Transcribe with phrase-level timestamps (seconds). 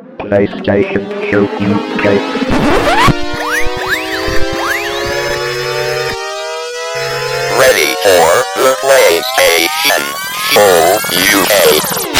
[0.00, 2.04] PlayStation Show UK.
[7.58, 10.02] Ready for the PlayStation
[10.52, 12.11] Show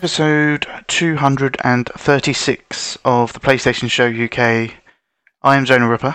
[0.00, 4.72] Episode 236 of the PlayStation Show UK.
[5.42, 6.14] I am Zonal Ripper.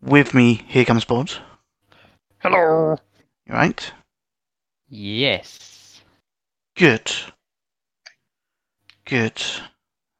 [0.00, 1.32] With me, here comes Bod.
[2.38, 2.96] Hello.
[3.48, 3.92] You right?
[4.88, 6.02] Yes.
[6.76, 7.10] Good.
[9.06, 9.42] Good.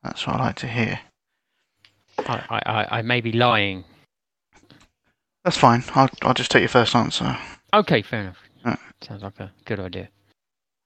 [0.02, 0.98] That's what I like to hear.
[2.26, 3.84] I, I, I, I may be lying.
[5.44, 5.84] That's fine.
[5.94, 7.38] I'll, I'll just take your first answer.
[7.72, 8.38] Okay, fair enough.
[8.64, 8.74] Uh.
[9.00, 10.08] Sounds like a good idea.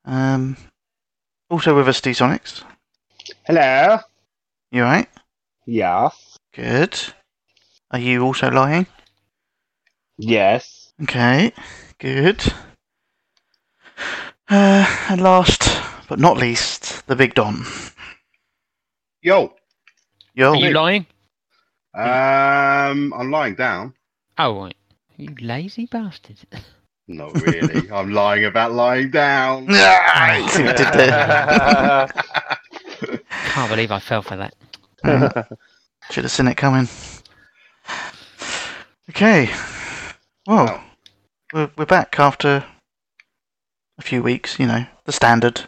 [0.05, 0.55] Um,
[1.51, 2.62] also with us, D Sonics.
[3.47, 3.98] Hello.
[4.70, 5.09] You right?
[5.66, 6.11] Yeah.
[6.55, 6.98] Good.
[7.91, 8.87] Are you also lying?
[10.19, 10.92] Yes.
[11.03, 11.53] Okay.
[11.98, 12.42] Good.
[14.48, 15.69] Uh, and last
[16.09, 17.65] but not least, the Big Don.
[19.20, 19.55] Yo,
[20.34, 20.53] Yo.
[20.53, 21.06] Are you lying?
[21.94, 23.94] um, I'm lying down.
[24.39, 24.77] Oh, right.
[25.17, 26.39] You lazy bastard.
[27.09, 27.91] Not really.
[27.91, 29.67] I'm lying about lying down.
[29.70, 32.12] Ah, I.
[33.48, 34.55] Can't believe I fell for that.
[36.11, 36.89] Should have seen it coming.
[39.11, 39.50] Okay.
[40.47, 40.84] Well, Wow.
[41.53, 42.65] we're, we're back after
[43.98, 45.62] a few weeks, you know, the standard.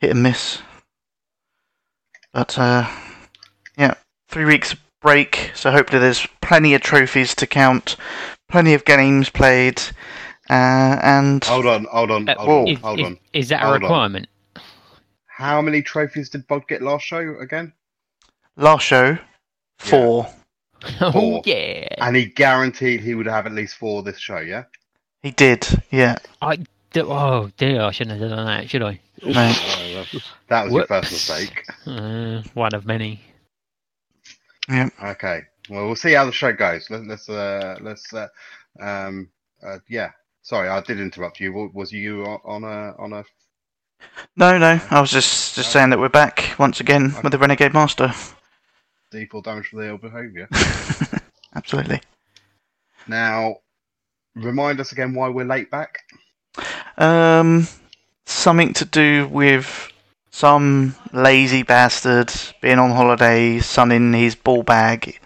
[0.00, 0.58] Hit and miss.
[2.32, 2.88] But, uh,
[3.76, 3.94] yeah,
[4.28, 7.96] three weeks break, so hopefully there's plenty of trophies to count,
[8.52, 9.80] plenty of games played,
[10.48, 11.42] uh, and.
[11.44, 13.18] Hold on, hold on, Uh, hold on, is, hold on.
[13.32, 13.80] is that a Hold on.
[13.82, 14.28] requirement?
[15.26, 17.72] How many trophies did Bod get last show again?
[18.56, 19.18] Last show,
[19.78, 20.28] four.
[21.00, 21.42] Oh, Four.
[21.44, 21.86] yeah.
[21.98, 24.64] And he guaranteed he would have at least four this show, yeah?
[25.22, 26.16] He did, yeah.
[26.40, 26.66] I, d-
[27.02, 28.98] oh, dear, I shouldn't have done that, should I?
[29.24, 29.32] No.
[30.48, 31.30] That was your first Whoops.
[31.30, 31.64] mistake.
[31.86, 33.20] Uh, one of many.
[34.68, 34.88] Yeah.
[35.04, 35.42] Okay.
[35.68, 36.90] Well, we'll see how the show goes.
[36.90, 38.28] Let, let's, uh, let's, uh,
[38.80, 39.30] um,
[39.64, 40.10] uh, yeah.
[40.42, 41.70] Sorry, I did interrupt you.
[41.72, 43.24] Was you on a on a?
[44.36, 47.72] No, no, I was just, just saying that we're back once again with the Renegade
[47.72, 48.12] Master.
[49.12, 50.48] D4 damage for the ill behaviour.
[51.54, 52.00] Absolutely.
[53.06, 53.58] Now,
[54.34, 55.98] remind us again why we're late back.
[56.98, 57.68] Um,
[58.26, 59.92] something to do with
[60.30, 65.20] some lazy bastard being on holiday, sunning his ball bag.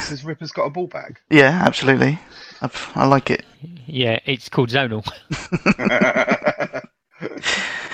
[0.00, 0.24] Mrs.
[0.24, 1.18] Ripper's got a ball bag.
[1.30, 2.18] Yeah, absolutely.
[2.62, 3.44] I, I like it.
[3.86, 5.06] Yeah, it's called zonal.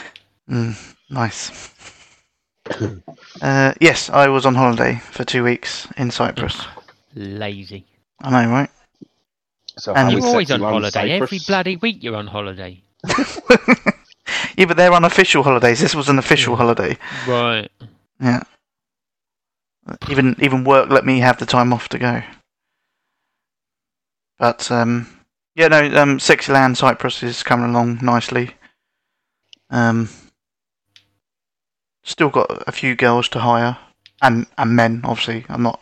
[0.48, 1.72] Mm, nice.
[3.42, 6.60] Uh, yes, I was on holiday for two weeks in Cyprus.
[7.14, 7.84] Lazy.
[8.20, 8.70] I know, right?
[9.78, 11.10] So And You're always on man holiday.
[11.12, 12.82] Every bloody week you're on holiday.
[14.56, 15.80] yeah, but they're unofficial holidays.
[15.80, 16.96] This was an official holiday.
[17.26, 17.70] Right.
[18.20, 18.42] Yeah.
[20.08, 22.22] Even even work let me have the time off to go.
[24.38, 25.06] But um,
[25.54, 28.50] yeah, no, um, Sexy Land Cyprus is coming along nicely.
[29.70, 30.08] Um,
[32.02, 33.78] still got a few girls to hire,
[34.22, 35.00] and and men.
[35.04, 35.80] Obviously, I'm not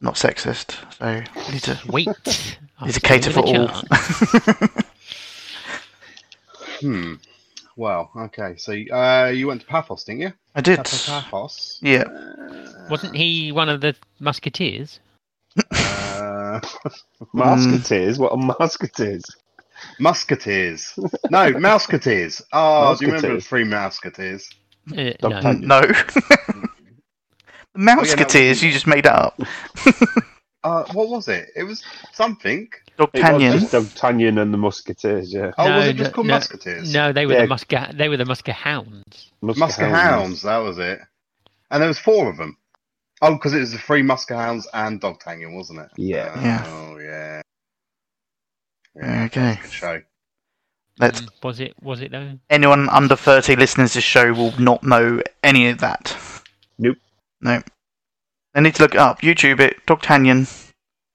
[0.00, 2.08] not sexist, so I need to Wait.
[2.84, 3.68] need to cater for all.
[6.80, 7.14] hmm.
[7.76, 8.54] Well, okay.
[8.56, 10.32] So uh, you went to Paphos, didn't you?
[10.54, 10.78] I did.
[10.78, 11.78] Paphos.
[11.82, 12.02] Yeah.
[12.02, 15.00] Uh, Wasn't he one of the musketeers?
[15.70, 16.60] Uh,
[17.32, 18.18] Musketeers?
[18.18, 19.24] What are musketeers?
[19.98, 20.92] musketeers.
[21.30, 22.42] No, mouseketeers.
[22.52, 23.46] Oh, do you remember the Musketeers.
[23.48, 24.44] three mouseketeers?
[24.90, 25.40] Uh, Dog no.
[25.40, 25.60] tag.
[25.60, 25.80] No.
[25.80, 26.68] the
[27.78, 29.40] Mouseketeers, you just made that up.
[30.64, 31.48] Uh, what was it?
[31.56, 32.68] It was something.
[32.86, 33.52] It was D'Artagnan.
[33.58, 35.50] just D'Artagnan and the Musketeers, yeah.
[35.58, 36.34] Oh, No, was it just called no.
[36.34, 36.92] musketeers?
[36.94, 37.46] No, they were Yeah.
[37.46, 37.96] the muska.
[37.96, 39.30] They were the Muskehounds.
[39.42, 41.00] Musker Hounds, that was it.
[41.70, 42.56] And there was four of them.
[43.22, 45.88] Oh, because it was the three Muskehounds and Dogtanian, wasn't it?
[45.96, 46.40] Yeah.
[46.40, 46.64] Yeah.
[46.66, 47.42] Oh, yeah.
[48.96, 49.28] Okay.
[49.34, 50.02] that's a Good show.
[50.98, 51.74] Let's Mm, was it?
[51.82, 52.38] Was it though?
[52.50, 56.14] anyone under 30 listening to this show will not know any of that.
[56.78, 56.98] Nope.
[57.40, 57.62] No.
[58.54, 59.20] They need to look it up.
[59.22, 59.84] YouTube it.
[59.86, 60.44] D'Artagnan.
[60.44, 60.48] Go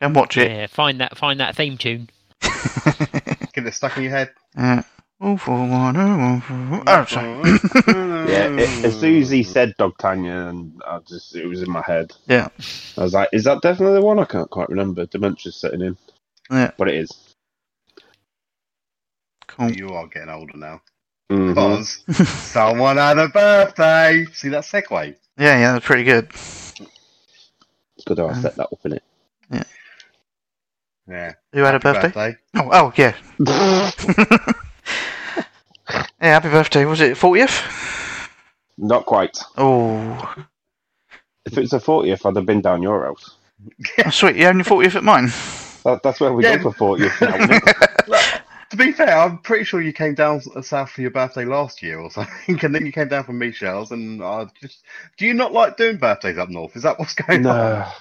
[0.02, 0.50] and watch it.
[0.52, 0.68] Yeah.
[0.68, 1.18] Find that.
[1.18, 2.10] Find that theme tune.
[2.42, 4.32] Get it stuck in your head.
[4.58, 4.82] Uh,
[5.20, 6.84] Oh, for one, oh, one for one.
[6.86, 7.42] Oh, sorry.
[8.32, 12.12] Yeah, it, as soon as he said D'Artagnan, I just it was in my head.
[12.28, 12.50] Yeah.
[12.98, 15.08] I was like, "Is that definitely the one?" I can't quite remember.
[15.08, 15.98] Dementia's setting in,
[16.52, 16.70] Yeah.
[16.78, 17.12] but it is.
[19.48, 19.72] Cool.
[19.72, 20.82] You are getting older now.
[21.32, 21.48] Mhm.
[21.50, 24.26] because someone had a birthday.
[24.34, 25.16] See that segue?
[25.40, 26.30] Yeah, yeah, that's pretty good.
[28.10, 29.04] It's good how I set that up in it.
[31.10, 31.34] Yeah.
[31.54, 32.36] Who had a Happy birthday?
[32.56, 33.16] Oh, oh, yeah.
[36.20, 36.84] Yeah, happy birthday.
[36.84, 38.30] Was it 40th?
[38.78, 39.38] Not quite.
[39.56, 40.36] Oh,
[41.46, 43.38] If it was a 40th, I'd have been down your house.
[44.06, 44.36] oh sweet.
[44.36, 45.28] You having your 40th at mine?
[45.86, 46.58] That, that's where we Yeah.
[46.58, 47.90] go for 40th now, isn't it?
[48.72, 52.00] To be fair, I'm pretty sure you came down south for your birthday last year
[52.00, 53.92] or something, and then you came down from Michelle's.
[53.92, 54.80] And I just,
[55.18, 56.76] do you not like doing birthdays up north?
[56.76, 57.56] Is that what's going on?
[57.56, 57.92] No.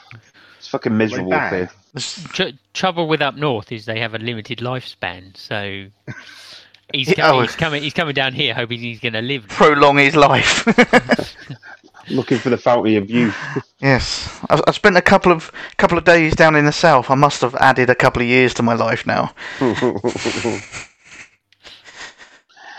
[0.58, 1.52] It's fucking miserable bad.
[1.52, 1.62] here.
[1.94, 5.86] It's- Tr- trouble with up north is they have a limited lifespan, so
[6.92, 7.40] he's, Yeah, co- oh.
[7.42, 7.82] he's coming.
[7.82, 9.46] He's coming down here hoping he's going to live.
[9.48, 10.66] prolong his life.
[12.08, 13.34] Looking for the fountain of youth.
[13.80, 17.10] yes, I've, I've spent a couple of couple of days down in the south.
[17.10, 19.34] I must have added a couple of years to my life now.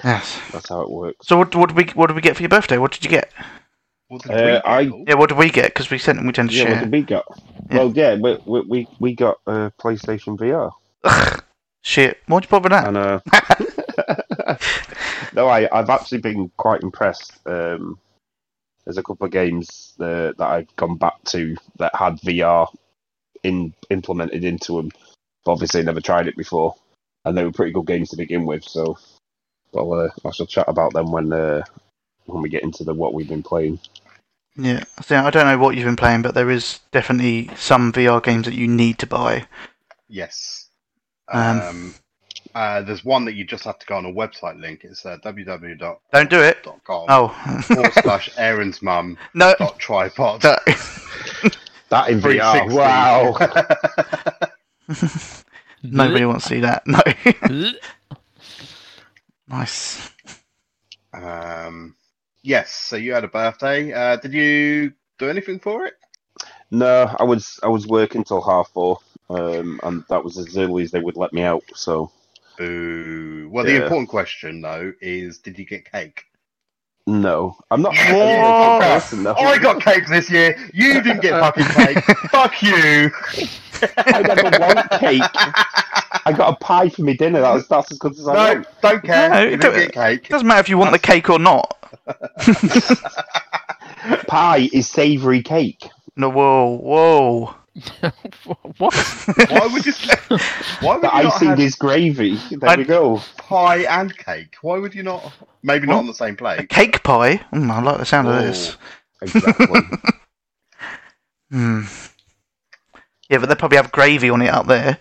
[0.04, 0.40] Yes.
[0.54, 1.28] That's how it works.
[1.28, 2.78] So what, what did we what did we get for your birthday?
[2.78, 3.32] What did you get?
[4.10, 4.72] What did Uh, we?
[4.72, 5.74] I- Yeah, what did we get?
[5.74, 7.26] Because we sent we tend to Yeah, what did we got?
[7.72, 7.78] Yeah.
[7.78, 10.72] Well, yeah, we, we, we, we got uh, PlayStation VR.
[11.04, 11.44] Ugh,
[11.82, 12.20] shit.
[12.28, 12.88] Why'd you bother that?
[12.88, 14.56] And, uh,
[15.34, 17.34] no, I, I've actually been quite impressed.
[17.48, 18.00] Um,
[18.88, 22.74] there's a couple of games uh, that I've gone back to that had VR
[23.44, 24.94] in implemented into them.
[25.44, 26.74] But obviously, never tried it before,
[27.26, 28.64] and they were pretty good games to begin with.
[28.64, 28.98] So,
[29.74, 31.66] well, uh, I shall chat about them when uh,
[32.28, 33.78] when we get into the what we've been playing.
[34.56, 38.24] Yeah, so I don't know what you've been playing, but there is definitely some VR
[38.24, 39.48] games that you need to buy.
[40.08, 40.70] Yes.
[41.28, 41.96] Um, Um,
[42.58, 44.84] uh, there's one that you just have to go on a website link.
[44.84, 46.66] It's uh, www.com Don't do it.
[46.84, 47.28] .com Oh
[47.68, 50.44] forward slash Aaron's mum no, dot tripod.
[50.44, 50.56] no.
[51.90, 53.38] That in VR, wow!
[55.84, 56.84] nobody wants to see that.
[56.86, 57.00] No,
[59.48, 60.10] nice.
[61.14, 61.96] um,
[62.42, 62.74] yes.
[62.74, 63.94] So you had a birthday.
[63.94, 65.94] Uh, did you do anything for it?
[66.72, 69.00] No, I was I was working till half four,
[69.30, 71.64] um, and that was as early as they would let me out.
[71.74, 72.12] So
[72.58, 73.50] Boo.
[73.52, 76.24] Well, the important question though is, did you get cake?
[77.10, 77.96] no, I'm not.
[77.98, 78.80] I'm Whoa!
[78.82, 79.34] person, though.
[79.36, 80.58] I got cake this year.
[80.74, 82.04] You didn't get fucking cake.
[82.32, 83.10] Fuck you.
[83.98, 85.22] I never want cake.
[86.26, 87.40] I got a pie for my dinner.
[87.42, 88.68] That was that's as good as I No, want.
[88.82, 89.30] don't care.
[89.30, 90.26] No, you didn't don't- get cake.
[90.26, 91.74] It doesn't matter if you want the cake or not.
[94.28, 95.88] Pie is savoury cake.
[96.16, 97.56] No, whoa, whoa.
[98.78, 98.94] What?
[99.50, 99.94] Why would you?
[100.82, 102.36] Why would The you not icing have is gravy.
[102.52, 103.22] There I- we go.
[103.38, 104.56] pie and cake?
[104.62, 105.32] Why would you not?
[105.64, 106.70] Maybe not on the same A plate.
[106.70, 107.38] cake pie?
[107.54, 108.78] Mm, I like the sound of this.
[109.22, 109.82] Exactly.
[111.50, 111.84] Hmm.
[113.30, 114.98] Yeah, but they probably have gravy on it up there.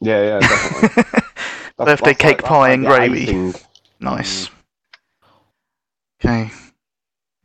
[0.00, 1.20] yeah, yeah, definitely.
[1.84, 3.22] Birthday cake like- pie and like gravy.
[3.24, 3.54] icing.
[3.98, 4.48] Nice.
[6.24, 6.50] Okay.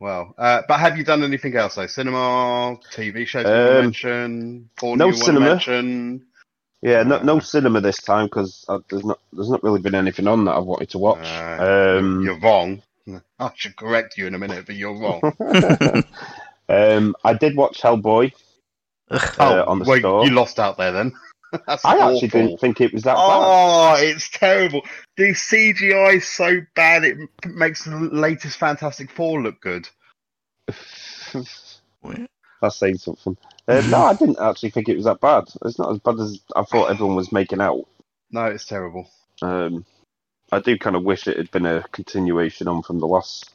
[0.00, 1.86] Well, uh, but have you done anything else though?
[1.86, 4.70] Cinema, TV shows you Um, mention?
[4.76, 5.46] Porn no you cinema.
[5.46, 6.24] mention?
[6.82, 10.44] Yeah, no, no cinema this time because there's not there's not really been anything on
[10.44, 11.26] that I've wanted to watch.
[11.26, 12.82] Uh, um, You're wrong.
[13.40, 15.20] I should correct you in a minute, but you're wrong.
[16.68, 18.32] um, I did watch Hellboy
[19.10, 19.34] Ugh.
[19.40, 20.24] uh, on the wait, store.
[20.24, 21.12] you lost out there then.
[21.66, 23.22] That's I actually didn't think it was that bad.
[23.22, 24.82] Oh, it's terrible.
[25.16, 27.16] The CGI is so bad it
[27.46, 29.88] makes the latest Fantastic Four look good.
[32.02, 32.28] bad.
[32.60, 33.36] That's saying something.
[33.66, 35.44] Uh, no, I didn't actually think it was that bad.
[35.64, 37.86] It's not as bad as I thought everyone was making out.
[38.30, 39.08] No, it's terrible.
[39.42, 39.84] Um,
[40.50, 43.54] I do kind of wish it had been a continuation on from the last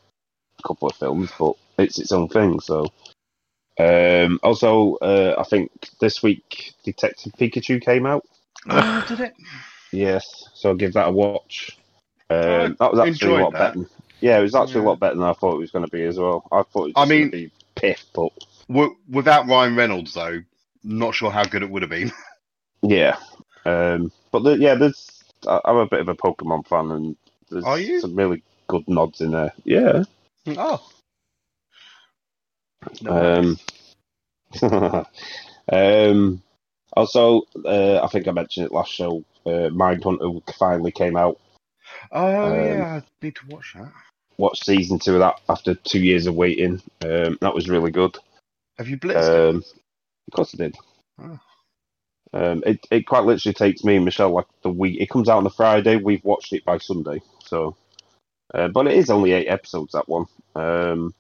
[0.66, 2.60] couple of films, but it's its own thing.
[2.60, 2.88] So,
[3.80, 8.24] um, also, uh, I think this week Detective Pikachu came out.
[8.70, 9.34] Oh, did it?
[9.92, 11.78] Yes, so I'll give that a watch.
[12.30, 13.76] Um, that was actually a lot that.
[13.76, 13.88] better.
[14.22, 14.88] Yeah, it was actually Yeah.
[14.88, 16.48] a lot better than I thought it was going to be as well.
[16.52, 18.30] I thought it was I just going mean- to be piff, but
[18.70, 20.42] W- without Ryan Reynolds, though,
[20.84, 22.12] not sure how good it would have been.
[22.82, 23.18] yeah.
[23.66, 25.24] Um, but the, yeah, there's.
[25.48, 27.16] I- I'm a bit of a Pokemon fan, and
[27.50, 28.00] there's Are you?
[28.00, 29.52] some really good nods in there.
[29.66, 30.04] Yeah.
[30.48, 30.90] oh.
[33.02, 33.58] No.
[34.62, 35.06] Um,
[35.72, 36.42] um,
[36.96, 39.24] also, uh, I think I mentioned it last show.
[39.46, 41.40] Uh, Mindhunter finally came out.
[42.12, 43.92] oh, um, yeah, I need to watch that.
[44.38, 46.82] Watched season two of that after two years of waiting.
[47.04, 48.18] Um, that was really good.
[48.78, 49.50] Have you blitzed it?
[49.50, 50.76] Um, of course I did.
[51.22, 51.40] Oh.
[52.34, 55.00] Um, it it quite literally takes me and Michelle like the week.
[55.00, 55.98] It comes out on the Friday.
[55.98, 57.22] We've watched it by Sunday.
[57.46, 57.76] So,
[58.54, 60.26] uh, but it is only eight episodes that one.
[60.56, 61.14] Um,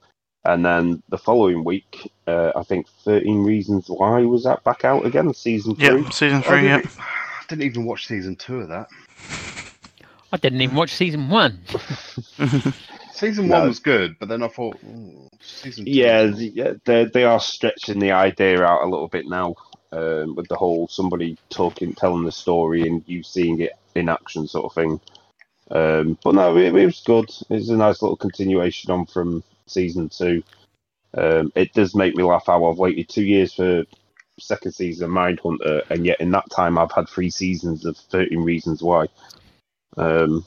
[0.45, 5.05] and then the following week, uh, I think Thirteen Reasons Why was that back out
[5.05, 5.85] again, season three.
[6.03, 6.77] Yeah, season I three, yeah.
[6.77, 8.87] didn't, I didn't even watch season two of that.
[10.31, 11.59] I didn't even watch season one.
[13.13, 13.59] Season No.
[13.59, 15.91] one was good, but then I thought "Ooh, season two.
[15.91, 19.55] Yeah, the- yeah, they they are stretching the idea out a little bit now
[19.91, 24.47] um, with the whole somebody talking, telling the story, and you seeing it in action
[24.47, 24.99] sort of thing.
[25.69, 27.29] Um, but no, it, it was good.
[27.51, 30.43] It's a nice little continuation on from season two.
[31.15, 33.83] Um, it does make me laugh how I've waited two years for
[34.39, 38.43] second season of Mindhunter, and yet in that time I've had three seasons of Thirteen
[38.43, 39.07] Reasons Why.
[39.97, 40.45] Um,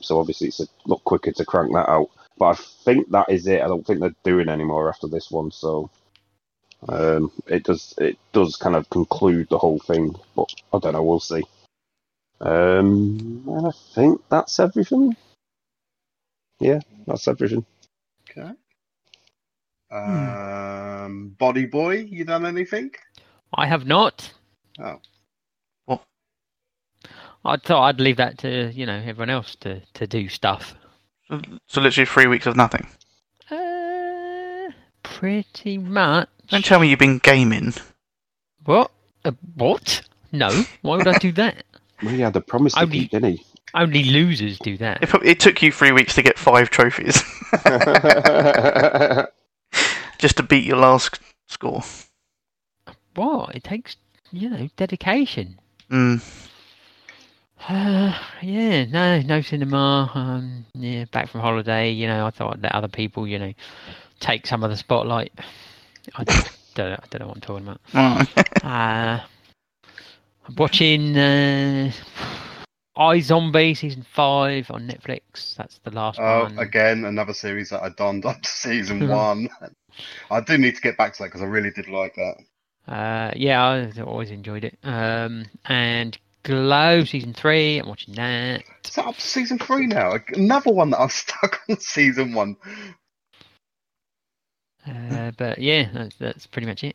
[0.00, 2.10] so obviously it's a lot quicker to crank that out.
[2.38, 2.54] But I
[2.84, 3.62] think that is it.
[3.62, 5.50] I don't think they're doing any more after this one.
[5.50, 5.90] So
[6.88, 10.14] um, it does it does kind of conclude the whole thing.
[10.34, 11.02] But I don't know.
[11.02, 11.42] We'll see.
[12.40, 15.16] Um, and I think that's everything.
[16.60, 17.64] Yeah, that's everything.
[18.38, 18.52] Okay.
[19.90, 22.90] Um, Body Boy, you done anything?
[23.54, 24.32] I have not.
[24.78, 25.00] Oh.
[25.86, 26.02] What?
[27.44, 30.74] I thought I'd leave that to you know everyone else to, to do stuff.
[31.68, 32.86] So literally three weeks of nothing.
[33.50, 34.70] Uh,
[35.02, 36.28] pretty much.
[36.48, 37.72] Don't tell me you've been gaming.
[38.64, 38.90] What?
[39.24, 40.02] Uh, what?
[40.32, 40.64] No.
[40.82, 41.64] Why would I do that?
[42.02, 43.40] Well, he had a promise to Only- keep, didn't
[43.74, 45.02] Only losers do that.
[45.02, 47.22] It, it took you three weeks to get five trophies
[50.18, 51.18] just to beat your last
[51.48, 51.82] score.
[53.14, 53.54] What?
[53.54, 53.96] It takes
[54.30, 55.58] you know dedication.
[55.90, 56.22] Mm.
[57.68, 60.10] Uh, yeah, no, no cinema.
[60.14, 61.90] Um, yeah, back from holiday.
[61.90, 63.52] You know, I thought I'd let other people, you know,
[64.20, 65.32] take some of the spotlight.
[66.14, 67.80] I don't, don't, know, I don't know what I'm talking about.
[67.94, 68.52] Right.
[68.66, 69.20] Uh,
[70.48, 71.92] I'm watching uh,
[72.96, 75.54] iZombie season five on Netflix.
[75.56, 76.58] That's the last Oh, one.
[76.58, 79.48] again, another series that I donned up to season one.
[80.30, 82.36] I do need to get back to that because I really did like that.
[82.92, 84.78] Uh, yeah, I always enjoyed it.
[84.84, 87.78] Um, and Glow season three.
[87.78, 88.62] I'm watching that.
[88.84, 90.12] Is that up to season three now?
[90.34, 92.56] Another one that I'm stuck on season one.
[94.86, 96.94] Uh, but yeah, that's that's pretty much it.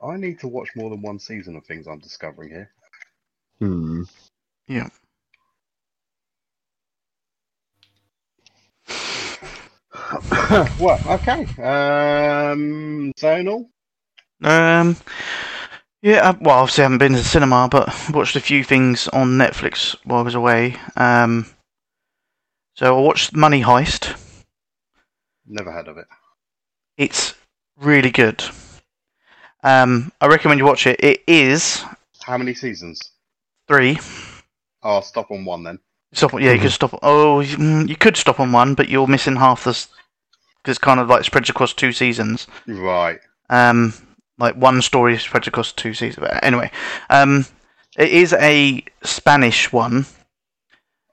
[0.00, 2.70] I need to watch more than one season of things I'm discovering here.
[3.58, 4.02] hmm.
[10.80, 11.42] well, okay.
[11.62, 13.66] Um, Zonal.
[14.42, 14.96] Um,
[16.02, 19.08] yeah, I, well, obviously I haven't been to the cinema, but watched a few things
[19.08, 20.76] on Netflix while I was away.
[20.96, 21.46] Um,
[22.74, 24.18] so I watched Money Heist.
[25.46, 26.06] Never heard of it.
[26.96, 27.34] It's
[27.76, 28.42] really good.
[29.62, 31.02] Um, I recommend you watch it.
[31.02, 31.84] It is
[32.24, 33.00] How many seasons?
[33.68, 33.98] three.
[34.82, 35.78] Oh, I'll stop on one then.
[36.12, 36.32] Stop.
[36.40, 36.98] Yeah, you could stop.
[37.02, 39.86] Oh, you mm, you could stop on one, but you're missing half the.
[40.62, 42.46] Because it's kind of like spreads across two seasons.
[42.66, 43.18] Right.
[43.50, 43.94] Um,
[44.38, 46.26] like one story spreads across two seasons.
[46.26, 46.70] But anyway,
[47.10, 47.46] um,
[47.96, 50.06] it is a Spanish one,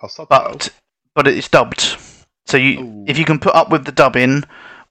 [0.02, 0.30] I'll stop.
[0.30, 0.44] that.
[0.44, 0.70] but
[1.16, 1.98] but it's dubbed.
[2.46, 3.06] So you, Ooh.
[3.08, 4.44] if you can put up with the dubbing,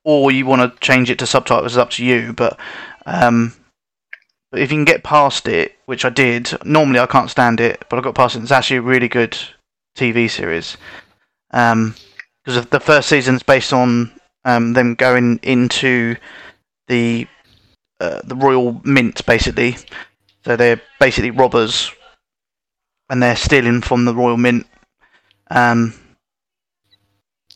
[0.05, 2.33] or you want to change it to subtitles, it's up to you.
[2.33, 2.59] But
[3.07, 3.55] um,
[4.51, 7.85] but if you can get past it, which I did, normally I can't stand it,
[7.89, 8.43] but I got past it.
[8.43, 9.37] It's actually a really good
[9.97, 10.77] TV series.
[11.51, 11.95] Um,
[12.45, 14.11] because the first season's based on
[14.45, 16.17] um them going into
[16.89, 17.27] the
[18.01, 19.77] uh, the royal mint, basically.
[20.45, 21.93] So they're basically robbers,
[23.11, 24.67] and they're stealing from the royal mint.
[25.51, 25.95] Um,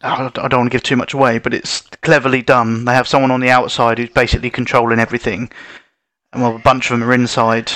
[0.02, 2.84] I don't want to give too much away, but it's cleverly done.
[2.84, 5.50] They have someone on the outside who's basically controlling everything,
[6.32, 7.70] and well, a bunch of them are inside.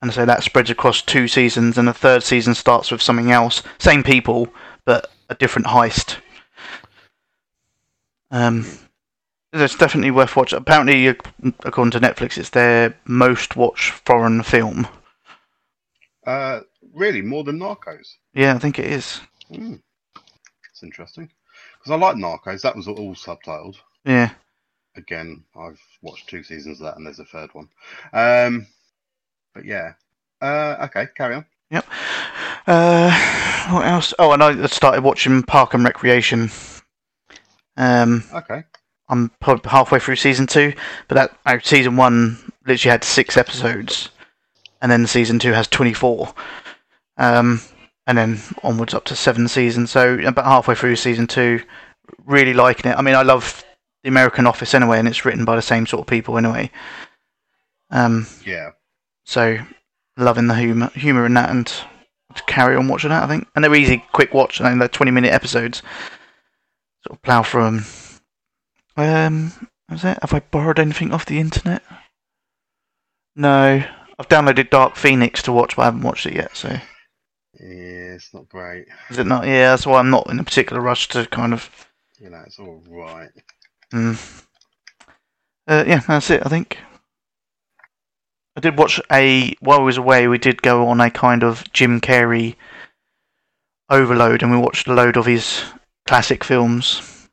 [0.00, 3.62] And so that spreads across two seasons, and the third season starts with something else.
[3.78, 4.48] Same people,
[4.84, 6.18] but a different heist.
[8.34, 8.66] Um,
[9.52, 10.58] it's definitely worth watching.
[10.58, 14.88] Apparently, according to Netflix, it's their most watched foreign film.
[16.26, 16.60] Uh,
[16.92, 18.14] really, more than Narcos.
[18.34, 19.20] Yeah, I think it is.
[19.54, 19.76] Hmm.
[20.72, 21.30] It's interesting
[21.78, 22.62] because I like Narcos.
[22.62, 23.76] That was all subtitled.
[24.04, 24.30] Yeah.
[24.96, 27.68] Again, I've watched two seasons of that, and there's a third one.
[28.12, 28.66] Um,
[29.54, 29.92] but yeah.
[30.42, 31.46] Uh, okay, carry on.
[32.66, 34.12] Uh, what else?
[34.18, 36.50] Oh, and I started watching Park and Recreation.
[37.76, 38.64] Um, Okay.
[39.08, 40.72] I'm probably halfway through season two,
[41.08, 44.08] but that uh, season one literally had six episodes,
[44.80, 46.32] and then season two has 24.
[47.18, 47.60] Um,
[48.06, 49.90] and then onwards up to seven seasons.
[49.90, 51.60] So about halfway through season two,
[52.24, 52.96] really liking it.
[52.96, 53.62] I mean, I love
[54.02, 56.70] the American Office anyway, and it's written by the same sort of people anyway.
[57.90, 58.70] Um, Yeah.
[59.24, 59.58] so
[60.16, 63.22] loving the humor, humor in that, and to carry on watching that.
[63.22, 64.60] I think, and they're easy, quick watch.
[64.60, 65.82] I think they're twenty minute episodes.
[67.06, 67.84] Sort of plow through them.
[68.96, 70.18] Um, was it?
[70.22, 71.82] Have I borrowed anything off the internet?
[73.36, 73.84] No,
[74.18, 76.56] I've downloaded Dark Phoenix to watch, but I haven't watched it yet.
[76.56, 78.86] So Yeah, it's not great.
[79.10, 79.46] Is it not?
[79.46, 81.68] Yeah, that's why I'm not in a particular rush to kind of.
[82.20, 83.30] You know, it's all right.
[83.92, 84.44] Mm.
[85.66, 86.42] Uh, yeah, that's it.
[86.46, 86.78] I think.
[88.56, 90.28] I did watch a while I was away.
[90.28, 92.54] We did go on a kind of Jim Carrey
[93.90, 95.64] overload, and we watched a load of his
[96.06, 97.28] classic films.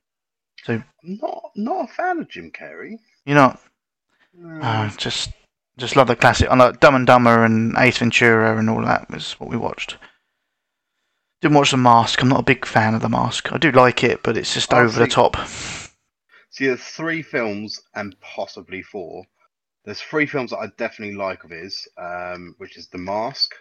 [0.63, 2.97] So, not not a fan of Jim Carrey.
[3.25, 3.57] You know,
[4.33, 4.61] No.
[4.61, 5.31] uh, just
[5.77, 6.49] just love the classic.
[6.49, 9.97] I like Dumb and Dumber and Ace Ventura and all that was what we watched.
[11.41, 12.21] Didn't watch The Mask.
[12.21, 13.51] I'm not a big fan of The Mask.
[13.51, 15.35] I do like it, but it's just Oh, over the top.
[15.47, 19.23] See, there's three films and possibly four.
[19.85, 23.55] There's three films that I definitely like of his, um, which is The Mask.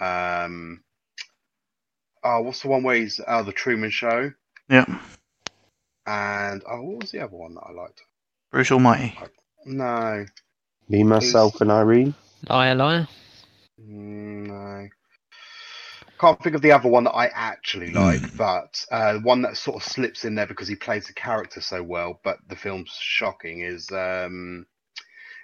[0.00, 0.82] Um,
[2.24, 4.32] oh, what's the one where he's oh, The Truman Show?
[4.68, 4.86] Yeah,
[6.06, 8.02] And oh, what was the other one that I liked?
[8.50, 9.18] Bruce Almighty.
[9.66, 10.24] No,
[10.88, 12.14] Me, myself, and Irene.
[12.48, 13.08] Liar, liar.
[13.80, 14.88] Mm, no.
[16.18, 19.82] Can't think of the other one that I actually like, but uh, one that sort
[19.82, 23.60] of slips in there because he plays the character so well, but the film's shocking.
[23.60, 24.66] Is um,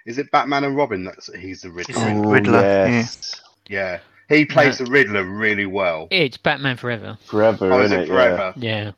[0.05, 1.03] is it Batman and Robin?
[1.03, 1.95] That's he's the Riddler.
[1.97, 3.41] Oh, Riddler, yes.
[3.67, 3.99] Yeah,
[4.31, 6.07] he plays the Riddler really well.
[6.11, 7.17] It's Batman Forever.
[7.25, 8.03] Forever, Oh, is innit?
[8.03, 8.53] it forever?
[8.57, 8.91] Yeah.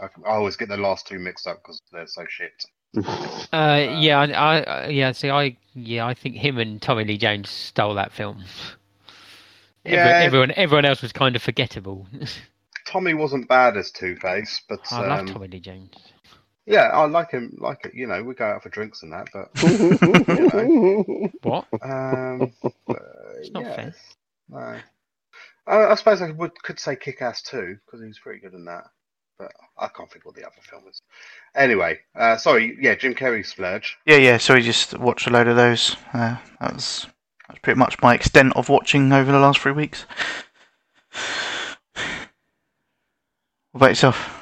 [0.00, 2.52] I, I always get the last two mixed up because they're so shit.
[3.52, 5.12] Uh, yeah, I, I, I- yeah.
[5.12, 8.42] See, I, yeah, I think him and Tommy Lee Jones stole that film.
[9.84, 10.18] Every- Yeah.
[10.22, 12.06] everyone, everyone else was kind of forgettable.
[12.86, 15.90] Tommy wasn't bad as Two Face, but I love um, Tommy Lee Jones.
[16.66, 17.56] yeah, I like him.
[17.60, 19.50] Like it, you know, we go out for drinks and that, but
[21.42, 21.66] What?
[21.82, 22.94] Um, uh,
[23.38, 23.76] It's not yes.
[23.76, 23.94] fair.
[24.56, 24.80] No.
[25.66, 28.54] I, I suppose I would could say Kick Ass too because he was pretty good
[28.54, 28.84] in that,
[29.38, 31.02] but I can't think what the other film is.
[31.54, 33.96] Anyway, uh, sorry, yeah, Jim Carrey splurge.
[34.06, 34.38] Yeah, yeah.
[34.38, 35.96] So we just watched a load of those.
[36.12, 37.06] Uh, that was
[37.48, 40.06] that's pretty much my extent of watching over the last three weeks.
[43.72, 44.32] What about yourself?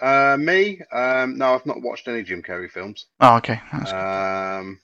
[0.00, 3.06] Uh, me, um, no, I've not watched any Jim Carrey films.
[3.20, 3.60] Oh, okay.
[3.72, 3.98] That's good.
[3.98, 4.80] Um,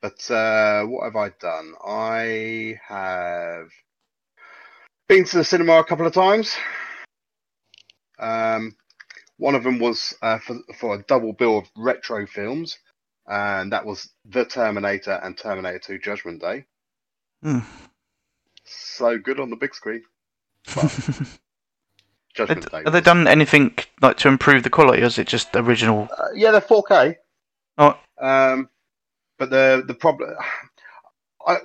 [0.00, 1.74] but uh, what have I done?
[1.84, 3.68] I have
[5.08, 6.56] been to the cinema a couple of times.
[8.18, 8.76] Um,
[9.36, 12.78] one of them was uh, for for a double bill of retro films,
[13.26, 16.64] and that was The Terminator and Terminator 2: Judgment Day.
[17.42, 17.60] Hmm.
[18.64, 20.02] So good on the big screen.
[22.34, 22.82] Judgment Have Day.
[22.84, 26.08] have they done anything like to improve the quality, or is it just original?
[26.16, 27.16] Uh, yeah, they're 4K.
[27.78, 27.98] Oh.
[28.20, 28.68] Um,
[29.38, 30.34] but the the problem,
[31.46, 31.56] I,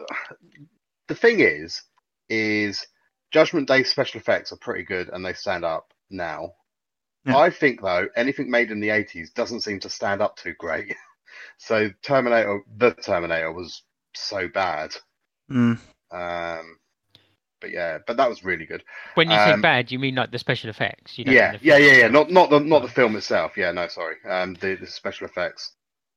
[1.07, 1.81] the thing is,
[2.29, 2.85] is
[3.31, 6.53] Judgment Day special effects are pretty good and they stand up now.
[7.25, 7.37] Yeah.
[7.37, 10.95] I think though anything made in the 80s doesn't seem to stand up too great.
[11.57, 13.83] so Terminator, the Terminator was
[14.13, 14.93] so bad.
[15.49, 15.79] Mm.
[16.11, 16.77] Um,
[17.59, 18.83] but yeah, but that was really good.
[19.15, 21.17] When you say Um, bad, you mean like the special effects?
[21.17, 22.07] You don't Yeah, yeah, yeah, yeah.
[22.09, 23.55] Not not the not the film itself.
[23.55, 24.17] Yeah, no, sorry.
[24.29, 25.71] Um, the, the special effects.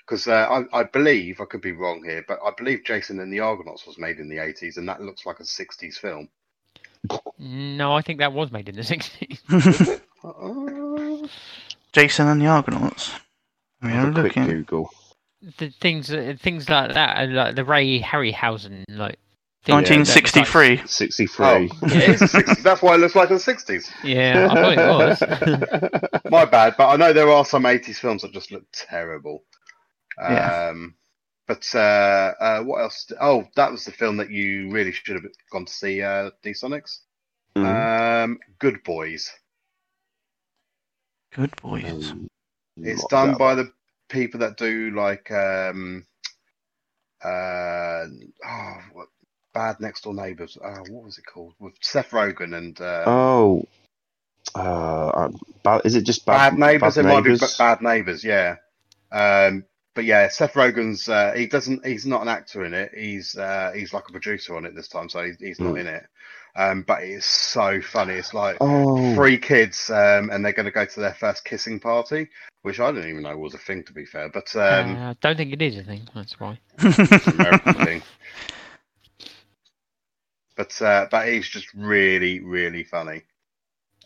[0.07, 3.33] Because uh, I, I believe I could be wrong here, but I believe Jason and
[3.33, 6.29] the Argonauts was made in the 80s, and that looks like a 60s film.
[7.39, 10.01] No, I think that was made in the 60s.
[10.27, 11.27] Uh,
[11.93, 13.13] Jason and the Argonauts.
[13.81, 14.47] We are Have a quick looking.
[14.47, 14.91] Google.
[15.59, 19.19] the things, uh, things like that, uh, like the Ray Harryhausen, like.
[19.65, 20.87] things Yeah, that was like- 1963.
[20.87, 21.47] 63.
[21.47, 22.63] oh, it is a 60s.
[22.65, 23.89] That's why it looks like a 60s.
[24.03, 26.23] Yeah, I thought it was.
[26.31, 29.45] My bad, but I know there are some 80s films that just look terrible.
[30.19, 30.69] Yeah.
[30.71, 30.95] Um,
[31.47, 33.11] but uh, uh, what else?
[33.21, 36.51] Oh, that was the film that you really should have gone to see, uh, D
[36.51, 36.99] Sonics.
[37.57, 38.25] Mhm.
[38.25, 39.33] Um, Good Boys.
[41.35, 42.13] Good boys.
[42.13, 42.29] Um,
[42.77, 43.73] It's done that by the
[44.09, 46.07] people that do like um
[47.25, 48.07] uh
[48.47, 49.09] oh what
[49.53, 53.65] bad next door neighbors uh what was it called with Seth Rogen and uh, Oh,
[54.55, 58.25] uh, um, bad, is it just bad, bad, neighbors Bad it might be bad neighbors
[58.25, 58.57] yeah
[59.13, 59.65] um
[59.97, 63.73] but yeah Seth Rogen's uh, he doesn't he's not an actor in it he's uh
[63.75, 65.81] he's like a producer on it this time so he's, he's not Mm.
[65.81, 66.07] in it
[66.55, 68.59] um but it's so funny it's like
[69.17, 72.29] three kids um and they're going to go to their first kissing party
[72.63, 75.17] which I didn't even know was a thing to be fair but um uh, I
[75.21, 76.07] don't think it is a thing.
[76.15, 76.59] That's why.
[76.79, 78.03] it's an American thing.
[80.57, 83.23] But uh, but he's just really really funny.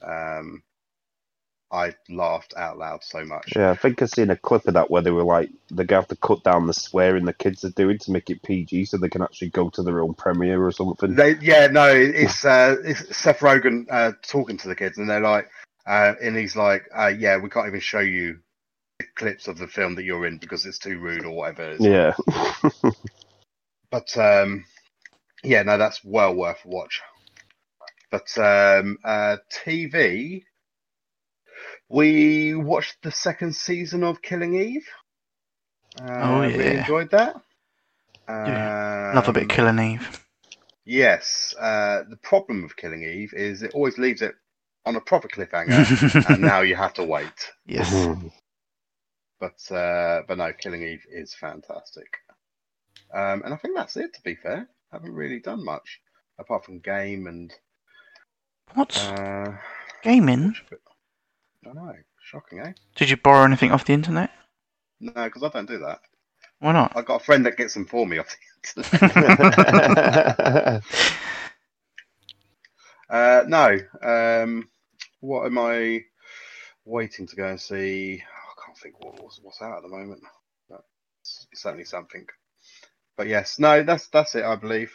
[0.03, 0.63] Um,
[1.73, 3.53] I laughed out loud so much.
[3.55, 3.71] yeah.
[3.71, 6.17] I think I've seen a clip of that where they were like they have to
[6.17, 9.23] cut down the swearing the kids are doing to make it PG, so they can
[9.23, 11.15] actually go to their own premiere or something.
[11.15, 15.21] They, yeah, no, it's, uh, it's Seth Rogen uh, talking to the kids, and they're
[15.21, 15.49] like,
[15.87, 18.41] uh, and he's like, uh, yeah, we can't even show you
[19.15, 21.77] clips of the film that you're in because it's too rude or whatever.
[21.79, 22.15] yeah.
[23.91, 24.65] But um,
[25.43, 27.03] yeah, no, that's well worth a watch.
[28.11, 30.45] But um, uh, TV,
[31.91, 34.87] we watched the second season of Killing Eve.
[36.01, 36.81] Uh, Oh, really yeah.
[36.81, 37.35] enjoyed that.
[38.29, 40.27] Yeah, Love a bit Um, of Killing Eve.
[40.85, 41.55] Yes.
[41.59, 44.35] Uh, the problem with Killing Eve is it always leaves it
[44.87, 47.51] on a proper cliffhanger, and now you have to wait.
[47.67, 47.93] yes.
[49.41, 52.09] But uh, but no, Killing Eve is fantastic.
[53.15, 54.13] Um, and I think that's it.
[54.13, 55.99] To be fair, I haven't really done much
[56.39, 57.51] apart from game and
[58.75, 58.97] What?
[59.03, 59.53] uh,
[60.03, 60.55] Gaming?
[61.63, 61.95] I don't know.
[62.23, 62.73] Shocking, eh?
[62.97, 64.31] Did you borrow anything off the internet?
[65.01, 66.01] No, because I don't do that.
[66.61, 66.93] Why not?
[66.95, 68.37] I've got a friend that gets them for me off
[68.75, 70.85] the internet.
[73.11, 73.79] uh, no.
[74.03, 74.69] Um,
[75.21, 76.05] what am I
[76.85, 78.23] waiting to go and see?
[78.23, 80.23] I can't think what, what's, what's out at the moment.
[80.69, 80.83] But
[81.21, 82.27] it's certainly something.
[83.17, 84.45] But yes, no, that's that's it.
[84.45, 84.93] I believe.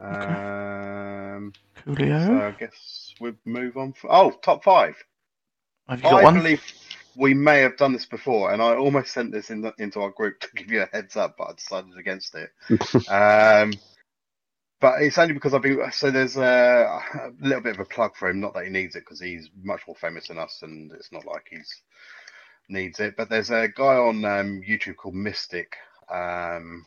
[0.00, 1.52] Um,
[1.84, 2.26] Coolio.
[2.26, 3.92] so I guess we move on.
[3.92, 4.96] For, oh, top five.
[5.88, 6.34] Have you got I one?
[6.34, 6.62] believe
[7.16, 10.10] we may have done this before, and I almost sent this in the, into our
[10.10, 12.50] group to give you a heads up, but I decided against it.
[13.10, 13.74] um,
[14.80, 16.42] but it's only because I've been so there's a,
[17.14, 18.40] a little bit of a plug for him.
[18.40, 21.24] Not that he needs it because he's much more famous than us, and it's not
[21.24, 21.82] like he's
[22.68, 23.14] needs it.
[23.16, 25.76] But there's a guy on um, YouTube called Mystic,
[26.10, 26.84] um,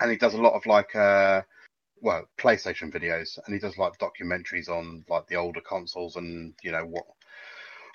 [0.00, 1.42] and he does a lot of like uh,
[2.00, 6.70] well PlayStation videos, and he does like documentaries on like the older consoles and you
[6.70, 7.06] know what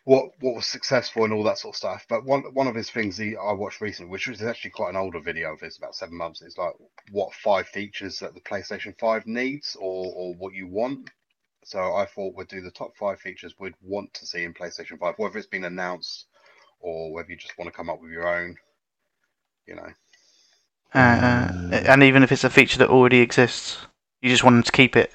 [0.05, 2.05] what what was successful and all that sort of stuff.
[2.09, 4.97] But one one of his things he I watched recently, which was actually quite an
[4.97, 6.73] older video of his, about seven months, is like
[7.11, 11.11] what five features that the PlayStation Five needs or or what you want.
[11.65, 14.99] So I thought we'd do the top five features we'd want to see in PlayStation
[14.99, 16.27] Five, whether it's been announced
[16.81, 18.57] or whether you just want to come up with your own.
[19.67, 19.89] You know,
[20.93, 21.49] Uh,
[21.87, 23.77] and even if it's a feature that already exists,
[24.21, 25.13] you just want to keep it.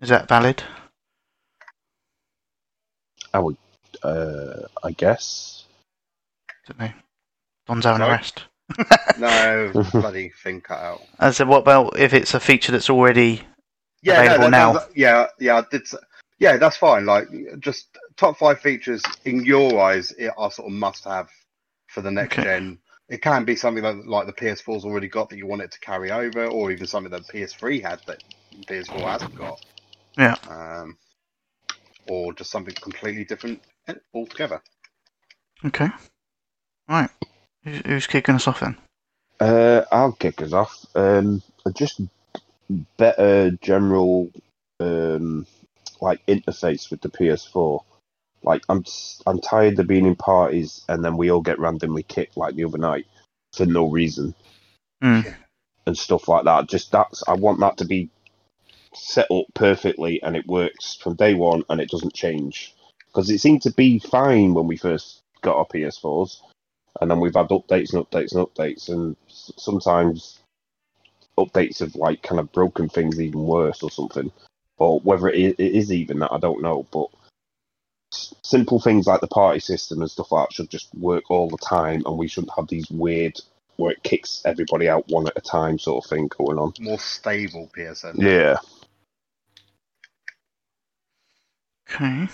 [0.00, 0.64] Is that valid?
[3.34, 3.56] I would,
[4.02, 5.64] uh, I guess.
[6.66, 6.90] don't know.
[7.66, 8.16] Don's having a Sorry?
[8.16, 8.44] rest.
[9.18, 11.00] no bloody thing cut out.
[11.18, 13.42] I said, what about if it's a feature that's already
[14.02, 14.72] Yeah, Available no, that, now.
[14.74, 15.82] that- yeah, yeah, I did.
[15.82, 15.94] s-
[16.38, 17.06] Yeah, that's fine.
[17.06, 17.28] Like,
[17.60, 21.28] just top five features in your eyes i- are sort of must-have
[21.88, 22.44] for the next Okay.
[22.44, 22.78] gen.
[23.08, 25.80] It can be something that like the PS4's already got that you want it to
[25.80, 28.22] carry over, or even something that PS3 had that
[28.66, 29.64] PS4 hasn't got.
[30.18, 30.34] Yeah.
[30.48, 30.98] Um,
[32.08, 34.62] or just something completely different eh, altogether.
[35.64, 35.88] okay?
[36.88, 37.10] Right.
[37.64, 38.76] Who's, who's kicking us off then?
[39.40, 40.86] Uh, I'll kick us off.
[40.94, 41.42] Um,
[41.74, 42.00] just
[42.96, 44.30] better general,
[44.80, 45.46] um,
[46.00, 47.82] like interface with the PS4.
[48.42, 48.84] Like I'm,
[49.26, 52.64] I'm tired of being in parties and then we all get randomly kicked like the
[52.64, 53.06] other night
[53.52, 54.34] for no reason
[55.02, 55.20] Hmm.
[55.86, 56.68] and stuff like that.
[56.68, 58.10] Just that's I want that to be
[58.94, 62.74] set up perfectly and it works from day one and it doesn't change
[63.06, 66.40] because it seemed to be fine when we first got our PS4s
[67.00, 70.40] and then we've had updates and updates and updates, and sometimes
[71.38, 74.32] updates have like kind of broken things even worse or something,
[74.78, 76.86] or whether it it is even that I don't know.
[76.92, 77.08] But
[78.42, 81.58] simple things like the party system and stuff like that should just work all the
[81.58, 83.38] time, and we shouldn't have these weird
[83.76, 86.72] where it kicks everybody out one at a time sort of thing going on.
[86.80, 88.20] More stable PSN.
[88.20, 88.56] Yeah,
[91.90, 92.28] Okay.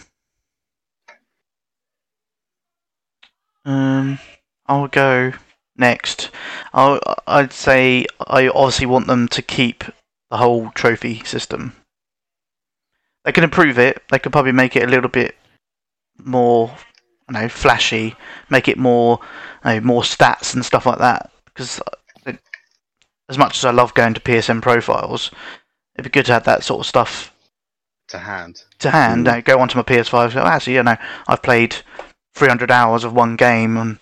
[3.64, 4.19] Um,
[4.67, 5.33] I'll go
[5.77, 6.31] next.
[6.73, 9.85] I'll, I'd say I obviously want them to keep
[10.31, 11.75] the whole trophy system.
[13.25, 14.03] They can improve it.
[14.11, 15.37] They could probably make it a little bit
[16.19, 16.75] more,
[17.29, 18.17] I don't know, flashy.
[18.51, 19.21] Make it more,
[19.64, 21.31] you know, more stats and stuff like that.
[21.47, 21.81] Because
[23.29, 25.31] as much as I love going to PSN profiles,
[25.95, 27.34] it'd be good to have that sort of stuff
[28.09, 28.62] To hand.
[28.81, 29.38] to hand, Mm.
[29.38, 30.33] uh, go onto my PS5.
[30.35, 31.75] So actually, you know, I've played
[32.35, 33.99] 300 hours of one game and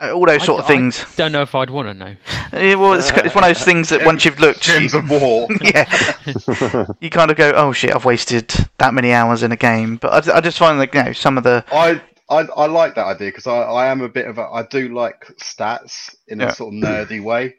[0.00, 1.04] uh, all those I- sort of I things.
[1.16, 2.16] Don't know if I'd want to know.
[2.50, 5.10] Yeah, well, it's, it's one of those things that once you've looked, Gems you, of
[5.10, 5.48] War.
[5.60, 9.96] yeah, you kind of go, oh shit, I've wasted that many hours in a game.
[9.96, 12.94] But I, I just find like you know some of the I, I I like
[12.94, 16.40] that idea because I, I am a bit of a I do like stats in
[16.40, 16.48] Yeah.
[16.48, 17.54] a sort of nerdy way.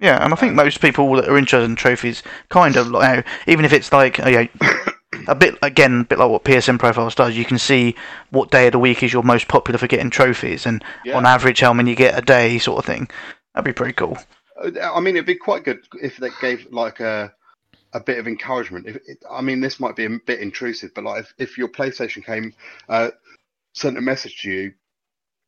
[0.00, 3.08] Yeah, and I think Um, most people that are interested in trophies kind of like,
[3.08, 4.48] you know, even if it's like you know,
[5.28, 7.36] a bit again, a bit like what PSN profiles does.
[7.36, 7.94] You can see
[8.30, 11.16] what day of the week is your most popular for getting trophies, and Yeah.
[11.16, 13.08] on average how many you get a day, sort of thing.
[13.54, 14.18] That'd be pretty cool.
[14.60, 17.32] Uh, I mean, it'd be quite good if they gave like a
[17.92, 18.86] a bit of encouragement.
[18.86, 21.68] If it, I mean, this might be a bit intrusive, but like if, if your
[21.68, 22.54] PlayStation came
[22.88, 23.10] uh,
[23.74, 24.72] sent a message to you,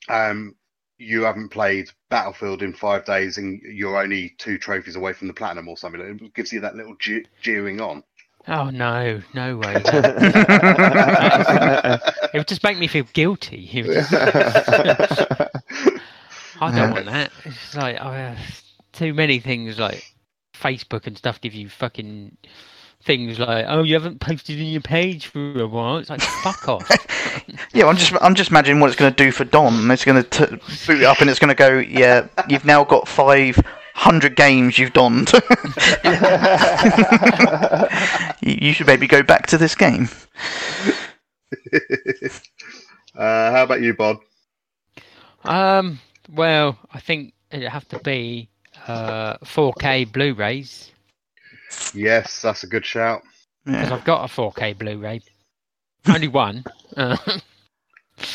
[0.09, 0.57] um,
[1.03, 5.35] you haven't played Battlefield in five days and you're only two trophies away from the
[5.35, 6.01] platinum or something.
[6.01, 8.03] It gives you that little je- jeering on.
[8.49, 9.75] Oh no, no way.
[9.85, 12.01] it
[12.35, 13.69] would just make me feel guilty.
[13.73, 14.13] Just-
[16.61, 17.31] I don't want that.
[17.45, 18.35] It's just like uh,
[18.93, 20.05] too many things like
[20.55, 22.37] Facebook and stuff give you fucking
[23.03, 25.99] things like, oh, you haven't posted in your page for a while.
[25.99, 26.89] It's like fuck off.
[27.73, 29.91] Yeah, I'm just I'm just imagining what it's going to do for Dom.
[29.91, 31.79] It's going to boot it up and it's going to go.
[31.79, 33.61] Yeah, you've now got five
[33.95, 35.33] hundred games you've donned.
[38.41, 40.09] you, you should maybe go back to this game.
[43.15, 44.21] Uh, how about you, Bob?
[45.45, 46.01] Um,
[46.33, 48.49] well, I think it'd have to be
[48.87, 50.91] uh 4K Blu-rays
[51.95, 53.23] Yes, that's a good shout.
[53.65, 53.95] because Yeah.
[53.95, 55.21] I've got a 4K Blu-ray.
[56.09, 56.65] Only one.
[56.97, 57.17] Uh,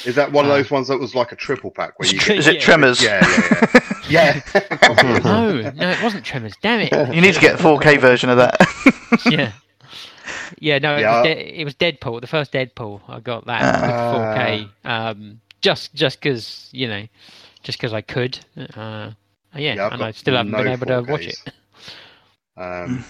[0.05, 2.17] Is that one of Uh, those ones that was like a triple pack where you
[2.21, 2.61] Is Is it Yeah.
[2.61, 3.03] Tremors?
[3.03, 3.19] Yeah,
[4.09, 5.19] yeah, yeah.
[5.23, 6.53] no, no, it wasn't Tremors.
[6.61, 7.13] Damn it.
[7.13, 8.55] You need to get a 4K version of that.
[9.25, 9.51] yeah.
[10.59, 11.23] Yeah, no, Yeah.
[11.23, 12.21] It, was de- it was Deadpool.
[12.21, 14.33] The first Deadpool, I got that Ah.
[14.33, 14.69] with 4K.
[14.85, 17.05] Um, just just because you know,
[17.63, 18.39] just because I could.
[18.57, 19.11] Uh,
[19.55, 21.39] yeah, Yeah, and I still haven't no been able to watch it.
[22.55, 23.03] Um,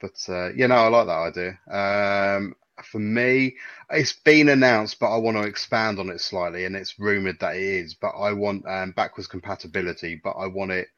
[0.00, 2.36] but uh, yeah, no, I like that idea.
[2.38, 3.56] Um, for me,
[3.90, 7.56] it's been announced, but I want to expand on it slightly, and it's rumored that
[7.56, 7.94] it is.
[7.94, 10.88] But I want um, backwards compatibility, but I want it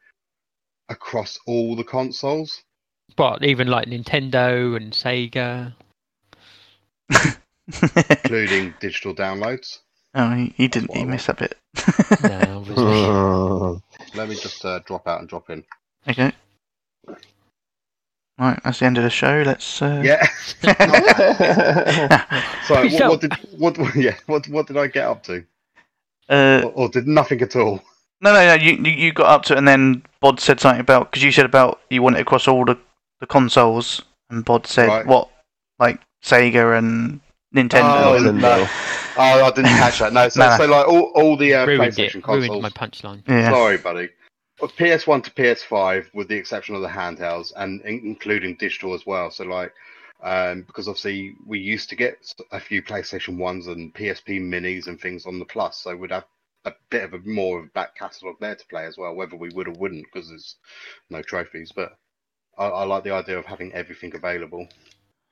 [0.89, 2.63] across all the consoles.
[3.15, 5.73] But even like Nintendo and Sega.
[8.09, 9.79] including digital downloads.
[10.15, 10.95] oh, he, he didn't.
[10.95, 11.57] He Well, missed that bit.
[12.23, 14.15] No, obviously.
[14.15, 15.63] Let me just uh, drop out and drop in.
[16.07, 16.31] Okay.
[18.39, 19.43] Right, that's the end of the show.
[19.45, 19.81] Let's.
[19.81, 20.01] Uh...
[20.03, 20.25] Yeah.
[22.65, 23.95] Sorry, what, what did what?
[23.95, 25.43] Yeah, what what did I get up to?
[26.29, 27.81] Uh, Or, or did nothing at all?
[28.21, 28.53] no, no, no.
[28.55, 31.31] You, you you got up to it, and then Bod said something about because you
[31.31, 32.77] said about you want it across all the,
[33.19, 35.05] the consoles, and Bod said Right.
[35.05, 35.29] what,
[35.79, 37.19] like Sega and
[37.55, 38.03] Nintendo.
[38.03, 38.67] Oh, and- no.
[39.15, 40.11] Oh, I didn't catch that.
[40.11, 40.57] No, so, No, no.
[40.57, 42.23] so like all, all the uh, ruined PlayStation it.
[42.23, 42.47] consoles.
[42.49, 43.21] Ruined my punchline.
[43.27, 43.51] yeah.
[43.51, 44.09] Sorry, buddy.
[44.59, 49.05] Well, PS1 to PS5, with the exception of the handhelds, and in- including digital as
[49.05, 49.31] well.
[49.31, 49.73] So, like,
[50.23, 54.99] um, because obviously we used to get a few PlayStation ones and PSP minis and
[54.99, 56.25] things on the Plus, so we'd have
[56.65, 59.35] a bit of a more of a back catalogue there to play as well, whether
[59.35, 60.55] we would or wouldn't, because there's
[61.09, 61.71] no trophies.
[61.75, 61.97] But
[62.57, 64.67] I, I like the idea of having everything available.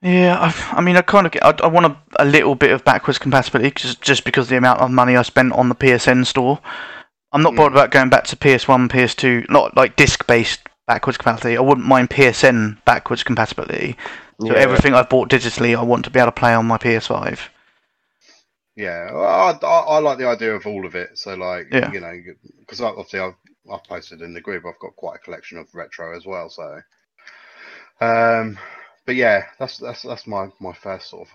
[0.01, 1.45] Yeah, I, I mean, I kind of get.
[1.45, 4.81] I, I want a, a little bit of backwards compatibility, just just because the amount
[4.81, 6.59] of money I spent on the PSN store.
[7.31, 7.75] I'm not bothered Mm.
[7.75, 11.57] about going back to PS1, PS2, not like disc-based backwards compatibility.
[11.57, 13.97] I wouldn't mind PSN backwards compatibility.
[14.41, 14.59] So Yeah.
[14.59, 17.49] everything I've bought digitally, I want to be able to play on my PS5.
[18.75, 21.17] Yeah, I, I, I like the idea of all of it.
[21.17, 21.91] So, like, Yeah.
[21.91, 22.13] you know,
[22.59, 23.35] because obviously I've,
[23.71, 26.49] I've posted in the group, I've got quite a collection of retro as well.
[26.49, 26.81] So,
[27.99, 28.57] um,
[29.05, 31.33] but yeah, that's that's that's my my first sort of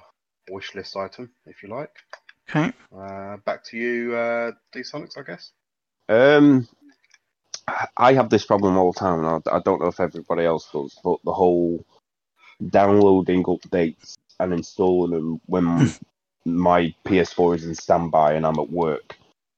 [0.52, 1.90] wish list item, if you like.
[2.48, 2.72] Okay.
[2.96, 5.50] Uh, back to you, uh, D Sonics, I guess.
[6.08, 6.68] Um,
[7.96, 10.68] I have this problem all the time, and I, I don't know if everybody else
[10.72, 11.84] does, but the whole
[12.70, 15.90] downloading updates and installing them when
[16.44, 19.16] my PS4 is in standby and I'm at work.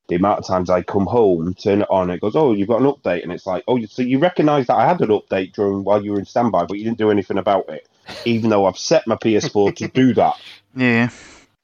[0.09, 2.81] The amount of times I come home, turn it on, it goes, "Oh, you've got
[2.81, 5.85] an update," and it's like, "Oh, so you recognise that I had an update during
[5.85, 7.87] while you were in standby, but you didn't do anything about it,
[8.25, 10.35] even though I've set my PS4 to do that."
[10.75, 11.11] Yeah.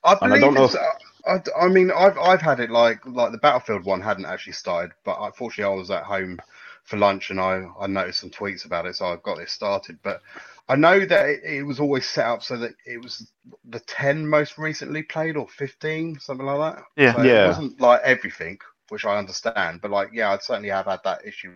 [0.02, 0.76] I And I don't know it's,
[1.26, 4.92] I, I mean, I've I've had it like like the Battlefield one hadn't actually started,
[5.04, 6.38] but unfortunately I was at home
[6.84, 9.98] for lunch and I I noticed some tweets about it, so I got it started.
[10.02, 10.22] But
[10.68, 13.30] I know that it, it was always set up so that it was
[13.64, 16.84] the ten most recently played or fifteen, something like that.
[16.96, 17.14] Yeah.
[17.14, 17.44] So Yeah.
[17.44, 18.58] It wasn't like everything,
[18.90, 21.52] which I understand, but like yeah, I certainly have had that issue.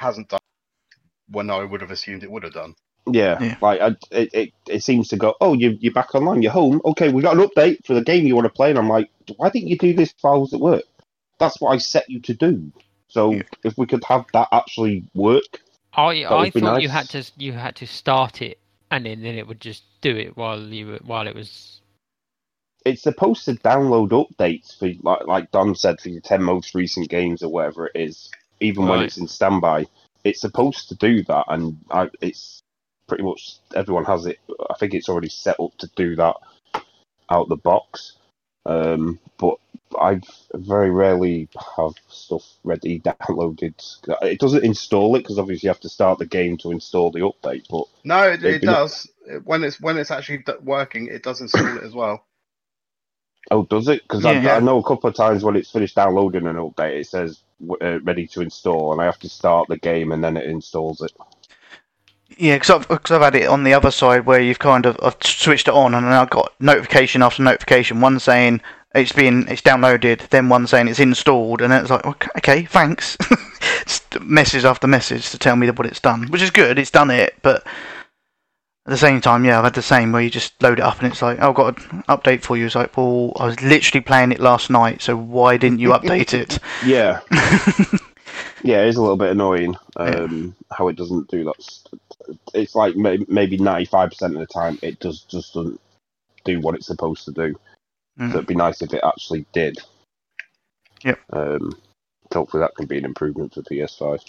[0.00, 0.40] Hasn't done
[1.28, 2.74] when I would have assumed it would have done.
[3.06, 3.56] Yeah, Yeah.
[3.60, 5.34] like I, it, it, it seems to go.
[5.40, 6.42] Oh, you you're back online.
[6.42, 6.80] You're home.
[6.84, 9.10] Okay, we got an update for the game you want to play, and I'm like,
[9.36, 10.84] why didn't you do this while I was at work?
[11.38, 12.72] That's what I set you to do.
[13.08, 13.42] So Yeah.
[13.64, 15.60] if we could have that actually work,
[15.92, 18.58] I That I would be thought you had to you had to start it
[18.90, 21.80] and then, then it would just do it while you were, while it was
[22.84, 27.08] it's supposed to download updates for like like Don said for your ten most recent
[27.08, 29.86] games or whatever it is, even when it's in standby.
[30.24, 32.62] It's supposed to do that, and I, it's
[33.10, 34.38] pretty much everyone has it.
[34.70, 36.36] I think it's already set up to do that
[37.28, 38.16] out the box.
[38.66, 39.56] Um, but
[39.98, 40.20] I
[40.54, 43.74] very rarely have stuff ready downloaded.
[44.22, 47.20] It doesn't install it because obviously you have to start the game to install the
[47.20, 47.66] update.
[47.68, 49.10] But No, it, They've it been- does.
[49.44, 52.24] When it's when it's actually working, it does install it as well.
[53.50, 54.02] Oh, does it?
[54.02, 54.54] Because Yeah.
[54.54, 57.40] I, I know a couple of times when it's finished downloading an update, it says
[57.80, 61.00] uh, ready to install, and I have to start the game and then it installs
[61.00, 61.12] it.
[62.38, 64.98] Yeah, because I've, 'cause I've had it on the other side where you've kind of
[65.02, 68.00] I've switched it on and then I've got notification after notification.
[68.00, 68.60] One saying
[68.94, 72.64] it's been it's downloaded, then one saying it's installed, and then it's like okay, okay
[72.64, 73.16] thanks.
[74.20, 76.78] Message after message to tell me what it's done, which is good.
[76.78, 77.64] It's done it, but
[78.86, 80.98] at the same time, yeah, I've had the same where you just load it up
[81.00, 82.66] and it's like, oh, I've got an update for you.
[82.66, 86.32] It's like, well, I was literally playing it last night, so why didn't you update
[86.34, 86.58] it?
[86.84, 87.20] Yeah,
[88.62, 91.78] yeah, it is a little bit annoying um, how it doesn't do that.
[92.28, 95.80] S- It's like maybe ninety-five percent of the time it does just doesn't
[96.44, 97.54] do what it's supposed to do.
[98.18, 98.30] Mm.
[98.32, 99.78] So it'd be nice if it actually did.
[101.04, 101.18] Yep.
[101.32, 101.72] Um,
[102.32, 104.20] hopefully that can be an improvement for PS5.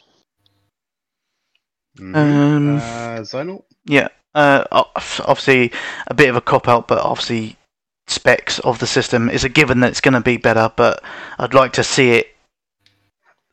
[1.97, 2.15] Mhm.
[2.15, 3.63] Um, uh, Zonal?
[3.85, 4.63] Yeah, uh,
[5.25, 5.71] obviously
[6.07, 7.57] a bit of a cop out, but obviously
[8.07, 10.71] specs of the system is a given that it's going to be better.
[10.75, 11.03] But
[11.37, 12.27] I'd like to see it.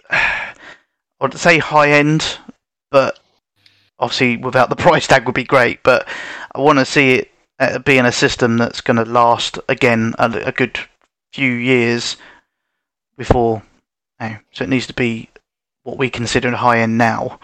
[1.21, 2.39] I'd say high end,
[2.93, 3.19] but
[3.99, 5.83] obviously without the price tag would be great.
[5.83, 6.09] But
[6.55, 10.31] I want to see it uh, being a system that's going to last again a,
[10.47, 10.79] a good
[11.33, 12.17] few years
[13.17, 13.63] before.
[14.21, 15.29] You know, so it needs to be
[15.85, 17.39] what we consider high end now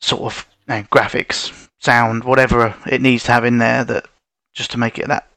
[0.00, 4.06] sort of you know, graphics, sound, whatever it needs to have in there that
[4.54, 5.28] just to make it that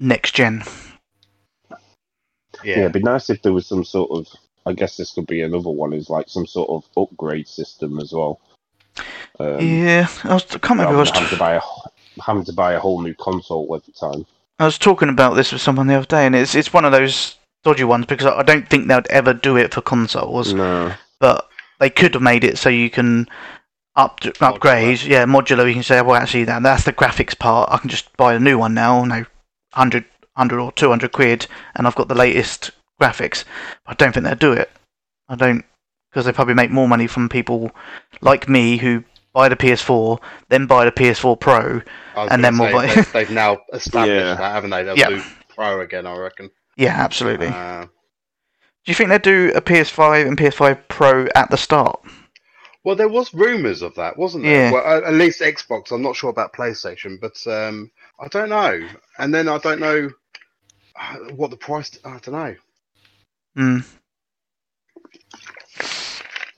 [0.00, 0.62] next gen.
[1.70, 1.76] Yeah.
[2.64, 2.78] Yeah.
[2.80, 4.28] it'd be nice if there was some sort of.
[4.64, 5.92] I guess this could be another one.
[5.92, 8.40] Is like some sort of upgrade system as well.
[9.38, 10.96] Um, yeah, I, was, I can't remember.
[10.96, 11.60] I was, having to buy a
[12.22, 14.26] having to buy a whole new console every time.
[14.58, 16.92] I was talking about this with someone the other day, and it's it's one of
[16.92, 20.92] those dodgy ones because I I don't think they'd ever do it for consoles, No.
[21.18, 23.28] but they could have made it so you can
[23.96, 25.66] up upgrade, yeah, modular.
[25.66, 27.70] You can say, well, actually, that that's the graphics part.
[27.70, 30.04] I can just buy a new one now, no, 100,
[30.34, 33.44] 100 or two hundred quid, and I've got the latest graphics.
[33.86, 34.70] I don't think they'll do it.
[35.28, 35.64] I don't
[36.16, 37.70] because they probably make more money from people
[38.22, 41.82] like me who buy the PS4, then buy the PS4 Pro.
[42.16, 44.34] And then we'll buy- they've, they've now established Yeah.
[44.34, 44.82] that, haven't they?
[44.82, 45.10] They'll Yeah.
[45.10, 45.22] do
[45.54, 46.50] Pro again, I reckon.
[46.78, 47.48] Yeah, absolutely.
[47.48, 47.88] Uh, do
[48.86, 52.00] you think they'd do a PS5 and PS5 Pro at the start?
[52.82, 54.52] well, there was rumours of that, wasn't there?
[54.68, 54.72] Yeah.
[54.72, 55.92] Well, at, at least Xbox.
[55.92, 58.88] I'm not sure about PlayStation, but um, I don't know.
[59.18, 60.08] And then I don't know
[60.98, 61.98] uh, what the price.
[62.06, 62.54] I don't know.
[63.54, 63.78] Hmm.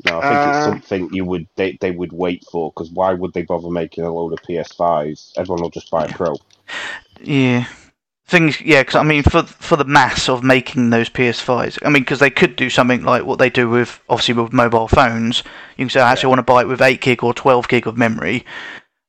[0.09, 3.13] No, I think it's Uh, something you would they, they would wait for because why
[3.13, 5.33] would they bother making a load of PS5s?
[5.37, 6.37] Everyone will just buy a Pro.
[7.21, 7.67] Yeah.
[8.27, 12.03] Things, yeah, because I mean, for for the mass of making those PS5s, I mean,
[12.03, 15.43] because they could do something like what they do with obviously with mobile phones.
[15.79, 17.87] You can say, I actually want to buy it with eight gig or twelve gig
[17.87, 18.45] of memory.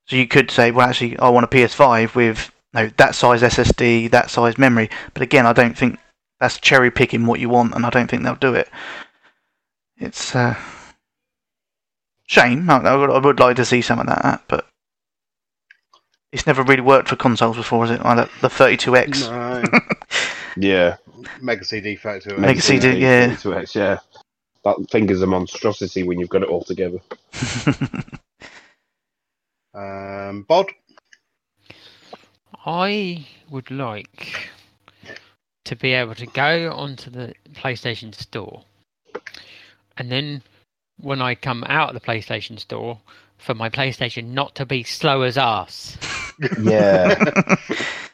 [0.08, 4.10] So you could say, well, actually, I want a PS5 with no that size SSD,
[4.12, 4.90] that size memory.
[5.14, 6.00] But again, I don't think
[6.40, 8.70] that's cherry picking what you want, and I don't think they'll do it.
[9.98, 10.56] It's uh,
[12.30, 12.70] shame.
[12.70, 14.66] I, I would, I would like to see some of that, but
[16.32, 18.04] it's never really worked for consoles before, is it?
[18.04, 19.30] Like the, the 32X.
[19.30, 19.80] No.
[20.58, 20.98] Yeah,
[21.40, 22.38] Mega CD factor.
[22.38, 23.30] Mega CD, yeah.
[23.30, 24.00] 32X, yeah.
[24.66, 27.00] That thing is a monstrosity when you've got it all together.
[29.74, 30.66] Um, Bod.
[32.66, 34.50] I would like
[35.66, 38.64] to be able to go onto the PlayStation Store,
[39.96, 40.42] and then
[41.02, 43.00] when I come out of the PlayStation Store,
[43.38, 45.98] for my PlayStation not to be slow as ass.
[46.62, 47.58] Yeah,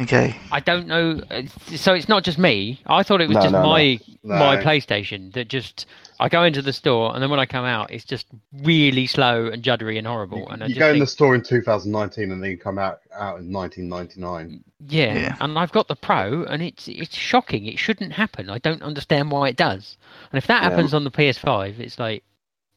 [0.00, 0.36] okay.
[0.50, 1.20] I don't know.
[1.30, 1.42] uh,
[1.76, 2.80] So it's not just me.
[2.86, 3.68] I thought it was No, just no, no.
[3.68, 4.34] my No.
[4.38, 5.86] my PlayStation that just.
[6.22, 8.26] I go into the store and then when I come out, it's just
[8.62, 10.48] really slow and juddery and horrible.
[10.50, 13.00] And I you just go in the store in 2019 and then you come out
[13.14, 14.62] out in 1999.
[14.86, 15.14] yeah.
[15.14, 15.36] Yeah.
[15.40, 17.64] And I've got the Pro, and it's it's shocking.
[17.66, 18.50] It shouldn't happen.
[18.50, 19.96] I don't understand why it does.
[20.30, 20.70] And if that Yeah.
[20.70, 22.22] happens on the PS5, it's like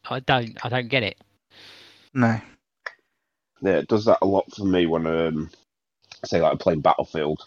[0.08, 1.18] I don't I don't get it.
[2.14, 2.40] No.
[3.60, 5.50] yeah, it does that a lot for me when um,
[6.24, 7.42] say like I'm playing Battlefield,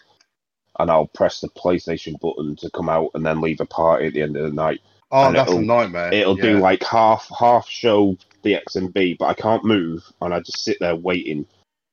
[0.78, 4.14] and I'll press the PlayStation button to come out and then leave a party at
[4.14, 4.80] the end of the night.
[5.10, 6.12] Oh, And that's a it'll- nightmare.
[6.12, 10.62] It'll do like half half show the XMB, but I can't move, and I just
[10.62, 11.46] sit there waiting.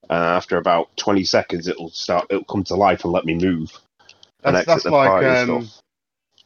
[0.09, 2.27] And after about twenty seconds, it'll start.
[2.29, 3.71] It'll come to life and let me move.
[4.43, 5.69] That's, exit that's the like party and um,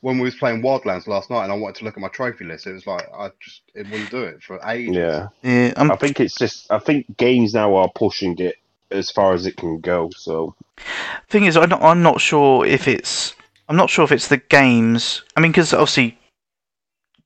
[0.02, 2.46] when we was playing Wildlands last night, and I wanted to look at my trophy
[2.46, 2.68] list.
[2.68, 4.96] It was like I just it wouldn't do it for ages.
[4.96, 6.72] Yeah, Yeah, I'm, I think it's just.
[6.72, 8.56] I think games now are pushing it
[8.92, 10.10] as far as it can go.
[10.16, 10.56] So
[11.30, 13.36] thing is, I'm not, I'm not sure if it's.
[13.68, 15.22] I'm not sure if it's the games.
[15.36, 16.18] I mean, because obviously,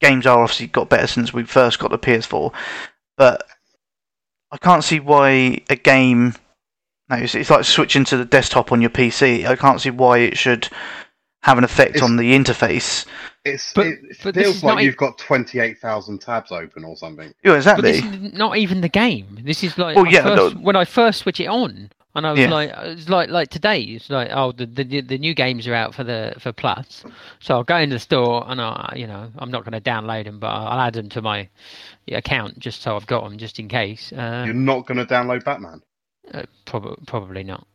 [0.01, 2.53] games are obviously got better since we first got the PS4,
[3.17, 3.45] but
[4.51, 6.35] I can't see why a game.
[7.09, 9.45] No, it's, it's like switching to the desktop on your PC.
[9.45, 10.69] I can't see why it should
[11.43, 13.05] have an effect It's- on the interface.
[13.45, 16.95] It's But- it but feels like e- you've got twenty eight thousand tabs open or
[16.95, 17.27] something.
[17.43, 17.91] Yeah, But exactly.
[17.91, 19.39] this is not even the game.
[19.43, 22.25] This is like Well, I yeah, first, no- when I first switch it on, and
[22.25, 22.49] I was Yeah.
[22.49, 23.81] like, it's like like today.
[23.81, 27.03] It's like oh, the, the the new games are out for the for Plus,
[27.41, 30.23] so I'll go into the store and I you know I'm not going to download
[30.23, 31.49] them, but I'll add them to my
[32.09, 34.13] account just so I've got them just in case.
[34.13, 35.81] Uh, You're not going to download Batman.
[36.33, 37.67] uh, probably probably not.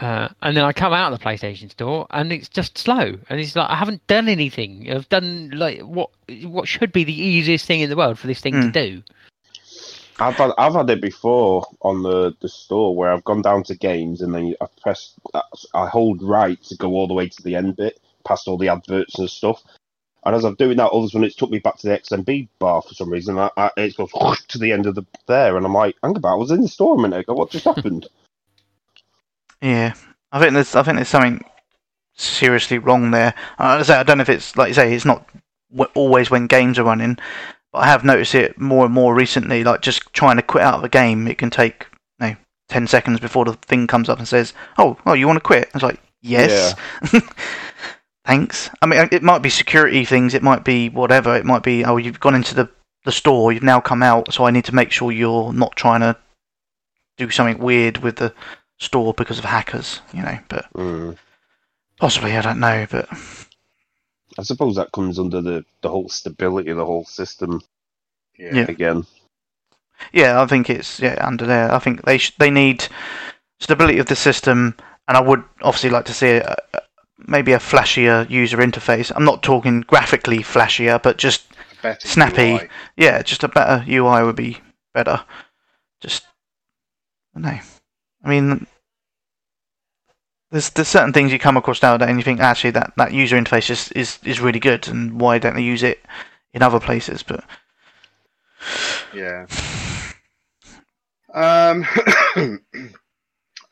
[0.00, 3.18] Uh, and then I come out of the PlayStation store and it's just slow.
[3.28, 4.90] And it's like I haven't done anything.
[4.90, 6.10] I've done like what
[6.42, 8.70] what should be the easiest thing in the world for this thing to Hmm.
[8.70, 9.02] do.
[10.18, 13.74] I've had I've had it before on the, the store where I've gone down to
[13.74, 15.14] games and then I press
[15.74, 18.68] I hold right to go all the way to the end bit past all the
[18.68, 19.62] adverts and stuff.
[20.24, 21.98] And as I'm doing that, all of a sudden it's took me back to the
[21.98, 23.38] XMB bar for some reason.
[23.38, 24.10] I, I, it goes
[24.48, 26.68] to the end of the there, and I'm like, hang about, I was in the
[26.68, 27.32] store a minute ago.
[27.32, 28.06] What just happened?
[29.62, 29.94] Yeah,
[30.32, 31.44] I think there's I think there's something
[32.14, 33.34] seriously wrong there.
[33.58, 35.28] As I say, I don't know if it's like you say, it's not
[35.70, 37.18] w- always when games are running,
[37.72, 39.64] but I have noticed it more and more recently.
[39.64, 41.86] Like just trying to quit out of a game, it can take
[42.20, 42.36] you know,
[42.68, 45.70] ten seconds before the thing comes up and says, "Oh, oh, you want to quit?"
[45.74, 46.74] It's like, yes.
[48.24, 48.70] Thanks.
[48.82, 50.34] I mean, it might be security things.
[50.34, 51.34] It might be whatever.
[51.36, 52.68] It might be, oh, you've gone into the,
[53.04, 53.50] the store.
[53.50, 56.16] You've now come out, so I need to make sure you're not trying to
[57.16, 58.32] do something weird with the
[58.80, 60.38] store because of hackers, you know.
[60.48, 61.16] But Mm.
[61.98, 62.86] possibly, I don't know.
[62.90, 63.08] But
[64.38, 67.60] I suppose that comes under the, the whole stability of the whole system
[68.38, 68.54] Yeah.
[68.54, 68.66] Yeah.
[68.68, 69.06] again.
[70.12, 71.72] yeah, I think it's yeah under there.
[71.72, 72.86] I think they sh- they need
[73.60, 74.74] stability of the system,
[75.06, 76.80] and I would obviously like to see a, a-
[77.18, 79.12] maybe a flashier user interface.
[79.14, 81.42] I'm not talking graphically flashier, but just
[81.82, 82.52] Better Snappy.
[82.52, 82.68] UI.
[82.96, 84.58] yeah, just a better UI would be
[84.94, 85.22] better.
[86.00, 86.24] Just
[87.36, 87.60] I don't know.
[88.22, 88.66] I mean,
[90.50, 93.36] there's there's certain things you come across nowadays, and you think actually that, that user
[93.36, 96.04] interface is, is is really good, and why don't they use it
[96.52, 97.22] in other places?
[97.22, 97.44] But
[99.14, 99.46] Yeah.
[101.32, 101.86] Um,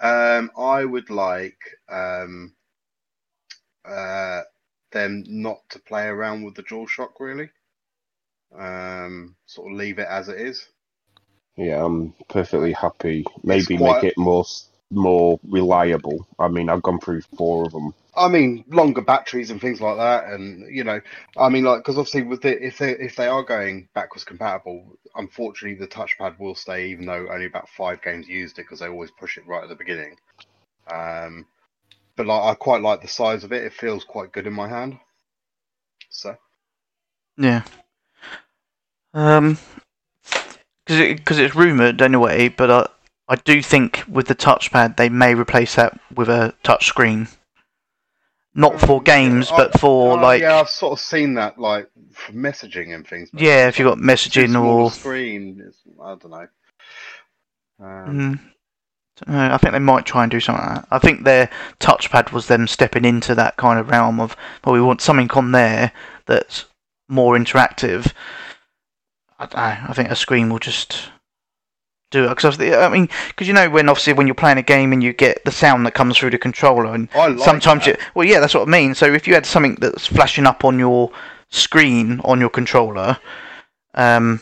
[0.01, 2.55] um, I would like um,
[3.85, 4.43] uh,
[4.93, 7.51] them not to play around with the DualShock really.
[8.57, 10.69] Um, sort of leave it as it is.
[11.59, 13.25] Yeah, I'm perfectly happy.
[13.43, 14.45] Maybe quite- make it more
[14.91, 16.27] more reliable.
[16.39, 17.93] I mean, I've gone through four of them.
[18.17, 21.01] I mean, longer batteries and things like that, and you know,
[21.37, 24.97] I mean, like because obviously with the if they if they are going backwards compatible,
[25.17, 28.89] unfortunately the touchpad will stay, even though only about five games used it because they
[28.89, 30.17] always push it right at the beginning.
[30.91, 31.47] Um,
[32.17, 34.69] but like I quite like the size of it; it feels quite good in my
[34.69, 34.99] hand.
[36.11, 36.37] So
[37.37, 37.63] yeah,
[39.15, 39.59] um,
[40.89, 42.49] because it, cause it's rumored anyway.
[42.49, 42.89] But I
[43.29, 47.29] I do think with the touchpad they may replace that with a touch screen.
[48.55, 51.89] Not for games, yeah, but for uh, like yeah, I've sort of seen that like
[52.13, 53.31] for messaging and things.
[53.31, 55.71] but yeah, if you've got messaging or screen,
[56.03, 56.47] I don't know.
[57.81, 58.41] Um, Mm.
[59.27, 60.89] Uh, I think they might try and do something like that.
[60.93, 64.81] I think their touchpad was them stepping into that kind of realm of, well, we
[64.81, 65.91] want something on there
[66.27, 66.67] that's
[67.09, 68.13] more interactive.
[69.39, 71.11] I, don't know, I think a screen will just
[72.11, 72.29] do it.
[72.29, 75.13] Because I mean, because you know, when obviously when you're playing a game and you
[75.13, 77.99] get the sound that comes through the controller, and like sometimes that.
[77.99, 78.95] you, well, yeah, that's what I mean.
[78.95, 81.11] So if you had something that's flashing up on your
[81.51, 83.19] screen on your controller,
[83.95, 84.41] um,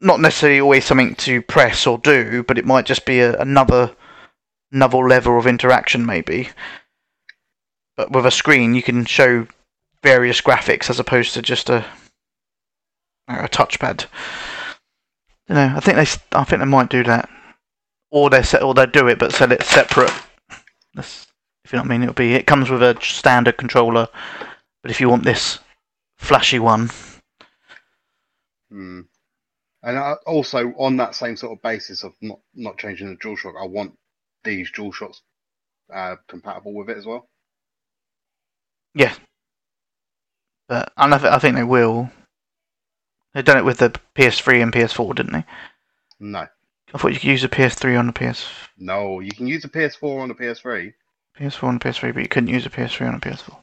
[0.00, 3.94] not necessarily always something to press or do, but it might just be a, another
[4.72, 6.48] another level of interaction, maybe.
[7.96, 9.46] But with a screen, you can show
[10.02, 11.84] various graphics as opposed to just a
[13.28, 14.06] a touchpad.
[15.48, 17.28] You know, I think they I think they might do that,
[18.10, 20.12] or they set or they do it but sell it separate.
[20.94, 21.26] That's,
[21.64, 24.08] if you know what I mean, it'll be it comes with a standard controller,
[24.82, 25.58] but if you want this
[26.16, 26.90] flashy one,
[28.70, 29.02] Hmm.
[29.82, 33.60] And I, also on that same sort of basis of not not changing the DualShock,
[33.60, 33.96] I want
[34.44, 35.20] these DualShocks
[35.94, 37.28] uh, compatible with it as well.
[38.94, 39.14] Yeah.
[40.68, 42.10] But and I, th- I think they will.
[43.36, 45.44] They've done it with the PS3 and PS4, didn't they?
[46.20, 46.46] No,
[46.94, 49.68] I thought you could use a PS3 on the PS no, you can use a
[49.68, 50.94] PS4 on a PS3.
[51.38, 53.54] PS4 on the PS3, but you couldn't use a PS3 on a PS4.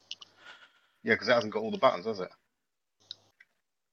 [1.02, 2.30] Yeah, because it hasn't got all the buttons, has it?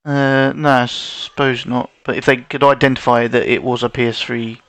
[0.05, 1.91] Uh, no, I suppose not.
[2.05, 4.61] But if they could identify that it was a PS3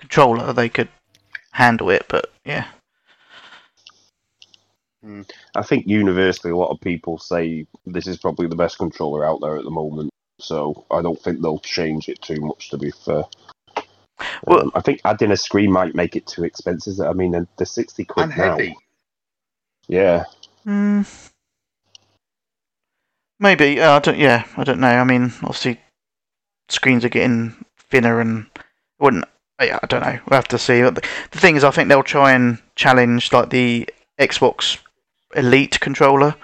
[0.00, 0.88] controller, they could
[1.52, 2.06] handle it.
[2.08, 2.66] But yeah,
[5.54, 9.40] I think universally, a lot of people say this is probably the best controller out
[9.40, 10.10] there at the moment.
[10.42, 12.70] So I don't think they'll change it too much.
[12.70, 13.24] To be fair,
[14.44, 17.00] Well- Um, I think adding a screen might make it too expensive.
[17.00, 18.50] I mean, they're- they're sixty quid and now.
[18.56, 18.76] heavy.
[19.88, 20.24] Yeah,
[20.64, 21.02] Hmm.
[23.40, 23.80] Maybe.
[23.80, 24.18] Uh, I don't.
[24.18, 24.86] Yeah, I don't know.
[24.88, 25.80] I mean, obviously,
[26.68, 28.46] screens are getting thinner, and
[29.00, 29.24] wouldn't.
[29.60, 30.18] Yeah, I don't know.
[30.28, 30.82] We'll have to see.
[30.82, 33.88] But the, the thing is, I think they'll try and challenge like the
[34.20, 34.78] Xbox
[35.34, 36.36] Elite controller,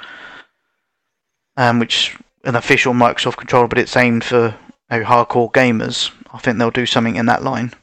[1.57, 2.16] um, which
[2.49, 4.57] an official Microsoft controller, but it's aimed for
[4.90, 6.11] you know, hardcore gamers.
[6.32, 7.74] I think they'll do something in that line.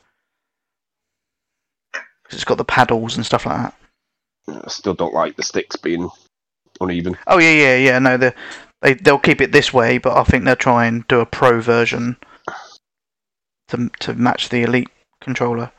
[1.93, 3.75] 'Cause it's got the paddles and stuff like that.
[4.65, 6.09] I still don't like the sticks being
[6.81, 7.17] uneven.
[7.27, 7.99] Oh yeah, yeah, yeah.
[7.99, 8.33] No, they
[8.81, 11.61] they they'll keep it this way, but I think they'll try and do a pro
[11.61, 12.17] version
[13.67, 14.89] to to match the elite
[15.21, 15.71] controller.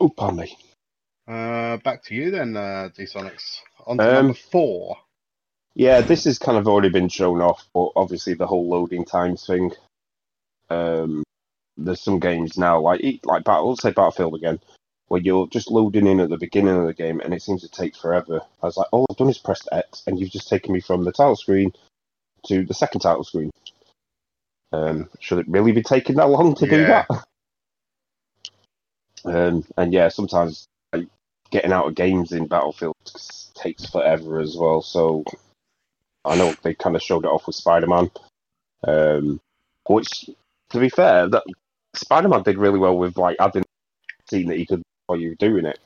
[0.00, 0.56] Oh, pardon me.
[1.26, 3.60] Uh, back to you then, uh, D-Sonics.
[3.86, 4.96] On to Um, number four.
[5.74, 9.46] Yeah, this has kind of already been shown off, but obviously the whole loading times
[9.46, 9.72] thing.
[10.68, 11.22] Um,
[11.76, 14.60] there's some games now, like like Battle, let's say Battlefield again,
[15.08, 17.68] where you're just loading in at the beginning of the game, and it seems to
[17.68, 18.40] take forever.
[18.62, 21.04] I was like, all I've done is pressed X, and you've just taken me from
[21.04, 21.72] the title screen
[22.46, 23.50] to the second title screen.
[24.72, 27.08] Um, should it really be taking that long to do that?
[29.22, 30.66] Um, and yeah, sometimes
[31.50, 32.96] getting out of games in Battlefield
[33.54, 34.82] takes forever as well.
[34.82, 35.24] So
[36.24, 38.10] I know they kind of showed it off with Spider Man,
[38.86, 39.40] um,
[39.86, 40.30] which,
[40.70, 41.44] to be fair, that
[41.94, 45.30] Spider Man did really well with like adding a scene that you could while you
[45.30, 45.78] were doing it.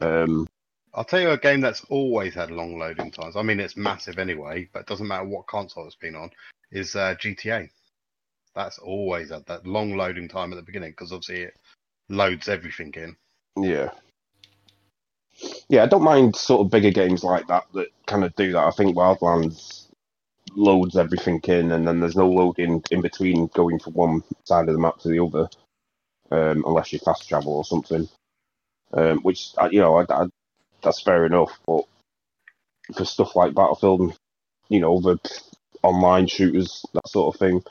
[0.00, 0.46] Um,
[0.94, 3.36] I'll tell you a game that's always had long loading times.
[3.36, 6.30] I mean, it's massive anyway, but it doesn't matter what console it's been on.
[6.70, 7.70] Is uh, GTA?
[8.54, 11.54] That's always had that long loading time at the beginning because obviously it
[12.10, 13.16] loads everything in.
[13.56, 13.90] yeah,
[15.72, 18.62] yeah, I don't mind sort of bigger games like that that kind of do that.
[18.62, 19.86] I think Wildlands
[20.54, 24.74] loads everything in, and then there's no loading in between going from one side of
[24.74, 25.48] the map to the other,
[26.30, 28.06] um, unless you fast travel or something.
[28.92, 30.26] Um, which you know, I, I,
[30.82, 31.58] that's fair enough.
[31.66, 31.84] But
[32.94, 34.14] for stuff like Battlefield,
[34.68, 35.18] you know, the
[35.82, 37.62] online shooters, that sort of thing,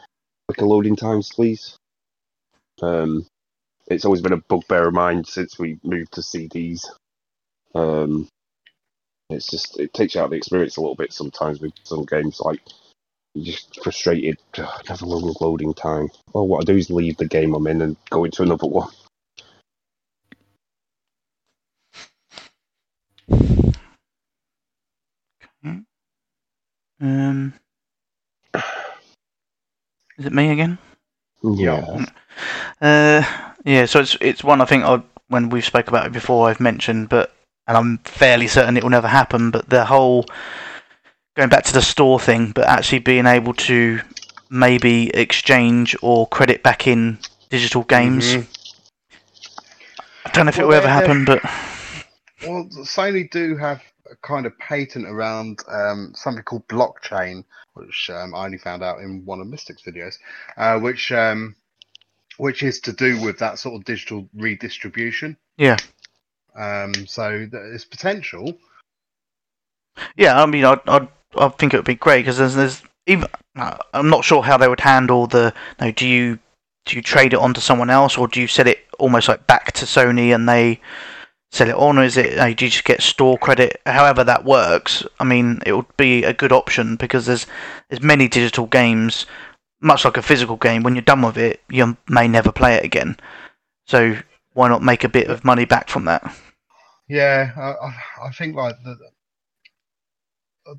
[0.47, 1.78] quicker loading times, please.
[2.82, 3.28] Um,
[3.86, 6.88] it's always been a bugbear of mine since we moved to CDs.
[7.76, 8.28] Um,
[9.30, 12.06] it's just it takes you out of the experience a little bit sometimes with some
[12.06, 12.40] games.
[12.40, 12.62] Like
[13.34, 14.38] you're just frustrated.
[14.58, 16.10] "Ugh, Another long loading time.
[16.36, 18.90] Oh, what I do is leave the game I'm in and go into another one.
[27.02, 27.54] Um,
[30.18, 30.78] is it me again?
[31.44, 32.06] Yeah.
[32.82, 33.24] Uh,
[33.66, 33.86] yeah.
[33.86, 37.10] So it's it's one I think I when we've spoke about it before I've mentioned,
[37.10, 37.34] but
[37.68, 39.51] and I'm fairly certain it will never happen.
[39.51, 40.26] But the whole
[41.36, 44.01] going back to the store thing, but actually being able to
[44.49, 47.18] maybe exchange or credit back in
[47.49, 48.36] digital games.
[48.36, 48.47] Mhm.
[50.26, 51.41] I don't know if it will ever happen, but
[52.45, 57.43] Well, Sony do have a kind of patent around um, something called blockchain,
[57.74, 60.16] which um, I only found out in one of Mystic's videos,
[60.57, 61.55] uh, which um,
[62.38, 65.38] which is to do with that sort of digital redistribution.
[65.57, 65.78] yeah,
[66.56, 68.58] Um, so th- it's potential.
[70.16, 70.41] yeah.
[70.41, 74.10] I mean, I I I think it would be great because there's there's even I'm
[74.10, 75.54] not sure how they would handle the.
[75.80, 76.39] No, do you
[76.86, 79.45] do you trade it on to someone else or do you sell it almost like
[79.47, 80.80] back to Sony and they
[81.52, 83.82] sell it on, or is it uh, do you just get store credit?
[83.86, 87.45] However that works, I mean, it would be a good option because there's
[87.89, 89.26] there's many digital games,
[89.82, 90.84] much like a physical game.
[90.84, 93.18] When you're done with it, you may never play it again.
[93.88, 94.18] So
[94.54, 96.36] why not make a bit of money back from that?
[97.08, 98.95] Yeah, I, I- I think like the,
[100.68, 100.74] uh,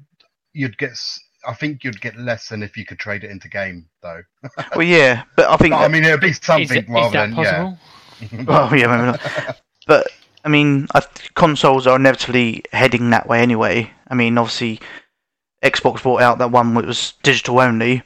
[0.52, 0.90] you'd get.
[0.92, 4.22] s- I think you'd get less than if you could trade it into game, though.
[4.76, 7.26] well, yeah, but I think But, I mean, it'd be something it- is rather that
[7.26, 7.78] than possible?
[8.20, 8.42] yeah.
[8.46, 9.60] Well, yeah, maybe not.
[9.88, 10.06] But
[10.44, 13.90] I mean, I th- consoles are inevitably heading that way anyway.
[14.08, 14.78] I mean, obviously,
[15.64, 18.04] Xbox brought out that one that was digital only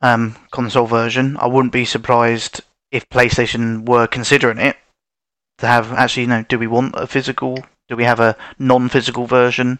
[0.00, 1.36] um, console version.
[1.36, 4.76] I wouldn't be surprised if PlayStation were considering it
[5.58, 6.22] to have actually.
[6.22, 7.58] You know, do we want a physical?
[7.88, 9.78] Do we have a non-physical version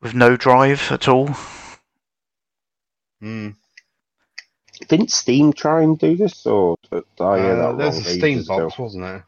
[0.00, 1.30] with no drive at all?
[3.20, 3.50] Hmm.
[4.88, 8.08] Didn't Steam try and do this, or did I hear Uh, that there's wrong a
[8.10, 8.70] Steam ages ago?
[8.78, 9.26] wasn't there?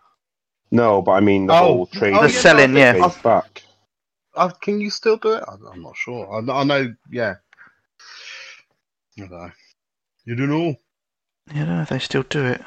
[0.71, 2.13] No, but I mean the Oh, whole trade.
[2.15, 2.93] oh, The yeah, selling, no, I yeah.
[2.93, 3.63] think- Goes back.
[4.35, 5.45] Uh, can you still do it?
[5.49, 6.31] I, I'm not sure.
[6.31, 7.37] I, I know, yeah.
[9.17, 9.51] I don't know.
[10.27, 10.75] You don't know.
[11.55, 12.61] Yeah, I don't know if they still do it.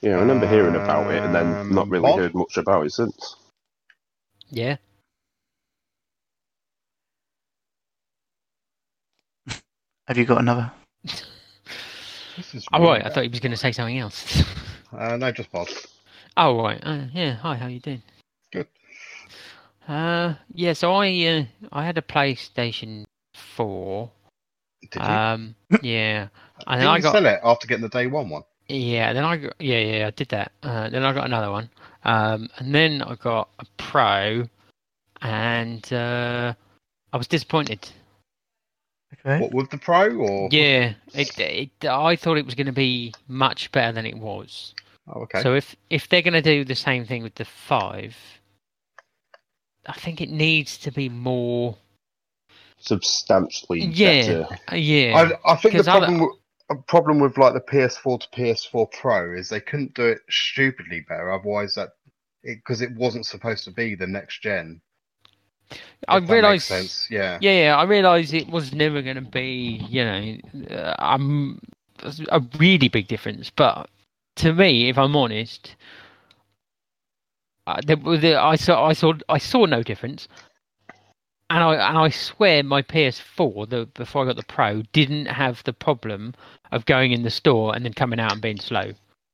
[0.00, 2.18] Yeah, I remember hearing about it and then Um, not really Bob?
[2.18, 3.36] heard much about it since.
[4.48, 4.76] Yeah.
[10.08, 10.72] Have you got another?
[12.38, 14.42] This is Oh right, I thought he was going to say something else.
[14.94, 15.68] Uh, no, just pod.
[16.36, 17.32] oh right, uh, yeah.
[17.36, 18.02] Hi, how you doing?
[18.52, 18.66] Good.
[19.88, 20.74] Uh, yeah.
[20.74, 24.10] So I uh, I had a PlayStation Four.
[24.90, 25.08] Did you?
[25.08, 26.28] Um, yeah,
[26.66, 28.42] and then Didn't I you got sell it after getting the day one one?
[28.68, 29.12] yeah.
[29.12, 30.52] Then I got yeah yeah I did that.
[30.62, 31.70] Uh, then I got another one.
[32.04, 34.44] Um, and then I got a Pro,
[35.20, 36.52] and uh,
[37.12, 37.88] I was disappointed.
[39.24, 39.40] Okay.
[39.40, 40.48] What with the pro or?
[40.50, 44.74] Yeah, it, it, I thought it was going to be much better than it was.
[45.08, 45.42] Oh, okay.
[45.42, 48.16] So if if they're going to do the same thing with the five,
[49.86, 51.76] I think it needs to be more.
[52.82, 54.46] Substantially Yeah, better.
[54.72, 55.36] uh, yeah.
[55.46, 56.30] I, I think the problem with,
[56.70, 61.04] a problem with like the PS4 to PS4 Pro is they couldn't do it stupidly
[61.08, 61.30] better.
[61.32, 61.90] Otherwise, that
[62.42, 64.80] because it, wasn't supposed to be the next gen.
[66.08, 66.18] I
[66.58, 67.08] sense.
[67.10, 67.38] Yeah.
[67.40, 70.36] Yeah, yeah, I realise it was never going to be, you know,
[70.70, 71.60] uh, um,
[72.30, 73.50] a really big difference.
[73.50, 73.88] But
[74.36, 75.76] to me, if I'm honest,
[77.66, 80.26] uh, there, was- there, I saw, I saw, I saw no difference.
[81.52, 85.62] And I and I swear my PS4, the before I got the Pro, didn't have
[85.64, 86.34] the problem
[86.70, 88.92] of going in the store and then coming out and being slow.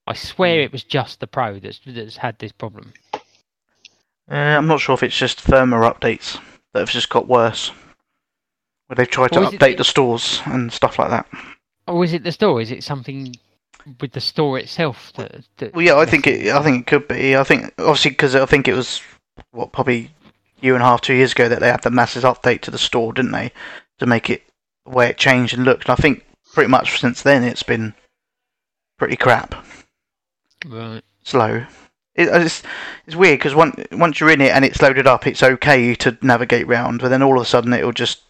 [0.09, 2.93] I swear it was just the Pro that's that's had this problem.
[3.15, 6.41] Uh, I'm not sure if it's just firmware updates
[6.73, 7.71] that have just got worse.
[8.89, 11.27] Where they've tried to Or it update the- the stores and stuff like that.
[11.87, 12.61] Or is it the store?
[12.61, 13.37] Is it something
[14.01, 15.45] with the store itself that?
[15.59, 16.49] that Well, yeah, I think it.
[16.53, 17.37] I think it could be.
[17.37, 19.01] I think obviously because I think it was
[19.53, 20.11] what probably
[20.61, 22.79] year and a half, two years ago that they had the massive update to the
[22.79, 23.53] store, didn't they,
[23.99, 24.43] to make it
[24.85, 25.85] the way it changed and looked.
[25.89, 27.95] And I think pretty much since then it's been
[28.99, 29.55] pretty crap,
[30.67, 31.03] Right.
[31.23, 31.65] slow.
[32.15, 32.63] It, it's
[33.07, 36.19] it's weird because once once you're in it and it's loaded up, it's okay to
[36.21, 38.23] navigate round, but then all of a sudden it'll just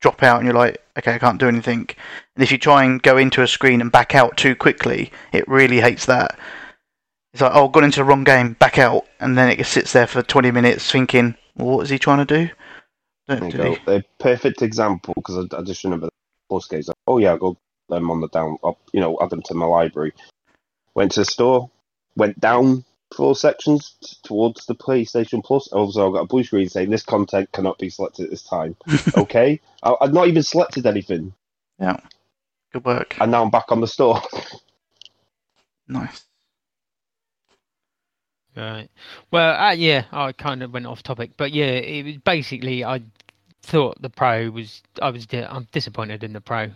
[0.00, 1.88] drop out and you're like, okay, I can't do anything.
[2.36, 5.46] And if you try and go into a screen and back out too quickly, it
[5.48, 6.38] really hates that.
[7.32, 10.06] It's like, oh, gone into the wrong game, back out, and then it sits there
[10.06, 12.52] for 20 minutes thinking, what is he trying to do?
[13.28, 13.76] Go.
[13.86, 16.12] A perfect example because I, I just remember the
[16.48, 16.88] plus games.
[16.88, 17.56] Like, oh yeah, I got
[17.88, 18.58] them on the down.
[18.62, 20.12] Up, you know, add them to my library.
[20.94, 21.70] Went to the store,
[22.16, 22.84] went down
[23.16, 25.68] four sections t- towards the PlayStation Plus.
[25.68, 28.76] Also, I got a blue screen saying this content cannot be selected at this time.
[29.16, 31.32] okay, I, I've not even selected anything,
[31.78, 31.98] Yeah,
[32.72, 33.16] Good work.
[33.20, 34.20] and now I'm back on the store.
[35.88, 36.24] Nice.
[38.56, 38.88] Right.
[39.30, 43.02] Well, uh, yeah, I kind of went off topic, but yeah, it was basically I
[43.62, 46.70] thought the pro was I was I'm disappointed in the pro,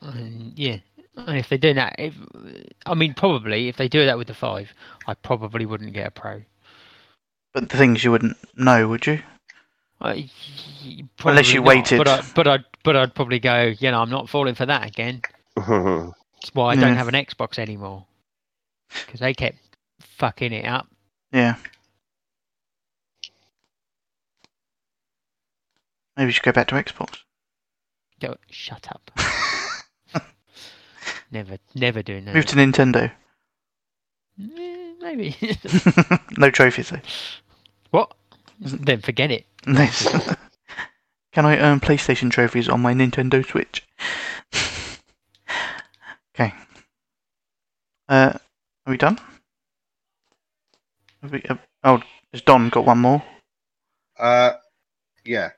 [0.00, 0.76] and yeah,
[1.16, 2.14] and if they do that, if
[2.86, 4.72] I mean probably if they do that with the five,
[5.08, 6.42] I probably wouldn't get a pro.
[7.52, 9.20] But the things you wouldn't know, would you?
[10.00, 10.30] I,
[11.24, 11.98] Unless you not, waited.
[11.98, 13.74] but I, but I'd but I'd probably go.
[13.78, 15.22] You know, I'm not falling for that again.
[15.56, 18.06] That's why I don't have an Xbox anymore
[18.88, 19.58] because they kept
[20.00, 20.86] fucking it up.
[21.32, 21.56] Yeah.
[26.16, 27.18] Maybe we should go back to Xbox.
[28.20, 29.10] Go, shut up.
[31.30, 32.34] never, never doing that.
[32.34, 33.12] Move to Nintendo.
[34.40, 35.36] Eh, maybe.
[36.38, 37.00] no trophies though.
[37.90, 38.12] what?
[38.60, 39.46] then forget it.
[39.66, 40.08] Nice.
[41.32, 43.86] Can I earn PlayStation trophies on my Nintendo Switch?
[46.34, 46.52] okay.
[48.08, 48.32] Uh,
[48.86, 49.18] are we done?
[51.22, 52.00] Have we, uh, oh,
[52.32, 53.22] has Don got one more?
[54.18, 54.52] Uh,
[55.24, 55.50] yeah.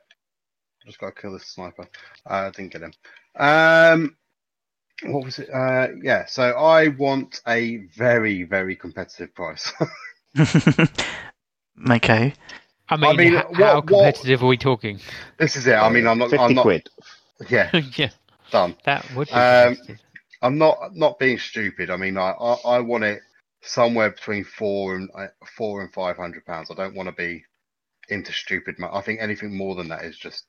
[0.85, 1.83] Just got to kill this sniper.
[2.29, 2.93] Uh, I didn't get him.
[3.37, 4.15] Um,
[5.03, 5.49] what was it?
[5.53, 6.25] Uh, yeah.
[6.25, 9.71] So I want a very, very competitive price.
[11.89, 12.33] okay.
[12.89, 14.99] I mean, mean, h- what- how what- competitive are we talking?
[15.37, 15.73] this is it.
[15.75, 16.29] I mean, I'm not.
[16.29, 16.63] fifty I'm not.
[16.63, 16.89] quid.
[17.49, 18.09] Yeah, yeah,
[18.51, 18.75] done.
[18.85, 19.77] that would be Um.
[20.41, 21.89] I'm not not being stupid.
[21.89, 23.21] I mean, I I, I want it
[23.63, 26.71] somewhere between four and uh, four and five hundred pounds.
[26.71, 27.43] I don't want to be
[28.09, 28.79] into stupid.
[28.79, 30.45] Mo- I think anything more than that is just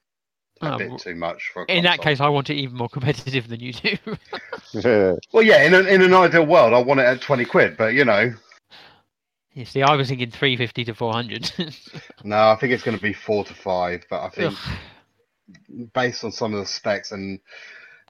[0.63, 1.63] a Oh, bit too much for.
[1.65, 3.97] A In that case, I want it even more competitive than you do.
[4.73, 5.15] yeah.
[5.33, 5.63] well, yeah.
[5.65, 7.77] In an, in an ideal world, I want it at twenty quid.
[7.77, 8.33] But you know,
[9.55, 11.53] you see, I was thinking 350 to 400.
[12.25, 14.05] no, I think it's going to be four to five.
[14.09, 14.79] But I think Ugh.
[15.93, 17.41] based on some of the specs and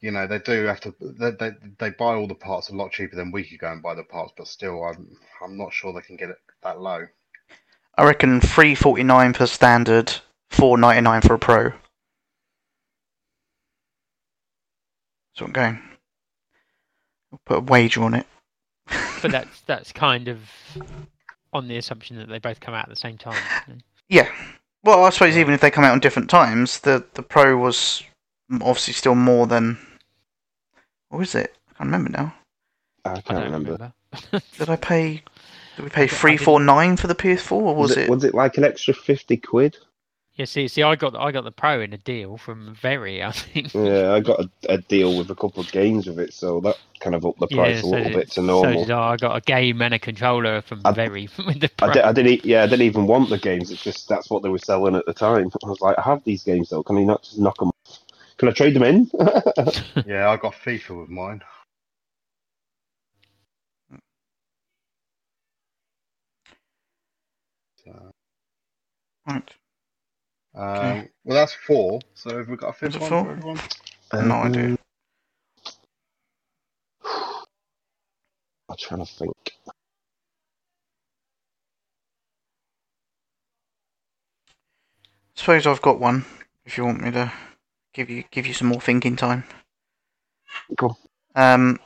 [0.02, 2.92] you know they do have to they, they, they buy all the parts a lot
[2.92, 5.92] cheaper than we could go and buy the parts but still i'm i'm not sure
[5.92, 7.06] they can get it that low
[7.96, 10.12] I reckon three forty nine for standard,
[10.50, 11.72] four ninety nine for a pro.
[15.34, 15.80] So I'm going.
[17.32, 18.26] I'll put a wager on it.
[19.22, 20.40] but that's that's kind of
[21.52, 23.42] on the assumption that they both come out at the same time.
[24.08, 24.30] Yeah.
[24.84, 28.02] Well, I suppose even if they come out on different times, the the pro was
[28.50, 29.78] obviously still more than
[31.12, 31.54] Or is it?
[31.70, 32.34] I can't remember now.
[33.04, 33.70] I I can't don't remember.
[33.72, 34.46] remember.
[34.58, 35.22] Did I pay?
[35.76, 38.10] Did we pay three four nine for the PS4, or was, it?
[38.10, 39.76] Was it like an extra fifty quid?
[40.34, 43.32] yeah, see, see, I got I got the Pro in a deal from Very, I
[43.32, 43.72] think.
[43.74, 46.76] Yeah, I got a, a deal with a couple of games with it, so that
[47.00, 48.84] kind of upped the price a so little did- bit to So normal.
[48.84, 49.10] did I.
[49.12, 51.88] I got a game and a controller from I- Very with the Pro.
[51.88, 52.32] I, did, I didn't.
[52.32, 53.70] e- Yeah, I didn't even want the games.
[53.70, 55.50] It's just that's what they were selling at the time.
[55.64, 56.82] I was like, I have these games though.
[56.82, 57.74] Can you not just knock them off?
[58.42, 59.08] Can I trade them in?
[60.04, 61.42] Yeah, I got FIFA with mine.
[67.84, 68.10] So,
[69.28, 69.54] Right.
[70.56, 72.00] um, Well, that's four.
[72.14, 73.24] So have we got a fifth Is it one four?
[73.24, 73.60] for everyone?
[74.12, 74.64] No idea.
[74.64, 74.78] Um,
[78.68, 79.32] I'm trying to think.
[85.36, 86.24] Suppose I've got one.
[86.64, 87.32] If you want me to
[87.94, 89.44] give you give you some more thinking time.
[90.78, 90.98] Cool.
[91.34, 91.78] Um,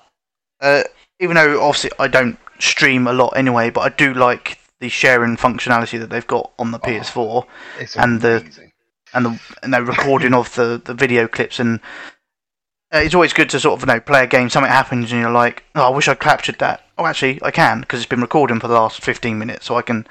[0.61, 0.83] uh,
[1.21, 5.37] even though obviously I don't stream a lot anyway, but I do like the sharing
[5.37, 6.87] functionality that they've got on the Oh.
[6.87, 7.47] PS4
[7.79, 8.45] It's And the-
[9.15, 11.81] and the and the recording of the, the video clips and
[12.93, 15.21] uh, it's always good to sort of you know play a game something happens and
[15.21, 18.21] you're like oh I wish I captured that oh actually I can because it's been
[18.21, 20.07] recording for the last 15 minutes so I can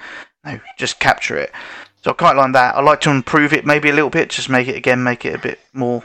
[0.46, 1.52] you know, just capture it
[2.06, 4.48] so I quite like that I like to improve it maybe a little bit just
[4.48, 6.04] make it again make it a bit more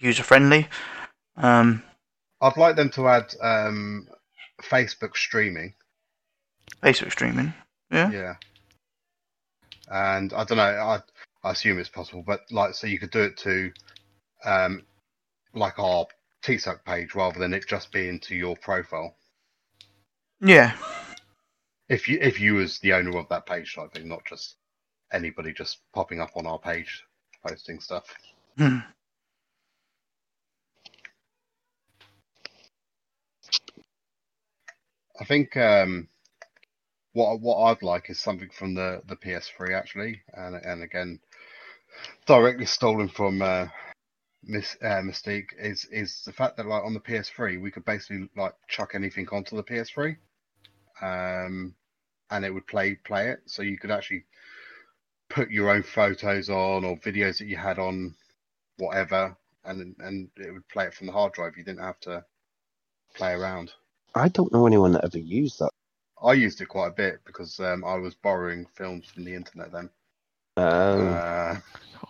[0.00, 0.66] user friendly
[1.36, 1.82] um,
[2.40, 4.08] I'd like them to add um,
[4.62, 5.74] Facebook streaming.
[6.82, 7.52] Facebook streaming
[7.90, 8.10] Yeah.
[8.10, 8.34] Yeah.
[9.90, 10.62] And I don't know.
[10.62, 11.00] I
[11.42, 13.72] I assume it's possible, but like, so you could do it to,
[14.44, 14.82] um,
[15.54, 16.06] like our
[16.44, 19.16] TPSUK page rather than it just being to your profile.
[20.40, 20.76] yeah
[21.88, 24.56] If you if you was the owner of that page type thing, not just
[25.12, 27.04] anybody just popping up on our page
[27.46, 28.04] posting stuff.
[28.56, 28.78] Hmm.
[35.20, 36.08] I think um,
[37.12, 41.20] what what I'd like is something from the, the PS3 actually, and and again,
[42.26, 43.66] directly stolen from uh,
[44.42, 48.28] Miss uh, Mystique is is the fact that like on the PS3 we could basically
[48.36, 50.16] like chuck anything onto the PS3,
[51.02, 51.74] um,
[52.30, 53.40] and it would play play it.
[53.46, 54.24] So you could actually
[55.30, 58.14] put your own photos on or videos that you had on
[58.76, 61.56] whatever, and and it would play it from the hard drive.
[61.56, 62.24] You didn't have to
[63.14, 63.72] play around.
[64.14, 65.70] I don't know anyone that ever used that.
[66.22, 69.72] I used it quite a bit because um, I was borrowing films from the internet
[69.72, 69.88] then.
[70.56, 71.56] Um, Uh,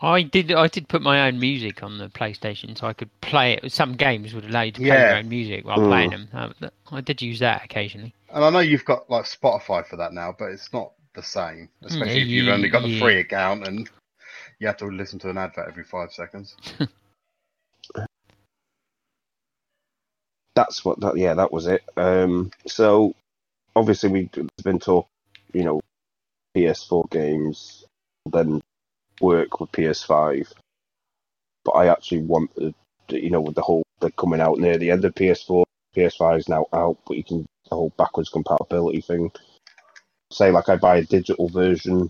[0.03, 0.51] I did.
[0.53, 3.73] I did put my own music on the PlayStation, so I could play it.
[3.73, 5.11] Some games would allow you to play Yeah.
[5.11, 5.89] your own music while Mm.
[5.89, 6.29] playing them.
[6.33, 8.15] Um, th- I did use that occasionally.
[8.33, 11.69] and I know you've got like Spotify for that now, but it's not the same,
[11.83, 13.01] especially if you've yeah, only got the yeah.
[13.01, 13.89] free account and
[14.59, 16.57] you have to listen to an advert every five seconds.
[20.55, 23.15] that's what that yeah that was it um so
[23.77, 25.07] obviously we there's been talk
[25.53, 25.81] you know
[26.57, 27.85] ps4 games
[28.31, 28.61] then
[29.21, 30.53] work with ps5
[31.65, 32.75] but i actually want the
[33.09, 35.65] you know with the whole they're coming out near the end of ps4
[35.97, 39.31] ps5 is now out but you can the whole backwards compatibility thing
[40.33, 42.09] say like i buy a digital version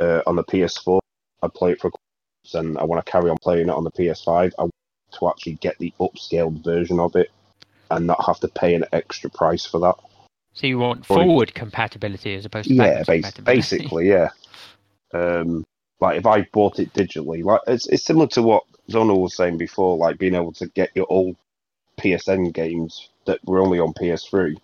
[0.00, 0.98] uh, on the ps4
[1.42, 1.90] i play it for
[2.54, 4.72] and i want to carry on playing it on the ps5 i want
[5.12, 7.30] to actually get the upscaled version of it
[7.90, 9.94] and not have to pay an extra price for that.
[10.52, 14.30] So you want forward compatibility as opposed to Yeah, backwards bas- basically, yeah.
[15.12, 15.64] Um,
[16.00, 19.58] like if I bought it digitally, like it's it's similar to what Zonal was saying
[19.58, 21.36] before, like being able to get your old
[22.00, 24.56] PSN games that were only on PS3.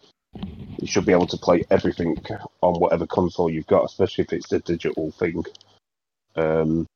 [0.81, 2.17] You should be able to play everything
[2.63, 5.45] on whatever console you've got, especially if it's a digital thing.
[6.37, 6.87] Um,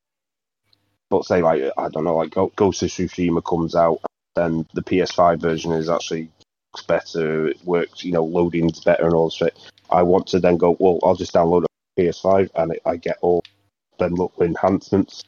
[1.09, 3.99] but say like I don't know, like Ghost of Tsushima comes out,
[4.35, 6.29] then the PS5 version is actually
[6.73, 7.47] looks better.
[7.47, 9.57] It works, you know, loading's better and all this shit.
[9.89, 13.17] I want to then go, well, I'll just download a PS5 and it, I get
[13.21, 13.43] all
[13.99, 15.23] them little enhancements,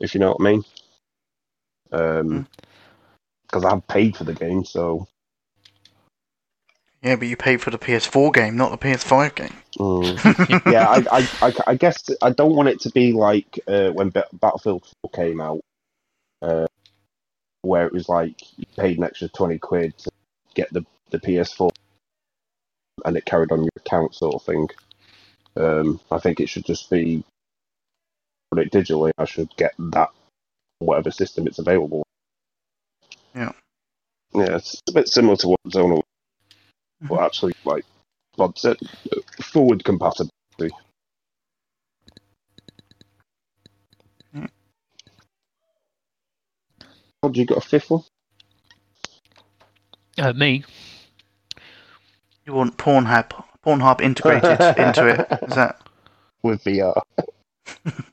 [0.00, 0.64] if you know what I mean.
[1.92, 2.46] Um,
[3.42, 5.06] because I've paid for the game, so
[7.02, 10.72] yeah but you paid for the PS4 game not the PS5 game mm.
[10.72, 14.10] yeah, I, I, I, I guess I don't want it to be like uh, when
[14.10, 15.60] Ba- Battlefield 4 came out,
[16.42, 16.66] uh,
[17.62, 20.10] where it was like you paid an extra twenty quid to
[20.54, 21.70] get the the PS4,
[23.04, 24.68] and it carried on your account sort of thing.
[25.56, 27.24] Um, I think it should just be
[28.50, 29.10] put it digitally.
[29.18, 30.10] I should get that
[30.78, 32.04] whatever system it's available.
[33.34, 33.52] Yeah.
[34.34, 36.02] Yeah, it's a bit similar to what Zonal,
[37.02, 37.84] but actually like
[38.36, 38.76] Bob said,
[39.42, 40.32] forward compatibility.
[44.34, 44.48] Mm.
[47.22, 48.02] Have you got a fifth one?
[50.16, 50.64] Uh, me?
[52.44, 55.28] You want Pornhub, Pornhub integrated into it?
[55.42, 55.80] Is that?
[56.42, 57.00] with VR.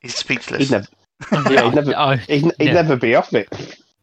[0.00, 0.68] He's speechless.
[0.68, 0.86] He'd never,
[1.52, 2.72] yeah, he'd never, he'd, he'd Yeah.
[2.74, 3.48] never be off it.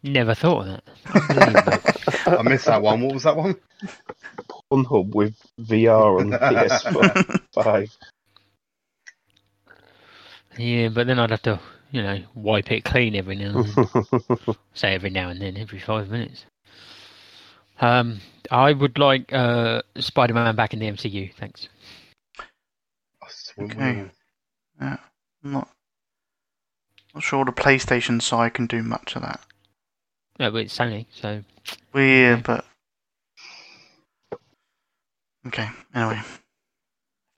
[0.03, 2.23] Never thought of that.
[2.39, 3.01] I missed that one.
[3.01, 3.55] What was that one?
[4.71, 7.89] Pornhub with VR and PS5.
[10.57, 11.59] yeah, but then I'd have to,
[11.91, 14.55] you know, wipe it clean every now and then.
[14.73, 16.45] Say every now and then, every five minutes.
[17.81, 18.19] Um,
[18.51, 21.33] I would like uh, Spider-Man back in the MCU.
[21.33, 21.69] Thanks.
[23.57, 24.05] Okay.
[24.81, 24.97] I'm
[25.43, 25.69] not
[27.13, 29.41] not sure the PlayStation side can do much of that.
[30.39, 31.43] No, but it's Sony, so
[31.93, 32.65] Weird, but
[35.47, 35.69] okay.
[35.93, 36.21] Anyway,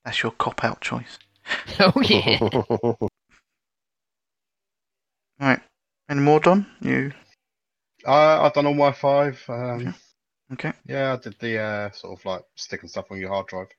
[0.05, 1.17] that's your cop out choice.
[1.79, 3.07] oh yeah.
[5.39, 5.59] Right.
[6.07, 6.67] Any more, Don?
[6.81, 7.11] You
[8.05, 9.43] Uh, I've done all my five.
[9.49, 9.95] Um,
[10.53, 10.71] okay?
[10.85, 13.69] yeah, I did the uh, sort of like sticking stuff on your hard drive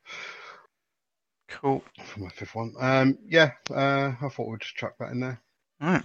[1.49, 1.85] Cool.
[2.05, 2.75] for my fifth one.
[2.81, 5.41] Um, yeah, uh, I thought we'd just chuck that in there.
[5.81, 6.03] Alright.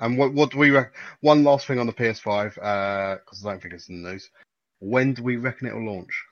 [0.00, 0.86] And what what do we re-
[1.20, 4.30] one last thing on the PS5 because I don't think it's in the news.
[4.80, 6.24] When do we reckon it'll launch?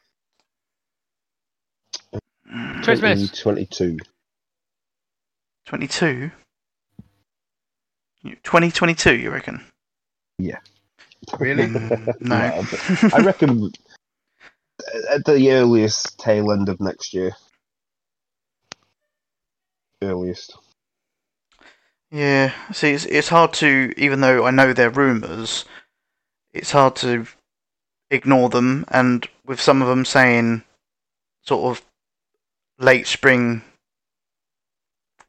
[2.83, 3.31] Christmas.
[3.31, 3.99] 22.
[5.67, 6.33] Twenty-two.
[8.43, 9.17] Twenty twenty-two.
[9.17, 9.65] You reckon?
[10.39, 10.59] Yeah.
[11.39, 11.69] Really?
[11.69, 12.37] Mm, no.
[13.17, 13.71] I reckon
[15.11, 17.33] at the earliest tail end of next year.
[20.03, 20.57] Earliest.
[22.11, 25.65] Yeah, see, it's, it's hard to, even though I know they're rumours,
[26.53, 27.27] it's hard to
[28.11, 28.85] ignore them.
[28.89, 30.65] And with some of them saying
[31.43, 31.85] sort of
[32.79, 33.63] late spring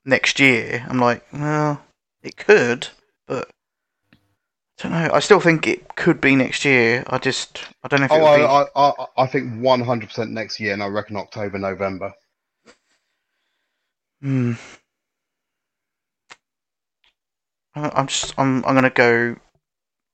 [0.05, 1.83] next year, I'm like, well,
[2.23, 2.87] it could,
[3.27, 3.49] but
[4.13, 5.09] I don't know.
[5.13, 7.03] I still think it could be next year.
[7.05, 8.41] I just, I don't know if Oh, it'll be.
[8.41, 12.13] I, I, I, I think 100% next year, and I reckon October, November.
[14.23, 14.53] Hmm.
[17.75, 19.35] I- I'm just, I'm, I'm gonna go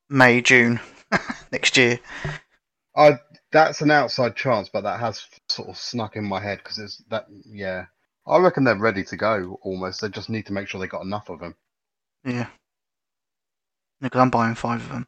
[0.09, 0.79] May, June
[1.51, 1.99] next year.
[2.95, 3.19] I
[3.51, 6.97] that's an outside chance, but that has sort of snuck in my head because it's
[7.09, 7.25] that.
[7.45, 7.85] Yeah,
[8.27, 9.57] I reckon they're ready to go.
[9.61, 11.55] Almost, they just need to make sure they got enough of them.
[12.25, 12.47] Yeah.
[14.01, 15.07] Because I'm buying five of them.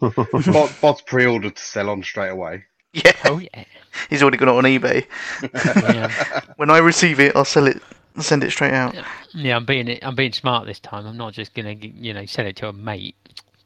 [0.52, 2.64] Bot, bots pre-ordered to sell on straight away.
[2.92, 3.64] Yeah, Oh yeah.
[4.10, 5.06] he's already got it on eBay.
[5.94, 6.40] yeah.
[6.56, 8.94] When I receive it, I'll sell it, I'll send it straight out.
[9.32, 11.06] Yeah, I'm being I'm being smart this time.
[11.06, 13.16] I'm not just gonna you know send it to a mate.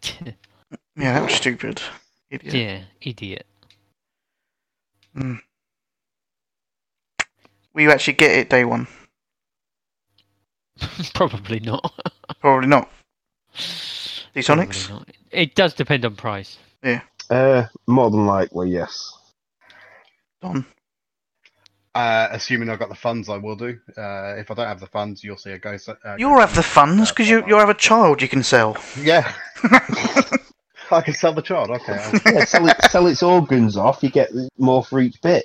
[0.97, 1.83] Yeah, that was stupid.
[2.31, 2.55] Idiot.
[2.55, 3.47] yeah, idiot.
[7.75, 8.87] Will you actually get it day one?
[11.15, 11.93] Probably not.
[12.41, 12.89] Probably not.
[13.53, 14.91] Probably D-Sonics?
[14.91, 15.09] not.
[15.31, 16.59] It does depend on price.
[16.83, 17.03] Yeah.
[17.31, 19.13] Uh, more than likely, yes.
[20.43, 20.65] Don.
[21.95, 23.79] Uh, assuming I've got the funds, I will do.
[23.97, 25.89] Uh, if I don't have the funds, you'll see a ghost.
[25.89, 28.77] Uh, You'll have the funds because you, you'll have a child you can sell.
[29.01, 29.33] Yeah,
[30.91, 31.71] I can sell the child.
[31.71, 31.93] Okay.
[31.93, 35.45] I'll- Yeah, sell, it, sell its organs off, you get more for each bit.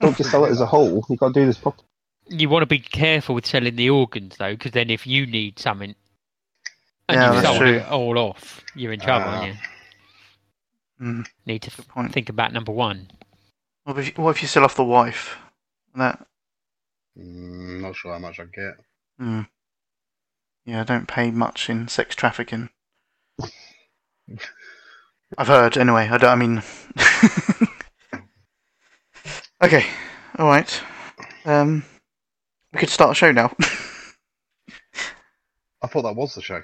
[0.00, 1.04] Don't just sell it as a whole.
[1.10, 1.84] You've got to do this properly.
[2.28, 5.58] You want to be careful with selling the organs though, because then if you need
[5.58, 5.94] something
[7.08, 7.74] and Yeah, you've that's sold true.
[7.76, 9.26] it all off, you're in trouble.
[9.28, 9.36] Ah.
[9.40, 9.60] aren't you?
[11.06, 12.12] Mm, Need to good point.
[12.12, 13.10] think about number one.
[13.84, 15.36] What if, you, what if you sell off the wife?
[15.96, 16.26] That.
[17.18, 18.74] Mm, not sure how much I get.
[19.18, 19.42] Hmm.
[20.64, 22.68] Yeah, I don't pay much in sex trafficking.
[25.38, 26.08] I've heard, anyway.
[26.10, 26.30] I don't.
[26.30, 26.62] I mean.
[29.62, 29.86] okay.
[30.38, 30.82] All right.
[31.44, 31.84] Um,
[32.72, 33.54] we could start a show now.
[35.82, 36.62] I thought that was the show.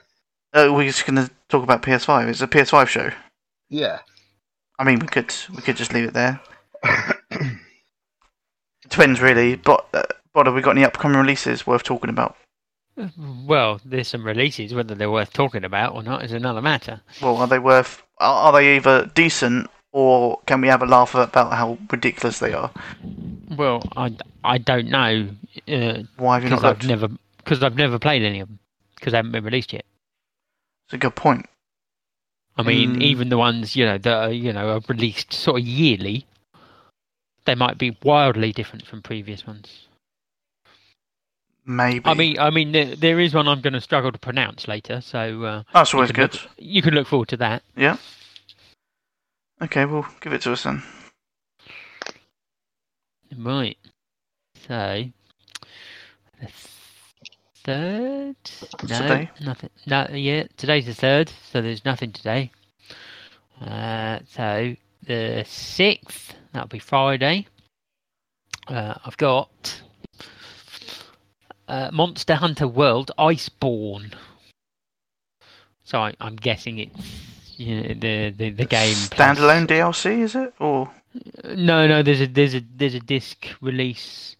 [0.52, 2.28] uh, we're just going to talk about PS5.
[2.28, 3.10] It's a PS5 show.
[3.70, 4.00] Yeah.
[4.78, 6.40] I mean, we could we could just leave it there.
[8.92, 9.56] Depends, really.
[9.56, 12.36] But, uh, but have we got any upcoming releases worth talking about?
[13.46, 14.74] Well, there's some releases.
[14.74, 17.00] Whether they're worth talking about or not is another matter.
[17.20, 18.02] Well, are they worth?
[18.18, 22.52] Are, are they either decent or can we have a laugh about how ridiculous they
[22.52, 22.70] are?
[23.56, 24.14] Well, I,
[24.44, 25.28] I don't know
[25.66, 28.58] because Why have you not I've never because I've never played any of them
[28.94, 29.84] because they haven't been released yet.
[30.86, 31.46] It's a good point.
[32.56, 33.02] I mean, Mm.
[33.02, 36.26] even the ones you know that are you know are released sort of yearly,
[37.44, 39.86] they might be wildly different from previous ones.
[41.64, 42.02] Maybe.
[42.04, 45.00] I mean, I mean, there, there is one I'm going to struggle to pronounce later,
[45.00, 46.34] so uh, that's always you good.
[46.34, 47.62] look- you can look forward to that.
[47.76, 47.96] Yeah.
[49.60, 50.82] Okay, well, give it to us then.
[53.38, 53.78] Right.
[54.66, 55.04] So,
[57.64, 58.36] third.
[58.88, 59.30] No, today?
[59.40, 59.70] nothing.
[59.86, 62.50] No, yeah, today's the third, so there's nothing today.
[63.60, 64.74] Uh, so
[65.06, 67.46] the sixth, that'll be Friday.
[68.68, 69.82] Uh, I've got
[71.68, 74.14] uh, Monster Hunter World Iceborne.
[75.84, 77.22] So I, I'm guessing it's
[77.56, 80.54] you know, the the the game plus- Standalone DLC, is it?
[80.58, 80.90] Or
[81.44, 82.02] no, no.
[82.02, 84.36] There's a there's a there's a disc release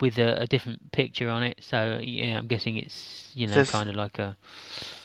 [0.00, 1.58] with a, a different picture on it.
[1.60, 4.36] So yeah, I'm guessing it's you know Says- kind of like a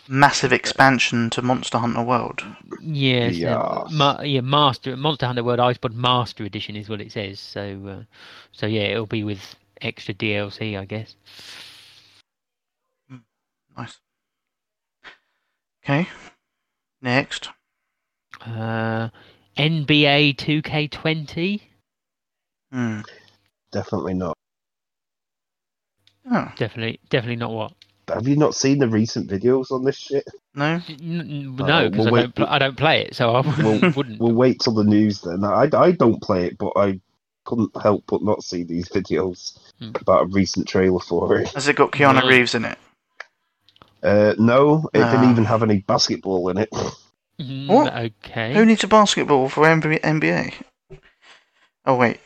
[0.08, 2.43] massive expansion to Monster Hunter World?
[2.82, 4.41] yeah, it's, uh, ma- yeah.
[4.41, 7.39] Master Monster Hunter World Iceborne Master Edition is what it says.
[7.39, 8.03] So uh,
[8.51, 11.16] so yeah, it'll be with extra DLC, I guess.
[13.78, 13.99] Nice.
[15.84, 16.08] Okay.
[17.01, 17.49] Next.
[18.45, 19.10] Uh,
[19.58, 21.62] NBA 2K20.
[22.72, 23.01] Hmm.
[23.72, 24.36] Definitely not.
[26.30, 27.74] Oh, Definitely, definitely not what.
[28.10, 30.26] Have you not seen the recent videos on this shit?
[30.55, 30.82] no.
[30.88, 32.36] N- n- Uh, no, because well, I wait- don't.
[32.36, 34.20] Pl- I don't play it, so I Well, wouldn't.
[34.20, 35.43] We'll wait till the news then.
[35.43, 36.99] I, I don't play it, but I
[37.45, 39.91] couldn't help but not see these videos Hmm.
[40.01, 41.49] about a recent trailer for it.
[41.49, 42.28] Has it got Keanu No.
[42.28, 42.78] Reeves in it?
[44.03, 45.12] Uh, no, it Ah.
[45.12, 46.70] didn't even have any basketball in it.
[47.39, 47.93] Mm, What?
[47.93, 48.53] Okay.
[48.53, 50.53] Who needs a basketball for NBA?
[51.86, 52.20] Oh wait.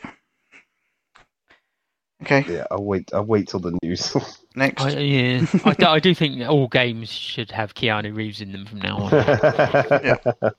[2.22, 2.44] Okay.
[2.48, 3.10] yeah, I'll wait.
[3.12, 4.16] I'll wait till the news.
[4.56, 4.82] Next.
[4.82, 8.66] I, yeah, I, do- I do think all games should have Keanu Reeves in them
[8.66, 9.10] from now on.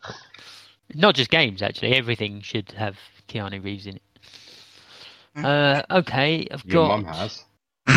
[0.95, 1.93] Not just games, actually.
[1.95, 2.97] Everything should have
[3.27, 4.01] Keanu Reeves in it.
[5.35, 5.45] Hmm.
[5.45, 7.01] Uh, okay, I've Your got.
[7.01, 7.43] mum has.
[7.87, 7.93] uh,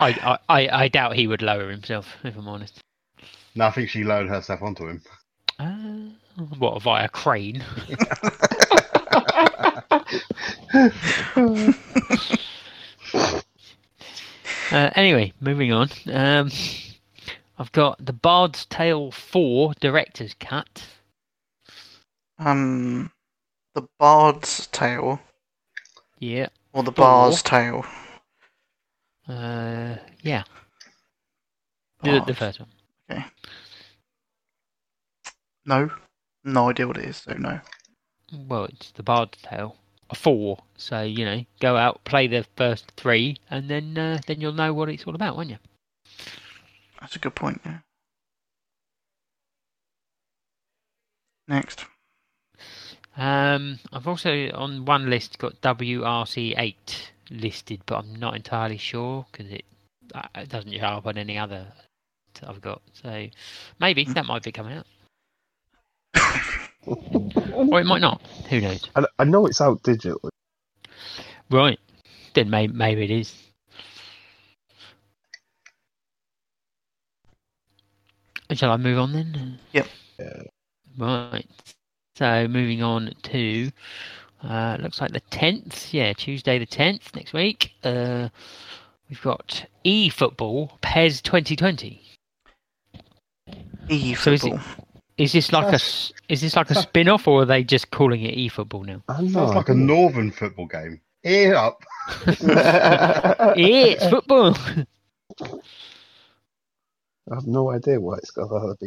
[0.00, 2.78] I, I, I, I doubt he would lower himself, if I'm honest.
[3.54, 5.02] No, I think she lowered herself onto him.
[5.58, 7.64] Uh, what, via crane?
[14.70, 15.88] Uh, anyway, moving on.
[16.12, 16.50] Um,
[17.58, 20.86] I've got The Bard's Tale 4 Director's Cut.
[22.38, 23.10] um,
[23.74, 25.20] the Bard's Tale
[26.18, 26.48] Yeah.
[26.72, 26.92] or the.
[26.92, 27.84] Bar's Tale?
[29.28, 30.44] Uh, yeah.
[32.02, 32.68] The, the first one.
[33.10, 33.24] Okay.
[35.66, 35.90] No,
[36.44, 37.16] no idea what it is.
[37.18, 37.60] So no.
[38.32, 39.76] Well, it's The Bard's Tale.
[40.10, 40.58] A 4.
[40.76, 44.72] So, you know, go out, play the first three, and then uh, then you'll know
[44.72, 45.58] what it's all about, won't you?
[47.00, 47.60] That's a good point.
[47.64, 47.78] Yeah.
[51.46, 51.84] Next.
[53.16, 56.74] Um, I've also on one list got WRC8
[57.30, 59.64] listed, but I'm not entirely sure because it,
[60.14, 61.66] uh, it doesn't show up on any other
[62.40, 62.80] that I've got.
[62.92, 63.26] So
[63.80, 64.12] maybe Hmm.
[64.14, 64.86] that might be coming out,
[67.54, 68.20] or it might not.
[68.48, 68.88] Who knows?
[68.96, 70.30] I, I know it's out digitally.
[71.50, 71.78] Right,
[72.34, 73.34] then maybe maybe it is.
[78.52, 79.58] Shall I move on then?
[79.72, 79.86] Yep.
[80.96, 81.46] Right.
[82.16, 83.70] So moving on to
[84.42, 85.92] uh, looks like the tenth.
[85.92, 87.72] Yeah, Tuesday the tenth next week.
[87.82, 88.28] Uh,
[89.08, 92.02] we've got e football PES 2020.
[93.88, 94.36] E So
[95.18, 95.48] is it- football.
[95.48, 97.90] Is this like a s- is this like a spin off or are they just
[97.90, 99.02] calling it e football now?
[99.08, 99.28] I know.
[99.30, 101.00] Sounds like a northern football game.
[101.24, 101.82] Ear up.
[102.26, 104.56] it's football.
[107.30, 108.86] I have no idea why it's got to be.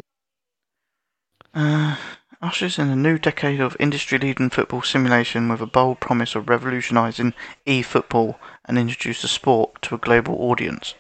[1.53, 1.95] Uh,
[2.41, 7.34] ushers in a new decade of industry-leading football simulation with a bold promise of revolutionising
[7.65, 10.95] e-football and introduce the sport to a global audience.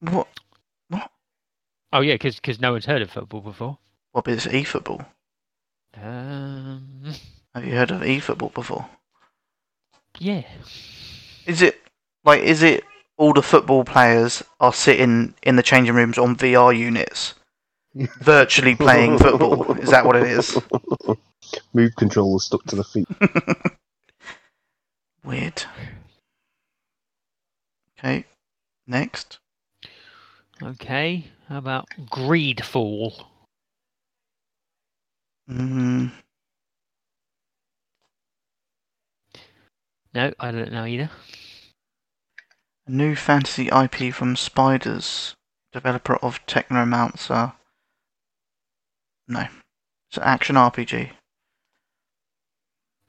[0.00, 0.28] What?
[0.88, 1.10] What?
[1.92, 3.78] Oh yeah, because no one's heard of football before.
[4.14, 5.04] What is e-football?
[6.00, 7.12] Um,
[7.52, 8.86] Have you heard of e-football before?
[10.20, 10.44] yeah.
[11.46, 11.82] Is it
[12.24, 12.84] like is it
[13.16, 17.34] all the football players are sitting in the changing rooms on VR units,
[18.20, 19.72] virtually playing football?
[19.80, 20.56] Is that what it is?
[21.74, 23.08] Move controller stuck to the feet.
[25.24, 25.64] Weird.
[27.98, 28.26] Okay,
[28.86, 29.40] next.
[30.62, 31.26] Okay.
[31.48, 33.24] How about Greedfall?
[35.50, 36.10] Mm,
[40.14, 41.10] No, I don't know either.
[42.86, 45.34] a new fantasy IP from Spiders,
[45.72, 47.54] developer of Technomancer.
[49.26, 49.46] No,
[50.08, 51.10] it's an action RPG.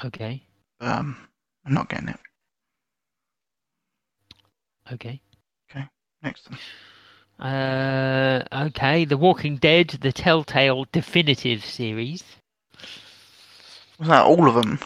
[0.04, 0.44] Okay.
[0.80, 1.30] Um,
[1.66, 2.20] I'm not getting it.
[4.92, 5.22] Okay.
[5.70, 5.86] Okay,
[6.22, 6.48] next.
[7.40, 9.06] Uh, okay.
[9.06, 12.24] The Walking Dead, the Telltale Definitive series.
[14.00, 14.80] Was that all of them?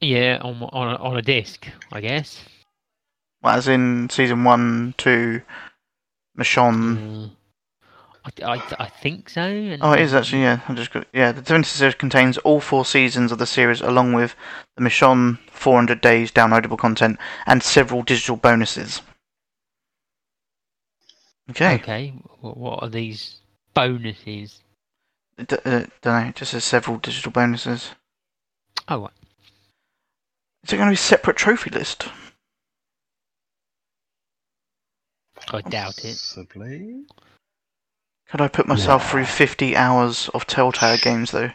[0.00, 2.42] Yeah, on on a, on a disc, I guess.
[3.42, 5.42] Well, as in season one, two,
[6.38, 6.96] Michonne.
[6.96, 7.30] Mm.
[8.42, 9.42] I, I, I think so.
[9.42, 10.60] And, Oh, it is actually, yeah.
[10.68, 11.32] I just got, yeah.
[11.32, 14.34] The Divinity series contains all four seasons of the series, along with
[14.76, 19.00] the Michonne 400 days downloadable content and several digital bonuses.
[21.50, 21.74] Okay.
[21.76, 23.36] Okay, what, what are these
[23.74, 24.60] bonuses?
[25.38, 26.28] D- uh, don't know.
[26.28, 27.90] It just says several digital bonuses.
[28.88, 29.12] Oh, what?
[30.64, 32.08] Is it going to be a separate trophy list?
[35.52, 36.12] I doubt it.
[36.12, 37.04] Possibly.
[38.28, 39.08] Could I put myself Nah.
[39.10, 41.50] through 50 hours of Telltale games though?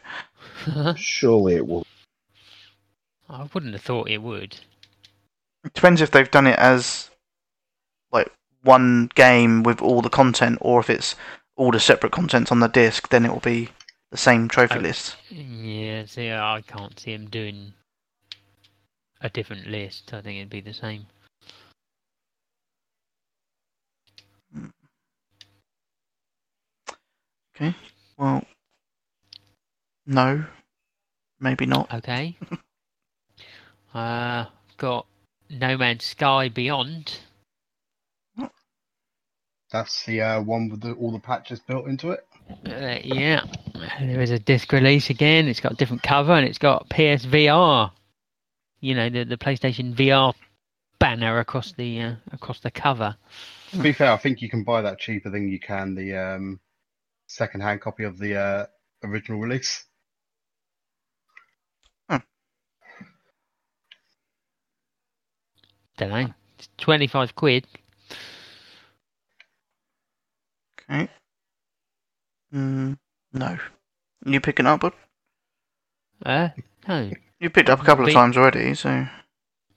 [0.96, 1.86] Surely it will.
[3.28, 4.60] I wouldn't have thought it would.
[5.66, 7.11] It depends if they've done it as like
[8.64, 11.16] one game with all the content, or if it's
[11.56, 13.10] all the separate contents on the disc.
[13.10, 13.70] Then it will be
[14.12, 14.82] the same trophy Oh.
[14.82, 15.16] list.
[15.30, 17.74] Yeah, see, I can't see him doing
[19.22, 20.14] a different list.
[20.14, 21.06] I think it'd be the same.
[27.56, 27.76] Okay.
[28.18, 28.44] Well,
[30.06, 30.46] no,
[31.40, 31.94] maybe not.
[31.94, 32.38] Okay.
[33.94, 34.46] uh,
[34.78, 35.06] got
[35.50, 37.20] No Man's Sky Beyond.
[39.72, 42.26] That's the uh, one with the, all the patches built into it.
[42.66, 43.46] Uh, yeah,
[44.00, 45.48] there is a disc release again.
[45.48, 47.92] It's got a different cover and it's got PSVR.
[48.82, 50.34] You know, the the PlayStation VR
[51.00, 53.16] banner across the uh, across the cover.
[53.72, 56.60] To be fair, I think you can buy that cheaper than you can the um,
[57.28, 58.66] second-hand copy of the uh,
[59.04, 59.86] original release.
[65.98, 66.34] Don't know.
[66.58, 67.68] It's twenty five quid.
[72.54, 72.98] Mm,
[73.34, 73.58] no.
[74.26, 74.82] You picking up?
[74.82, 74.94] bud?
[76.26, 76.50] Uh,
[76.88, 77.12] no.
[77.40, 79.08] You picked up a couple of times already, so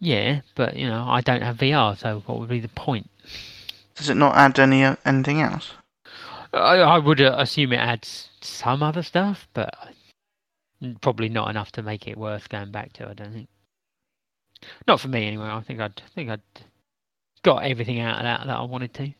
[0.00, 3.08] Yeah, but you know, I don't have VR, so what would be the point?
[3.94, 5.72] does it not add any uh, anything else?
[6.52, 9.74] I, I would uh, assume it adds some other stuff, but
[11.00, 13.08] probably not enough to make it worth going back to.
[13.08, 13.48] I don't think.
[14.86, 15.46] Not for me, anyway.
[15.46, 16.42] I think I'd I think I'd
[17.42, 19.12] got everything out of that that I wanted to.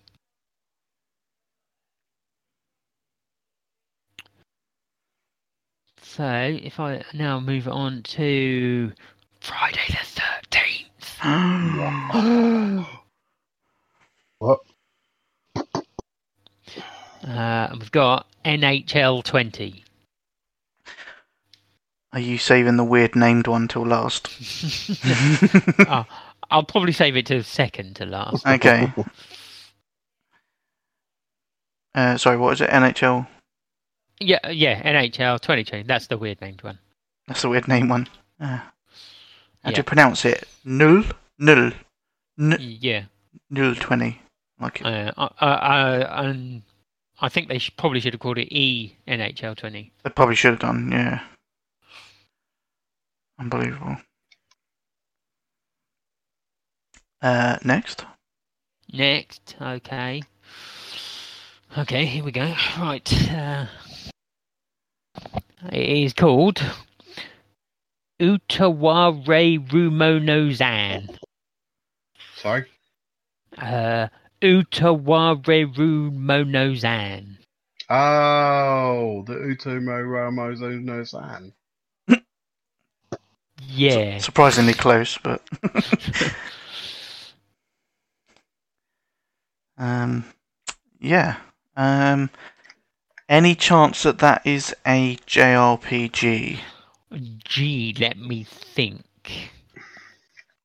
[6.17, 6.31] So
[6.63, 8.93] if I now move on to
[9.41, 11.19] Friday the thirteenth.
[14.39, 14.61] What?
[15.57, 15.63] Uh,
[17.25, 19.83] and we've got NHL 20.
[22.13, 24.29] Are you saving the weird named one till last?
[25.89, 26.05] oh,
[26.51, 28.47] I'll probably save it to second to last.
[28.47, 28.93] okay.
[31.97, 32.69] Uh, sorry, what is it?
[32.71, 33.25] NHL?
[34.21, 35.83] Yeah, yeah, NHL 2020.
[35.85, 36.79] That's the weird named one.
[37.27, 38.07] That's the weird name one.
[38.41, 38.61] Uh,
[39.63, 40.47] how do you pronounce it?
[40.65, 41.05] Null?
[41.39, 41.73] Null.
[42.39, 43.05] N- Yeah.
[43.51, 44.21] null 20.
[44.61, 44.87] Like it.
[44.87, 46.63] Uh, uh, uh, and
[47.21, 49.93] I think they sh- probably should have called it E NHL 20.
[50.03, 51.21] They probably should have done, yeah.
[53.39, 53.97] Unbelievable.
[57.23, 58.05] Uh, next.
[58.93, 60.23] Next, okay.
[61.77, 62.55] Okay, here we go.
[62.79, 63.31] Right.
[63.31, 63.67] Uh,
[65.73, 66.63] it is called
[68.21, 71.17] Utaware Rumonozan.
[72.37, 72.65] Sorry.
[73.57, 74.09] Uh,
[74.43, 77.37] Utaware Rumonozan.
[77.89, 81.53] Oh, the Utomo Ramozo no San.
[83.69, 84.19] Yeah.
[84.19, 85.43] Surprisingly close, but.
[89.79, 90.25] um,
[91.01, 91.37] yeah.
[91.77, 92.31] Um,
[93.29, 96.59] any chance that that is a JRPG
[97.45, 99.05] Gee, let me think.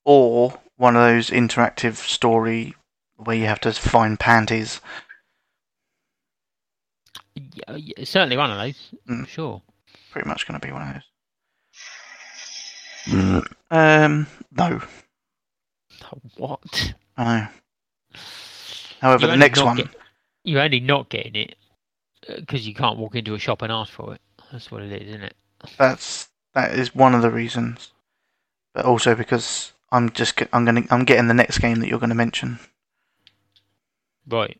[0.03, 2.73] or one of those interactive story
[3.17, 4.81] where you have to find panties?
[7.35, 8.89] Yeah, yeah, certainly one of those.
[9.07, 9.27] Mm.
[9.27, 9.61] Sure.
[10.11, 11.03] Pretty much going to be one of those.
[13.71, 14.81] Um, no.
[16.37, 16.93] What?
[17.17, 17.47] I know.
[19.01, 19.77] However, You the next one.
[19.77, 19.95] get-
[20.43, 21.55] You're only not getting it
[22.37, 24.21] because you can't walk into a shop and ask for it.
[24.51, 25.35] That's what it is, isn't it?
[25.77, 27.91] That's that is one of the reasons,
[28.73, 32.15] but also because I'm just I'm gonna I'm getting the next game that you're gonna
[32.15, 32.59] mention.
[34.27, 34.59] Right.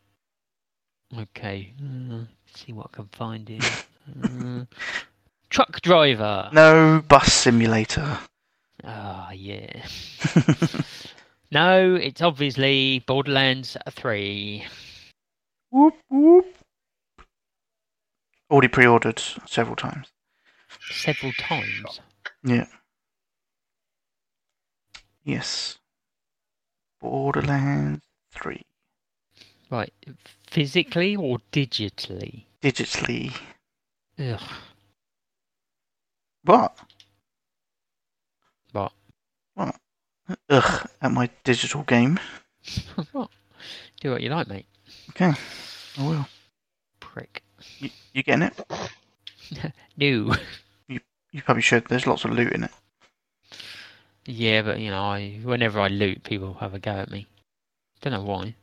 [1.16, 1.74] Okay.
[1.80, 2.24] Uh,
[2.54, 3.60] see what I can find here.
[4.24, 4.64] uh,
[5.50, 6.50] truck driver.
[6.52, 8.18] No bus simulator.
[8.84, 9.84] Ah, yeah.
[11.52, 14.64] No, it's obviously Borderlands 3.
[15.70, 16.46] whoop whoop.
[18.50, 20.08] Already pre-ordered several times.
[20.90, 22.00] Several times.
[22.42, 22.66] Yeah.
[25.24, 25.78] Yes.
[27.00, 28.02] Borderlands
[28.32, 28.62] 3.
[29.70, 29.92] Right,
[30.48, 32.44] physically or digitally?
[32.60, 33.32] Digitally.
[34.18, 34.40] Ugh.
[36.42, 36.76] What?
[38.72, 38.92] What?
[39.54, 39.76] What?
[40.48, 42.18] Ugh, at my digital game.
[43.12, 43.30] what?
[44.00, 44.66] Do what you like, mate.
[45.10, 45.32] Okay,
[45.98, 46.26] I will.
[46.98, 47.42] Prick.
[47.78, 48.60] You, you getting it?
[49.96, 50.34] No.
[51.32, 51.84] You probably should.
[51.86, 52.70] There's lots of loot in it.
[54.26, 57.26] Yeah, but you know, I whenever I loot, people have a go at me.
[58.00, 58.54] Don't know why.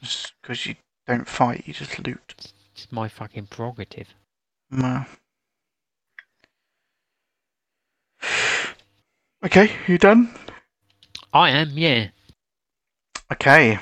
[0.00, 0.76] Just because you
[1.06, 2.34] don't fight, you just loot.
[2.74, 4.14] It's my fucking prerogative.
[4.70, 5.06] Well.
[9.44, 10.32] Okay, you done?
[11.32, 12.08] I am, yeah.
[13.32, 13.78] Okay.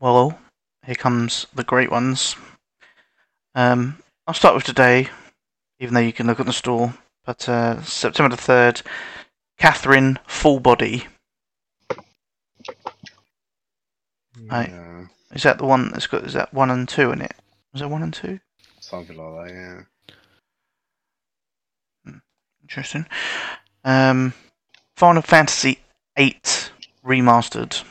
[0.00, 0.38] Well,
[0.86, 2.36] here comes the great ones.
[3.54, 5.08] Um, I'll start with today,
[5.78, 6.94] even though you can look at the store.
[7.24, 8.82] But uh, September the third,
[9.58, 11.06] Catherine Full Body.
[14.50, 14.72] Right.
[15.32, 16.24] Is that the one that's got?
[16.24, 17.34] Is that one and two in it?
[17.72, 18.40] Was that one and two?
[18.90, 19.86] something like that.
[22.06, 22.14] Yeah.
[22.62, 23.06] Interesting.
[23.84, 24.32] Um,
[24.96, 25.78] Final Fantasy
[26.16, 26.40] VIII
[27.04, 27.82] remastered.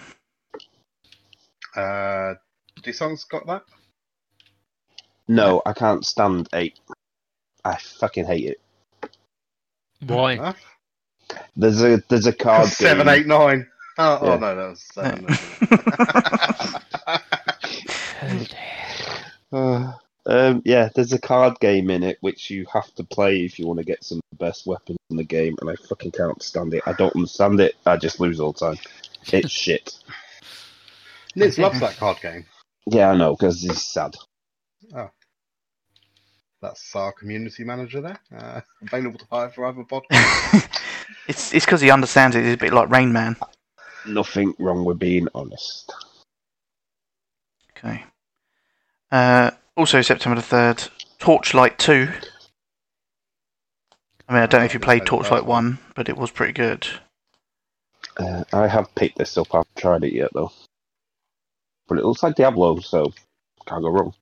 [1.75, 2.35] Uh,
[2.83, 3.63] do songs got that?
[5.29, 6.79] No, I can't stand eight.
[7.63, 9.11] I fucking hate it.
[10.05, 10.33] Why?
[10.33, 10.57] Enough.
[11.55, 13.15] There's a there's a card Seven, game.
[13.15, 13.67] eight, nine.
[13.97, 14.33] Oh, Yeah.
[14.33, 15.25] oh no, that was seven.
[19.51, 19.93] Oh, Uh,
[20.25, 23.65] um, yeah, there's a card game in it which you have to play if you
[23.67, 26.41] want to get some of the best weapons in the game, and I fucking can't
[26.43, 26.83] stand it.
[26.85, 27.75] I don't understand it.
[27.85, 28.77] I just lose all the time.
[29.33, 29.95] It's shit.
[31.35, 32.45] Liz loves that card game.
[32.87, 34.15] Yeah, I know because it's sad.
[36.61, 38.19] That's our community manager there.
[38.35, 40.67] Uh, available to hire for other podcasts.
[41.27, 42.45] it's it's because he understands it.
[42.45, 43.37] It's a bit like Rain Man.
[44.05, 45.93] Nothing wrong with being honest.
[47.77, 48.03] Okay.
[49.11, 50.83] Uh, also September the third,
[51.19, 52.09] Torchlight two.
[54.27, 56.85] I mean, I don't know if you played Torchlight one, but it was pretty good.
[58.17, 59.47] Uh, I have picked this up.
[59.53, 60.51] I haven't tried it yet though,
[61.87, 63.13] but it looks like Diablo, so
[63.65, 64.13] can't go wrong.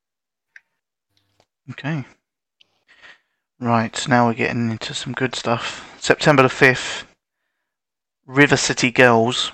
[1.72, 2.06] Okay.
[3.60, 5.98] Right, now we're getting into some good stuff.
[6.00, 7.06] September the 5th,
[8.28, 9.52] River City Girls.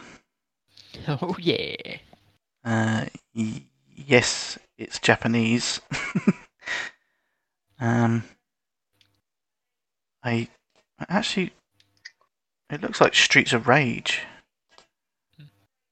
[1.07, 1.75] oh yeah.
[2.65, 3.63] Uh, y-
[3.95, 5.79] yes, it's Japanese.
[7.79, 8.23] um,
[10.23, 10.49] I
[11.09, 11.53] actually,
[12.69, 14.21] it looks like Streets of Rage,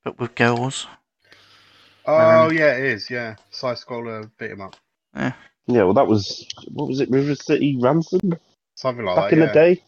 [0.04, 0.88] but with girls.
[2.06, 3.10] oh yeah, it is.
[3.10, 4.76] Yeah, side scroller beat beat 'em up.
[5.16, 5.34] Yeah,
[5.72, 7.10] well, that was what was it?
[7.10, 8.34] River City Ransom
[8.76, 9.36] Something like back that.
[9.36, 9.46] in yeah.
[9.48, 9.84] the day.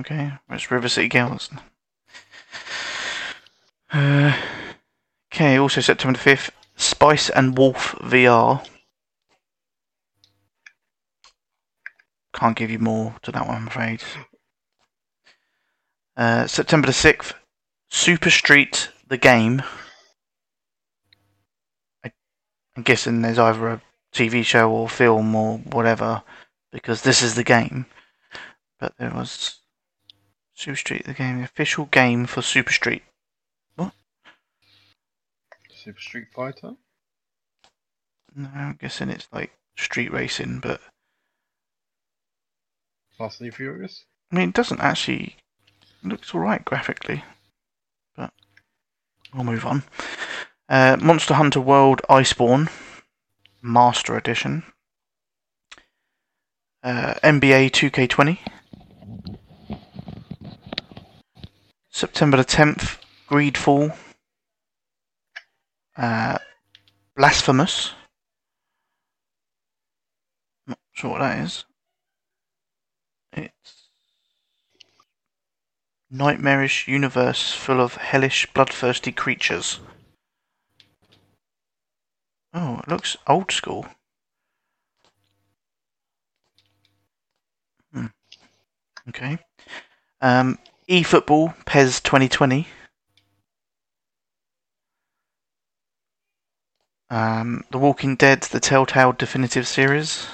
[0.00, 1.50] Okay, it's River City Girls.
[3.92, 4.36] Uh,
[5.32, 8.66] okay, also September the 5th, Spice and Wolf VR.
[12.34, 14.02] Can't give you more to that one, I'm afraid.
[16.16, 17.32] Uh, September the 6th,
[17.88, 19.62] Super Street the Game.
[22.04, 22.10] I,
[22.76, 23.82] I'm guessing there's either a
[24.16, 26.22] TV show or film or whatever,
[26.72, 27.86] because this is the game.
[28.80, 29.60] But there was
[30.54, 33.02] Super Street the game, the official game for Super Street.
[33.76, 33.92] What?
[35.70, 36.72] Super Street Fighter.
[38.34, 40.80] No, I'm guessing it's like street racing, but
[43.16, 44.04] Fast and Furious.
[44.30, 45.36] I mean, it doesn't actually
[46.02, 47.24] it looks alright graphically,
[48.16, 48.32] but
[49.34, 49.84] we'll move on.
[50.68, 52.68] Uh, Monster Hunter World Iceborne
[53.66, 54.62] Master Edition.
[56.84, 58.38] Uh, NBA 2K20.
[61.90, 62.98] September the 10th,
[63.28, 63.96] Greedfall.
[65.96, 66.38] Uh,
[67.16, 67.92] Blasphemous.
[70.68, 71.64] Not sure what that is.
[73.32, 73.88] It's
[76.08, 79.80] nightmarish universe full of hellish, bloodthirsty creatures.
[82.58, 83.84] Oh, it looks old school.
[87.92, 88.06] Hmm.
[89.10, 89.38] Okay.
[90.22, 90.58] Um,
[90.88, 92.66] eFootball PES 2020.
[97.10, 100.26] Um, The Walking Dead, the Telltale Definitive Series.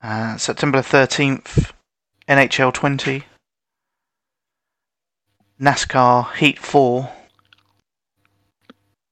[0.00, 1.72] Uh, September 13th,
[2.26, 3.24] NHL 20.
[5.60, 7.17] NASCAR Heat 4.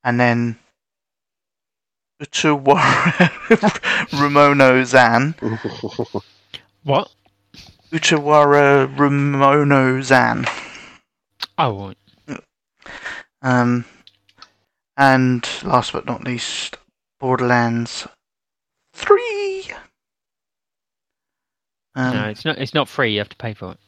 [0.06, 0.56] And then
[2.22, 3.28] Uchiwara
[4.10, 5.34] Ramono Zan.
[6.84, 7.10] What?
[7.90, 10.46] Utawara Rumono Zan.
[11.58, 11.94] Oh,
[12.28, 12.40] right.
[13.40, 13.86] Um,
[14.98, 16.76] and last but not least,
[17.18, 18.06] Borderlands
[18.92, 19.70] 3.
[21.94, 22.58] Um, no, it's not.
[22.58, 23.12] It's not free.
[23.12, 23.78] You have to pay for it.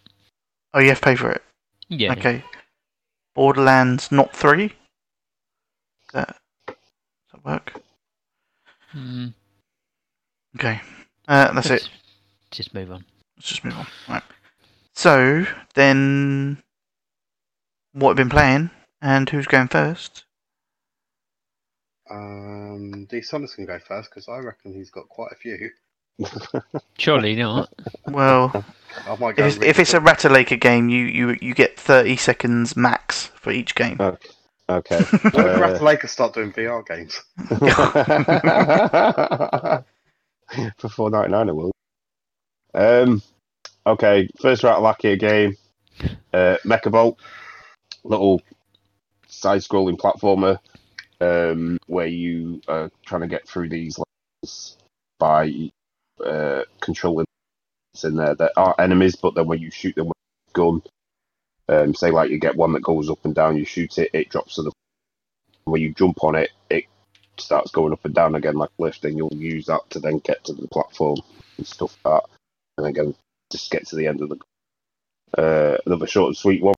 [0.73, 1.43] Oh, you have to pay for it.
[1.89, 2.12] Yeah.
[2.12, 2.43] Okay.
[3.35, 4.73] Borderlands not 3?
[6.12, 6.36] That,
[6.66, 6.76] does
[7.32, 7.72] that work?
[8.94, 9.35] Mm,
[10.56, 10.80] Okay.
[11.26, 11.70] Uh, that's it.
[11.82, 11.89] let's
[12.51, 13.05] Just move on.
[13.36, 13.86] Let's just move on.
[14.09, 14.22] Right.
[14.94, 16.62] So, then,
[17.93, 18.70] what have been playing,
[19.02, 20.24] and who's going first?
[22.10, 23.20] Um, D.
[23.22, 25.70] Summers can go first because I reckon he's got quite a few.
[26.98, 27.72] Surely not.
[28.09, 28.64] Well,
[29.06, 29.44] I might go.
[29.44, 32.76] if it's, and read if it's a Ratalaika game, you, you, you get 30 seconds
[32.76, 34.01] max for each game.
[34.01, 34.28] okay.
[34.69, 34.99] Okay.
[35.32, 37.23] When Uh, Ratalaika start doing VR games?
[40.78, 41.73] For four ninety nine, it will.
[42.74, 43.23] Um.
[43.86, 45.57] Okay, first Ratalaika game.
[46.32, 47.19] Uh, Mecha Bolt,
[48.05, 48.40] little
[49.27, 50.59] side-scrolling platformer,
[51.20, 54.77] um, where you are trying to get through these levels
[55.19, 55.70] by
[56.24, 57.27] uh, controlling
[58.05, 60.15] in there that are enemies, but then when you shoot them with
[60.51, 60.82] a gun,
[61.69, 64.31] um, say like you get one that goes up and down, you shoot it, it
[64.31, 64.73] drops to the.
[65.65, 66.85] When you jump on it, it
[67.36, 70.45] starts going up and down again like lift, and you'll use that to then get
[70.45, 71.19] to the platform
[71.59, 72.31] and stuff like that,
[72.78, 73.15] and again
[73.51, 74.39] just get to the end of the.
[75.36, 76.74] Uh, another short and sweet one.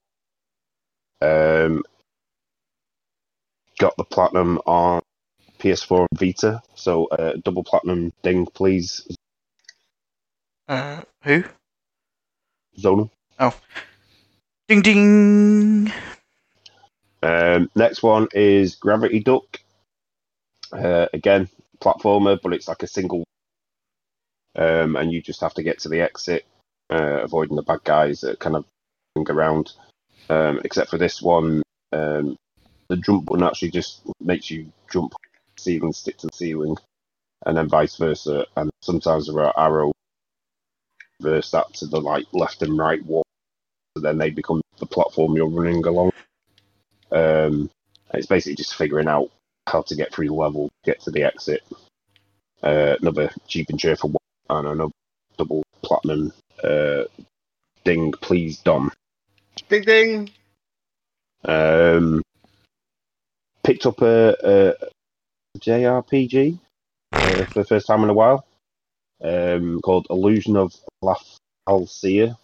[1.22, 1.84] Um,
[3.78, 5.02] got the platinum on
[5.60, 9.06] PS4 and Vita, so uh, double platinum ding, please,
[10.68, 11.42] Uh, who?
[12.78, 13.10] Zona.
[14.70, 15.92] Ding ding!
[17.24, 19.60] Um, next one is Gravity Duck.
[20.72, 21.48] Uh, again,
[21.80, 23.24] platformer, but it's like a single,
[24.54, 26.46] um, and you just have to get to the exit,
[26.88, 28.64] uh, avoiding the bad guys that kind of
[29.16, 29.72] hang around.
[30.28, 32.36] Um, except for this one, um,
[32.86, 35.14] the jump button actually just makes you jump
[35.58, 36.76] ceiling, stick to the ceiling,
[37.44, 38.46] and then vice versa.
[38.56, 39.94] And sometimes there are arrows
[41.20, 43.24] verse that to the like left and right wall,
[43.96, 46.12] then they become the platform you're running along.
[47.10, 47.70] Um,
[48.14, 49.30] it's basically just figuring out
[49.66, 51.62] how to get through the level, get to the exit.
[52.62, 54.92] Uh, another cheap and cheerful one, and another
[55.36, 57.04] double platinum uh,
[57.84, 58.92] ding, please, Dom.
[59.68, 60.30] Ding ding.
[61.44, 62.22] Um,
[63.64, 64.74] picked up a, a
[65.58, 66.58] JRPG
[67.12, 68.44] uh, for the first time in a while
[69.22, 72.36] um, called Illusion of L'Phalcia.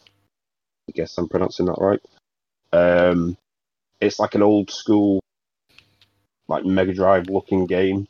[0.88, 2.00] I guess I'm pronouncing that right.
[2.72, 3.36] Um,
[4.00, 5.20] it's like an old school,
[6.48, 8.06] like Mega Drive looking game,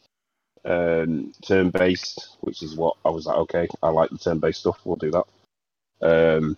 [0.64, 3.36] um, turn based, which is what I was like.
[3.36, 4.78] Okay, I like the turn based stuff.
[4.84, 5.26] We'll do that.
[6.02, 6.56] Um,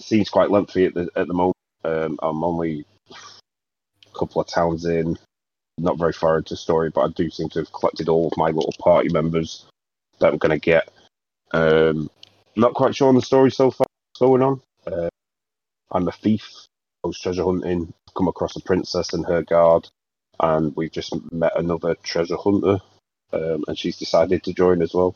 [0.00, 1.56] seems quite lengthy at the at the moment.
[1.84, 5.18] Um, I'm only a couple of towns in,
[5.78, 8.36] not very far into the story, but I do seem to have collected all of
[8.36, 9.66] my little party members
[10.18, 10.88] that I'm going to get.
[11.52, 12.10] Um,
[12.56, 13.86] not quite sure on the story so far.
[14.12, 14.60] What's going on?
[14.86, 15.08] Uh,
[15.94, 16.66] I'm a thief.
[17.04, 17.94] I was treasure hunting.
[18.16, 19.88] Come across a princess and her guard,
[20.40, 22.80] and we've just met another treasure hunter,
[23.32, 25.14] um, and she's decided to join as well.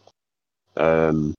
[0.76, 1.34] Um,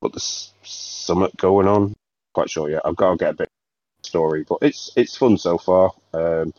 [0.00, 1.94] but there's something going on.
[2.32, 2.82] Quite sure yet.
[2.84, 5.92] I've got to get a bit of story, but it's it's fun so far.
[6.12, 6.52] Um,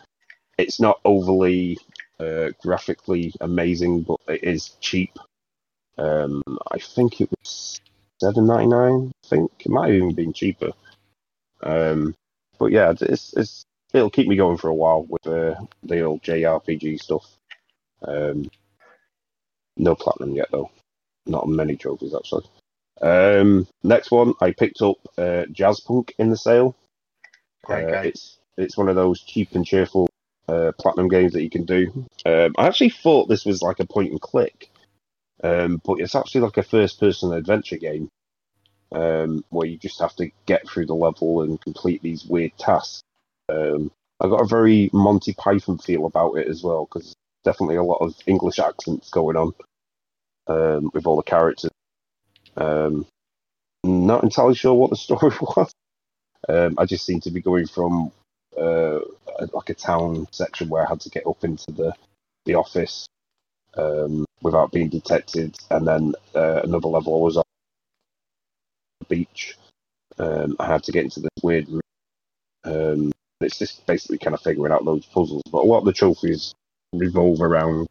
[0.58, 1.78] it's not overly
[2.20, 5.18] uh, graphically amazing, but it is cheap.
[5.98, 6.42] Um,
[6.72, 7.82] I think it was
[8.22, 9.12] seven ninety nine.
[9.24, 10.72] I think it might have even been cheaper.
[11.66, 12.16] Um,
[12.60, 16.22] but yeah, it's, it's it'll keep me going for a while with uh, the old
[16.22, 17.26] JRPG stuff.
[18.08, 18.50] Um,
[19.78, 20.72] no platinum yet though.
[21.26, 22.46] Not many trophies actually.
[23.02, 26.76] Um, next one, I picked up uh, Jazzpunk in the sale.
[27.64, 28.02] Great Uh.
[28.02, 30.10] It's it's one of those cheap and cheerful
[30.48, 32.06] uh, platinum games that you can do.
[32.26, 34.70] Um, I actually thought this was like a point and click,
[35.44, 38.10] um, but it's actually like a first person adventure game
[38.96, 43.02] um, where you just have to get through the level and complete these weird tasks.
[43.50, 43.92] Um,
[44.22, 47.14] I got a very Monty Python feel about it as well because
[47.44, 49.54] definitely a lot of English accents going on
[50.48, 51.72] um, with all the characters.
[52.56, 53.06] Um,
[53.84, 55.74] not entirely sure what the story was.
[56.48, 58.12] Um, I just seem to be going from
[58.58, 59.00] uh,
[59.52, 61.94] like a town section where I had to get up into the
[62.46, 63.08] the office
[63.76, 67.38] um, without being detected, and then uh, another level I was
[69.08, 69.58] beach.
[70.18, 71.68] Um, I had to get into this weird.
[71.70, 71.82] room.
[72.64, 73.12] Um,
[73.42, 76.54] it's just basically kind of figuring out those puzzles, but a lot of the trophies
[76.94, 77.88] revolve around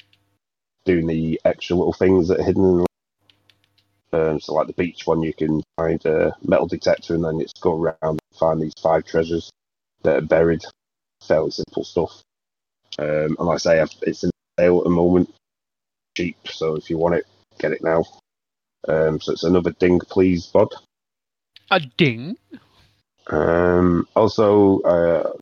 [0.85, 2.87] doing the extra little things that are hidden.
[4.13, 7.53] Um, so like the beach one, you can find a metal detector and then it's
[7.61, 9.51] go around and find these five treasures
[10.03, 10.63] that are buried.
[11.27, 12.23] Fairly simple stuff.
[12.99, 15.35] Um, and like I say, I've- it's in sale at the moment,
[16.17, 16.37] cheap.
[16.49, 17.27] So if you want it,
[17.59, 18.05] get it now.
[18.89, 20.73] Um, so it's another ding, please, bod.
[21.71, 22.37] A ding.
[23.29, 25.33] Um, also, uh,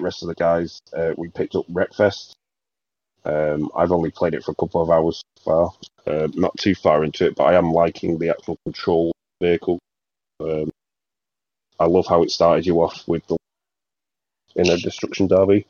[0.00, 2.32] rest of the guys, uh, we picked up Wreckfest.
[3.24, 5.72] Um, I've only played it for a couple of hours so far,
[6.06, 9.12] uh, not too far into it, but I am liking the actual control
[9.42, 9.80] vehicle.
[10.40, 10.70] Um,
[11.80, 13.36] I love how it started you off with the
[14.54, 15.66] in a destruction derby.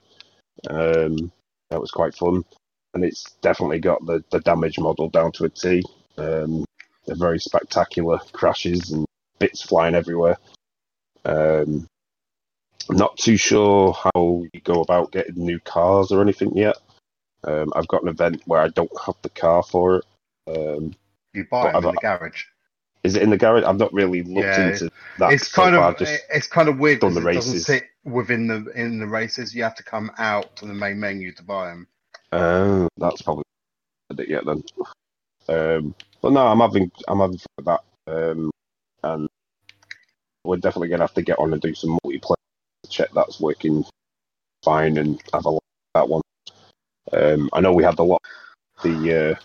[0.69, 1.33] Um,
[1.71, 2.45] that was quite fun,
[2.95, 5.83] and it's definitely got the, the damage model down to a T.
[6.19, 6.65] Um,
[7.07, 9.06] they're very spectacular crashes and
[9.39, 10.37] bits flying everywhere.
[11.25, 11.87] Um,
[12.89, 16.77] I'm not too sure how you go about getting new cars or anything yet.
[17.45, 20.05] Um, I've got an event where I don't have the car for it.
[20.49, 20.95] Um,
[21.33, 22.45] You buy them in I've- the garage.
[23.05, 23.65] is it in the garage?
[23.65, 25.33] I've not really looked Yeah, into that.
[25.33, 27.67] it's so kind of it's kind of weird done because the it doesn't races.
[27.67, 29.55] sit within the in the races.
[29.55, 31.87] You have to come out to the main menu to buy them.
[32.33, 33.45] Oh, that's probably
[34.19, 34.63] it yet then.
[35.49, 38.51] Um, but no, I'm having I'm having that, um,
[40.47, 42.35] we're definitely gonna have to get on and do some multiplayer.
[42.85, 43.85] to Check that's working
[44.65, 45.63] fine and have a look
[45.95, 46.23] at that one.
[47.13, 48.23] Um, I know we had the lot
[48.83, 49.41] the uh,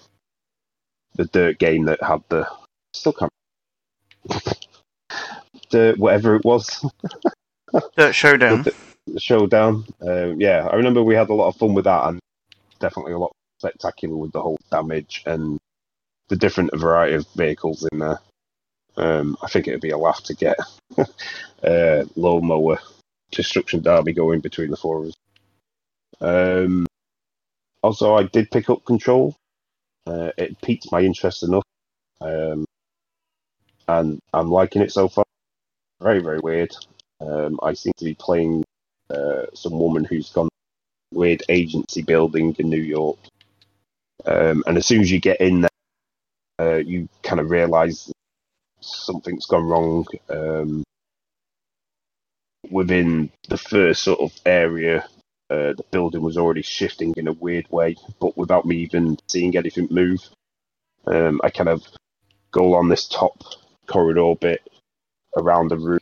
[1.16, 2.48] the dirt game that had the
[2.94, 3.32] still can't
[5.72, 6.86] the whatever it was
[7.98, 8.64] Dirt Showdown.
[8.64, 8.74] the,
[9.08, 9.86] the showdown.
[10.02, 12.20] Um, yeah, I remember we had a lot of fun with that, and
[12.80, 15.58] definitely a lot spectacular with the whole damage and
[16.30, 18.20] the different variety of vehicles in there.
[18.98, 20.58] Um, I think it'd be a laugh to get
[21.64, 22.80] uh, low mower
[23.32, 25.14] destruction derby going between the four of us.
[26.20, 26.86] Um,
[27.84, 29.36] also, I did pick up control.
[30.06, 31.64] Uh, it piqued my interest enough,
[32.20, 32.66] um,
[33.88, 35.24] and I'm liking it so far.
[36.02, 36.76] Very, very weird.
[37.20, 38.64] Um, I seem to be playing
[39.10, 40.50] uh, some woman who's gone
[41.14, 43.20] weird agency building in New York.
[44.26, 45.70] Um, and as soon as you get in there,
[46.60, 48.12] uh, you kind of realize
[48.82, 50.06] something's gone wrong.
[50.30, 50.84] Um,
[52.70, 55.06] within the first sort of area,
[55.50, 59.56] uh, the building was already shifting in a weird way, but without me even seeing
[59.58, 60.20] anything move.
[61.06, 61.84] Um, I kind of
[62.52, 63.44] go along this top
[63.88, 64.62] corridor bit
[65.36, 66.00] around the room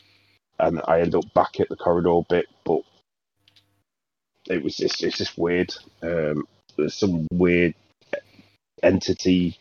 [0.60, 2.81] and I end up back at the corridor bit, but
[4.49, 5.73] it was just it's just weird.
[6.01, 6.47] Um,
[6.77, 7.73] there's some weird
[8.84, 9.57] entity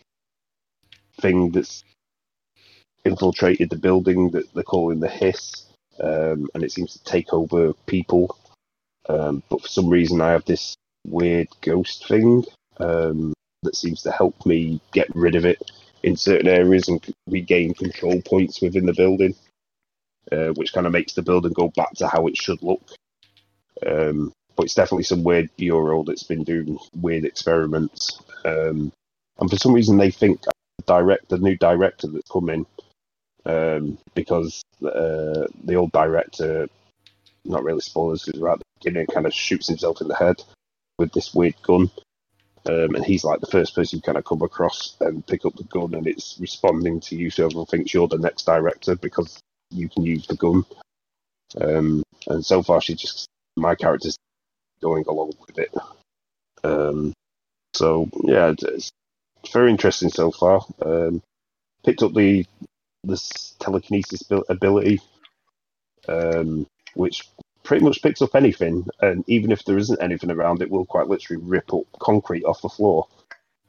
[1.20, 1.82] thing that's
[3.08, 5.64] infiltrated the building that they're calling the hiss,
[6.00, 8.36] um, and it seems to take over people.
[9.08, 10.76] Um, but for some reason, I have this
[11.06, 12.44] weird ghost thing
[12.78, 13.32] um,
[13.62, 15.62] that seems to help me get rid of it
[16.02, 19.34] in certain areas and regain control points within the building
[20.32, 22.82] uh, which kind of makes the building go back to how it should look.
[23.86, 28.20] Um, but it's definitely some weird bureau that's been doing weird experiments.
[28.44, 28.92] Um,
[29.38, 30.42] and for some reason, they think
[30.86, 32.66] direct the new director that's come in,
[33.48, 36.68] um, because uh, the old director,
[37.44, 40.42] not really spoilers, because right at the beginning, kind of shoots himself in the head
[40.98, 41.90] with this weird gun.
[42.66, 45.56] Um, and he's like the first person you kind of come across and pick up
[45.56, 49.40] the gun, and it's responding to you, so everyone thinks you're the next director because
[49.70, 50.64] you can use the gun.
[51.58, 53.26] Um, and so far, she just
[53.56, 54.16] my character's
[54.82, 55.74] going along with it.
[56.62, 57.14] Um,
[57.72, 58.62] so yeah, it's,
[59.42, 60.60] it's very interesting so far.
[60.84, 61.22] Um,
[61.84, 62.44] picked up the
[63.08, 65.00] this telekinesis ability,
[66.08, 67.28] um, which
[67.64, 71.08] pretty much picks up anything, and even if there isn't anything around, it will quite
[71.08, 73.06] literally rip up concrete off the floor,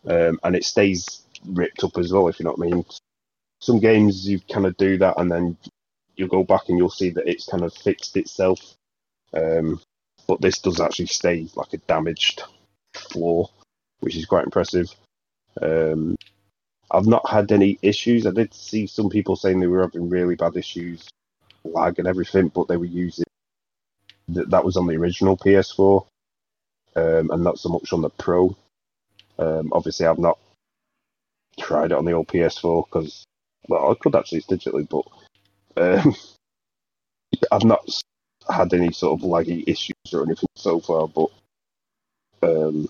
[0.08, 2.28] um, and it stays ripped up as well.
[2.28, 2.86] If you know what I mean.
[3.62, 5.58] Some games you kind of do that, and then
[6.16, 8.60] you'll go back and you'll see that it's kind of fixed itself.
[9.34, 9.82] Um,
[10.28, 12.44] but this does actually stay like a damaged
[12.94, 13.50] floor,
[14.00, 14.94] which is quite impressive.
[15.62, 16.16] Um,
[16.92, 18.26] I've not had any issues.
[18.26, 21.08] I did see some people saying they were having really bad issues,
[21.64, 23.26] lag and everything, but they were using
[24.30, 24.50] that.
[24.50, 26.06] That was on the original PS4,
[26.96, 28.56] um, and not so much on the Pro.
[29.38, 30.40] Um, obviously, I've not
[31.60, 33.24] tried it on the old PS4 because,
[33.68, 35.06] well, I could actually digitally, but
[35.82, 36.16] um,
[37.52, 37.88] I've not
[38.50, 41.30] had any sort of laggy issues or anything so far, but
[42.42, 42.90] um,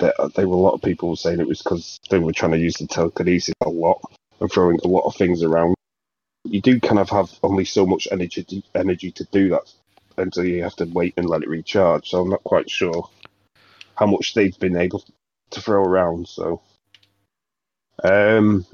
[0.00, 2.58] there, there were a lot of people saying it was because they were trying to
[2.58, 4.00] use the telekinesis a lot
[4.40, 5.74] and throwing a lot of things around.
[6.44, 9.72] You do kind of have only so much energy to, energy to do that
[10.16, 12.10] until you have to wait and let it recharge.
[12.10, 13.08] So I'm not quite sure
[13.94, 15.04] how much they've been able
[15.50, 16.28] to throw around.
[16.28, 16.62] So,
[18.02, 18.66] um,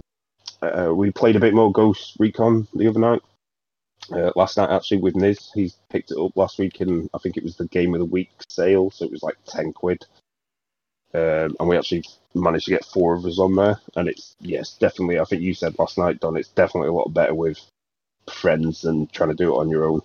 [0.63, 3.23] uh, we played a bit more Ghost Recon the other night.
[4.13, 7.37] Uh, last night, actually, with Niz, he's picked it up last week, and I think
[7.37, 10.05] it was the game of the week sale, so it was like ten quid.
[11.15, 12.05] Um, and we actually
[12.35, 15.19] managed to get four of us on there, and it's yes, definitely.
[15.19, 16.37] I think you said last night, Don.
[16.37, 17.59] It's definitely a lot better with
[18.31, 20.03] friends than trying to do it on your own.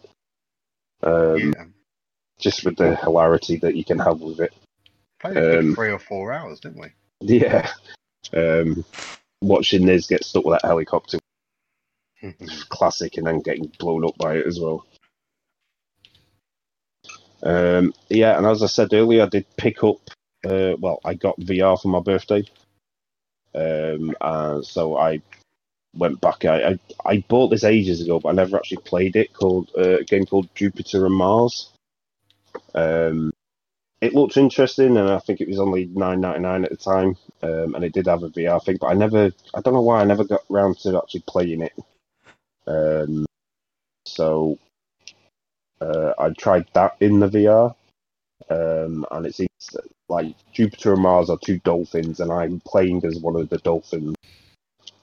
[1.03, 1.65] Um, yeah.
[2.39, 4.53] Just with the hilarity that you can have with it.
[5.19, 6.87] Played um, three or four hours, didn't we?
[7.21, 7.69] Yeah.
[8.33, 8.85] Um,
[9.41, 11.19] watching Niz get stuck with that helicopter
[12.69, 14.85] classic, and then getting blown up by it as well.
[17.43, 19.97] Um, yeah, and as I said earlier, I did pick up.
[20.45, 22.43] Uh, well, I got VR for my birthday,
[23.53, 25.21] um, and so I
[25.95, 26.45] went back.
[26.45, 29.33] I, I I bought this ages ago, but I never actually played it.
[29.33, 31.69] Called uh, a game called Jupiter and Mars.
[32.73, 33.31] Um,
[34.01, 37.17] it looked interesting, and I think it was only nine ninety nine at the time,
[37.43, 38.77] um, and it did have a VR thing.
[38.79, 41.73] But I never, I don't know why I never got round to actually playing it.
[42.67, 43.25] Um,
[44.05, 44.57] so
[45.81, 47.75] uh, I tried that in the VR,
[48.51, 49.49] um, and it seems
[50.09, 54.15] like Jupiter and Mars are two dolphins, and I'm playing as one of the dolphins.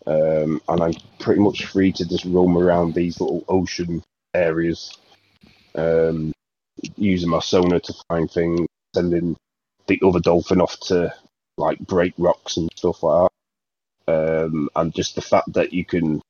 [0.06, 4.02] Um, and I'm pretty much free to just roam around these little ocean
[4.34, 4.96] areas,
[5.74, 6.32] um,
[6.96, 9.36] using my sonar to find things, sending
[9.86, 11.14] the other dolphin off to
[11.56, 13.30] like break rocks and stuff like
[14.06, 14.44] that.
[14.46, 16.20] Um, and just the fact that you can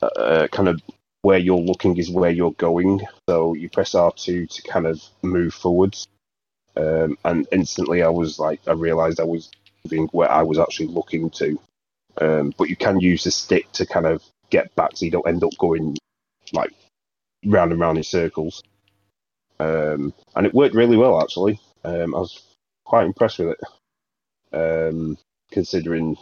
[0.00, 0.80] uh, kind of
[1.26, 3.00] where you're looking is where you're going.
[3.28, 6.06] So you press R2 to kind of move forwards.
[6.76, 9.50] Um, and instantly I was like, I realized I was
[9.84, 11.58] moving where I was actually looking to.
[12.20, 15.26] Um, but you can use the stick to kind of get back so you don't
[15.26, 15.96] end up going
[16.52, 16.72] like
[17.44, 18.62] round and round in circles.
[19.58, 21.58] Um, and it worked really well actually.
[21.82, 22.40] Um, I was
[22.84, 23.60] quite impressed with it,
[24.56, 25.18] um,
[25.50, 26.16] considering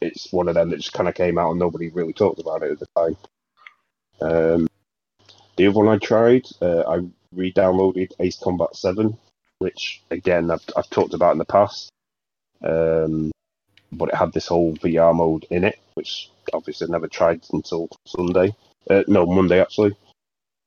[0.00, 2.64] it's one of them that just kind of came out and nobody really talked about
[2.64, 3.16] it at the time.
[4.20, 4.68] Um,
[5.56, 9.16] the other one I tried, uh, I re-downloaded Ace Combat Seven,
[9.58, 11.90] which again I've, I've talked about in the past.
[12.62, 13.30] Um,
[13.92, 17.88] but it had this whole VR mode in it, which obviously I never tried until
[18.06, 18.54] Sunday.
[18.88, 19.96] Uh, no, Monday actually.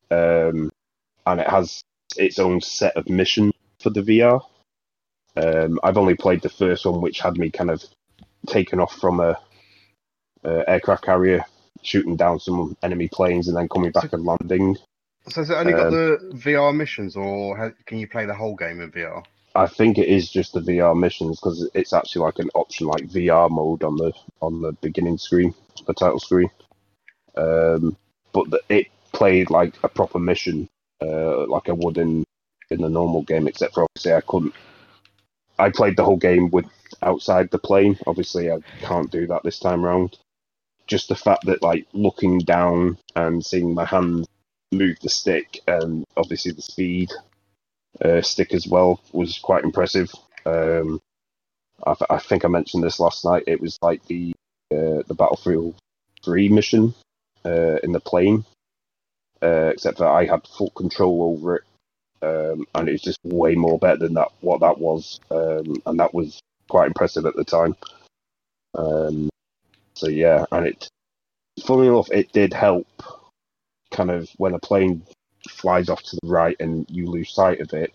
[0.09, 0.71] Um,
[1.25, 1.81] and it has
[2.15, 4.41] its own set of missions for the VR.
[5.35, 7.83] Um, I've only played the first one, which had me kind of
[8.47, 9.37] taken off from a,
[10.43, 11.45] a aircraft carrier,
[11.83, 14.77] shooting down some enemy planes, and then coming back and landing.
[15.29, 18.33] So has it only got Um, the VR missions, or ha can you play the
[18.33, 19.23] whole game in VR?
[19.55, 23.07] I think it is just the VR missions because it's actually like an option, like
[23.07, 25.53] VR mode on the on the beginning screen,
[25.85, 26.49] the title screen.
[27.35, 27.97] Um,
[28.33, 30.69] but the, it played like a proper mission,
[31.01, 32.23] uh, like I would in
[32.69, 34.53] in the normal game, except for obviously I couldn't.
[35.59, 36.65] I played the whole game with
[37.01, 37.97] outside the plane.
[38.05, 40.17] Obviously, I can't do that this time round.
[40.87, 44.25] Just the fact that like looking down and seeing my hand
[44.71, 47.09] move the stick, and obviously the speed
[48.03, 50.11] uh, stick as well was quite impressive.
[50.45, 50.99] Um,
[51.85, 53.43] I, th- I think I mentioned this last night.
[53.47, 54.33] It was like the
[54.71, 55.75] uh, the Battlefield
[56.23, 56.93] Three mission
[57.45, 58.45] uh, in the plane,
[59.41, 61.63] uh, except that I had full control over it,
[62.21, 65.99] um, and it was just way more better than that what that was, um, and
[65.99, 66.39] that was
[66.69, 67.75] quite impressive at the time.
[68.75, 69.29] Um,
[69.97, 70.89] so yeah, and it,
[71.65, 72.87] funnily enough, it did help.
[73.91, 75.01] Kind of when a plane
[75.49, 77.93] flies off to the right and you lose sight of it,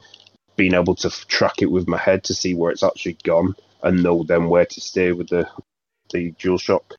[0.56, 4.02] being able to track it with my head to see where it's actually gone and
[4.02, 5.48] know then where to steer with the
[6.12, 6.94] the dual shock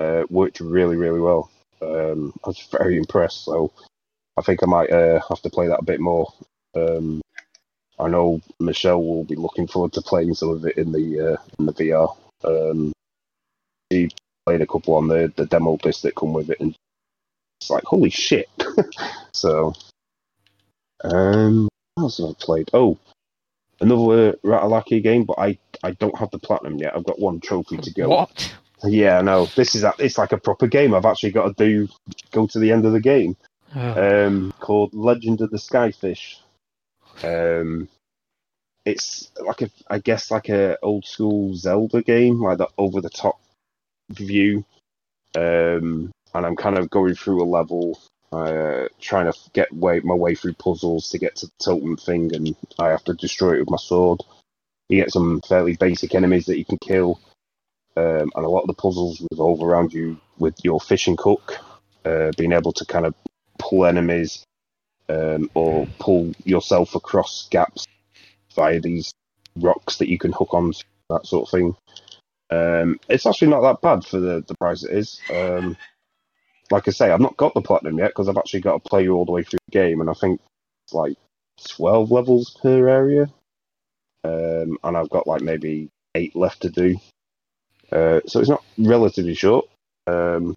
[0.00, 1.50] uh, worked really really well.
[1.80, 3.44] Um, I was very impressed.
[3.44, 3.72] So
[4.36, 6.32] I think I might uh, have to play that a bit more.
[6.74, 7.22] Um,
[7.98, 11.36] I know Michelle will be looking forward to playing some of it in the uh,
[11.58, 12.16] in the VR.
[12.42, 12.92] Um,
[13.92, 14.10] she
[14.46, 16.76] played a couple on the the demo disc that come with it, and
[17.60, 18.48] it's like holy shit.
[19.32, 19.74] so,
[21.02, 22.70] um, what else have I played?
[22.72, 22.98] Oh,
[23.80, 26.94] another Ratalaika game, but I I don't have the platinum yet.
[26.96, 28.08] I've got one trophy to go.
[28.08, 28.54] What?
[28.82, 30.94] Yeah, no, this is a, it's like a proper game.
[30.94, 31.88] I've actually got to do
[32.32, 33.36] go to the end of the game.
[33.74, 36.36] Oh, Um, called Legend of the Skyfish.
[37.22, 37.88] Um,
[38.84, 43.10] it's like a, I guess like a old school Zelda game, like the over the
[43.10, 43.40] top
[44.10, 44.64] view.
[45.36, 48.00] Um, and I'm kind of going through a level,
[48.32, 52.34] uh, trying to get way my way through puzzles to get to the totem thing,
[52.34, 54.20] and I have to destroy it with my sword.
[54.88, 57.20] You get some fairly basic enemies that you can kill,
[57.96, 61.58] um, and a lot of the puzzles revolve around you with your fishing hook,
[62.04, 63.14] uh, being able to kind of
[63.58, 64.44] pull enemies
[65.08, 67.86] um, or pull yourself across gaps
[68.54, 69.12] via these
[69.56, 70.72] rocks that you can hook on,
[71.10, 71.76] that sort of thing.
[72.50, 75.20] Um, it's actually not that bad for the, the price it is.
[75.32, 75.76] Um,
[76.70, 79.08] like I say, I've not got the platinum yet because I've actually got to play
[79.08, 80.40] all the way through the game, and I think
[80.86, 81.16] it's like
[81.68, 83.26] twelve levels per area,
[84.24, 86.96] um, and I've got like maybe eight left to do.
[87.92, 89.66] Uh, so it's not relatively short,
[90.06, 90.54] um,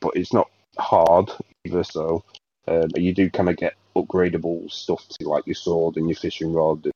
[0.00, 1.30] but it's not hard
[1.64, 1.84] either.
[1.84, 2.24] So
[2.68, 6.52] um, you do kind of get upgradable stuff to like your sword and your fishing
[6.52, 6.86] rod,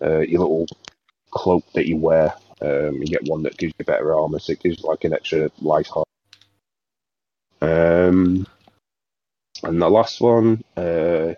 [0.00, 0.66] and, uh, your little
[1.30, 2.34] cloak that you wear.
[2.60, 5.50] Um, you get one that gives you better armor, so it gives like an extra
[5.60, 6.08] life heart.
[7.60, 8.46] Um,
[9.62, 11.34] and the last one, uh,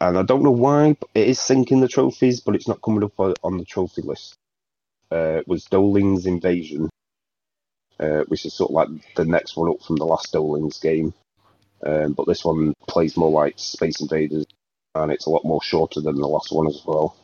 [0.00, 3.04] and I don't know why, but it is syncing the trophies, but it's not coming
[3.04, 4.34] up on on the trophy list.
[5.10, 6.88] Uh, was Doling's Invasion,
[8.00, 11.14] uh, which is sort of like the next one up from the last Doling's game.
[11.84, 14.46] Um, but this one plays more like Space Invaders,
[14.94, 17.16] and it's a lot more shorter than the last one as well.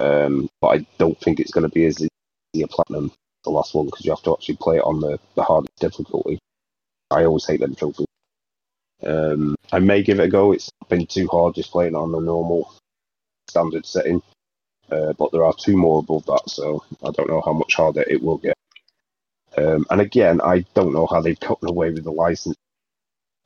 [0.00, 3.12] Um, but I don't think it's going to be as easy a platinum
[3.44, 6.38] the last one because you have to actually play it on the, the hardest difficulty.
[7.10, 8.06] I always hate them trophies.
[9.04, 10.52] Um, I may give it a go.
[10.52, 12.74] It's been too hard just playing on the normal
[13.48, 14.22] standard setting.
[14.90, 18.02] Uh, but there are two more above that, so I don't know how much harder
[18.02, 18.56] it will get.
[19.56, 22.56] Um, and again, I don't know how they've gotten away with the license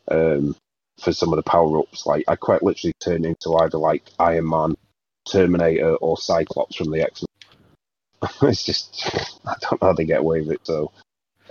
[0.09, 0.55] um,
[1.01, 2.07] for some of the power ups.
[2.07, 4.75] Like, I quite literally turned into either like Iron Man,
[5.31, 8.31] Terminator, or Cyclops from the X Men.
[8.51, 9.11] it's just,
[9.47, 10.67] I don't know how they get away with it.
[10.67, 10.93] So,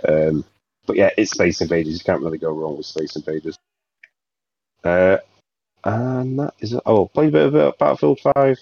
[0.08, 0.44] um,
[0.86, 1.94] but yeah, it's Space Invaders.
[1.94, 3.58] You can't really go wrong with Space Invaders.
[4.84, 5.18] Uh,
[5.84, 8.58] and that is oh, play a bit of uh, Battlefield Five.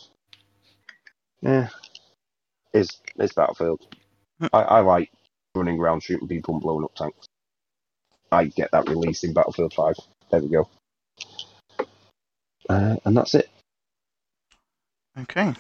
[1.42, 1.68] Yeah,
[2.72, 3.86] it's it's Battlefield.
[4.52, 5.10] I, I like
[5.54, 7.26] running around shooting people and blowing up tanks.
[8.32, 9.96] I get that release in Battlefield Five.
[10.30, 10.68] There we go.
[12.68, 13.49] Uh, and that's it.
[15.22, 15.54] Okay.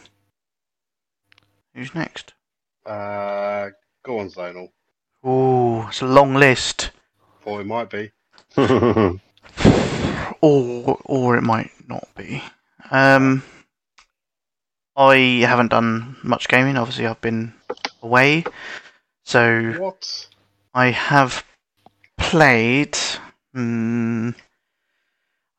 [1.74, 2.34] Who's next?
[2.84, 3.70] Uh,
[4.02, 4.68] go on, Zonal.
[5.22, 6.90] Oh, it's a long list.
[7.42, 8.10] Thought it might be.
[10.40, 12.42] or or it might not be.
[12.90, 13.42] Um,
[14.96, 15.16] I
[15.46, 16.76] haven't done much gaming.
[16.76, 17.52] Obviously, I've been
[18.02, 18.44] away,
[19.24, 20.28] so What?
[20.74, 21.44] I have
[22.18, 22.96] played.
[23.54, 24.34] Mm,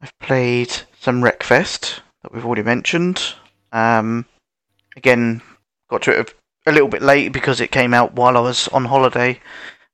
[0.01, 3.35] I've played some Wreckfest that we've already mentioned.
[3.71, 4.25] Um,
[4.95, 5.41] again,
[5.89, 6.33] got to it
[6.65, 9.39] a little bit late because it came out while I was on holiday.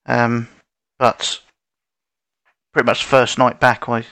[0.06, 0.48] Um,
[1.00, 1.40] but
[2.74, 4.06] pretty much first night back, I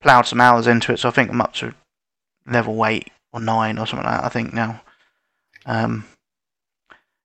[0.00, 0.98] ploughed some hours into it.
[0.98, 1.74] So I think I'm up to
[2.46, 4.24] level eight or nine or something like that.
[4.24, 4.80] I think now.
[5.66, 6.04] Um,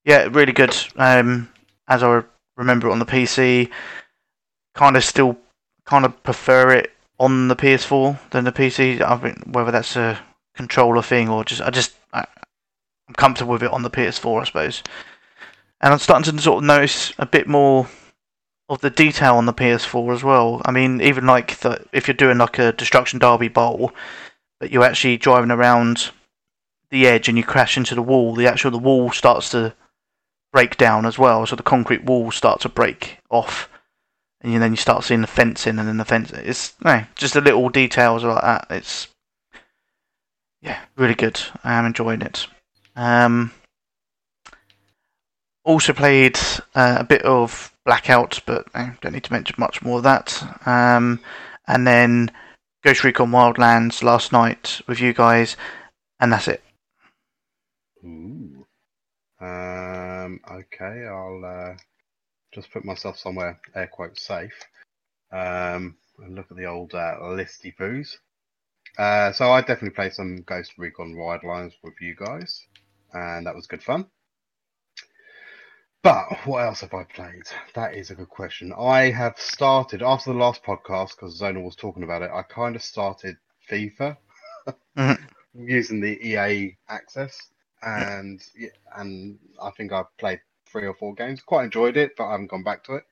[0.03, 0.75] yeah, really good.
[0.95, 1.49] Um,
[1.87, 2.23] as I
[2.57, 3.69] remember it on the PC,
[4.75, 5.37] kind of still
[5.85, 9.01] kind of prefer it on the PS4 than the PC.
[9.01, 10.19] I think whether that's a
[10.55, 12.25] controller thing or just I just I,
[13.07, 14.83] I'm comfortable with it on the PS4, I suppose.
[15.81, 17.87] And I'm starting to sort of notice a bit more
[18.67, 20.61] of the detail on the PS4 as well.
[20.65, 23.91] I mean, even like the, if you're doing like a Destruction Derby bowl,
[24.59, 26.11] but you're actually driving around
[26.89, 29.75] the edge and you crash into the wall, the actual the wall starts to
[30.51, 31.45] break down as well.
[31.45, 33.69] So the concrete walls start to break off,
[34.41, 36.31] and then you start seeing the fencing, and then the fence.
[36.31, 38.67] It's no, just the little details like that.
[38.71, 39.09] Uh, it's
[40.65, 41.39] yeah, really good.
[41.63, 42.47] I'm enjoying it.
[42.95, 43.51] Um,
[45.63, 46.39] also played
[46.73, 50.43] uh, a bit of Blackout, but I don't need to mention much more of that.
[50.67, 51.19] Um,
[51.67, 52.31] and then
[52.83, 55.55] Ghost Recon Wildlands last night with you guys,
[56.19, 56.63] and that's it.
[58.03, 58.65] Ooh.
[59.39, 61.75] Um, okay, I'll uh,
[62.53, 64.59] just put myself somewhere air quote safe.
[65.31, 68.17] Um, and look at the old uh, listy poos.
[68.97, 72.65] Uh, so I definitely played some Ghost Recon Wildlands with you guys,
[73.13, 74.09] and that was good fun.
[76.03, 77.43] But what else have I played?
[77.73, 78.71] That is a good question.
[78.77, 82.31] I have started after the last podcast because Zonal was talking about it.
[82.31, 83.37] I kind of started
[83.69, 84.17] FIFA
[84.97, 85.27] Mhm.
[85.53, 87.37] using the EA access,
[87.81, 91.41] and yeah, and I think I've played three or four games.
[91.41, 93.03] Quite enjoyed it, but I haven't gone back to it.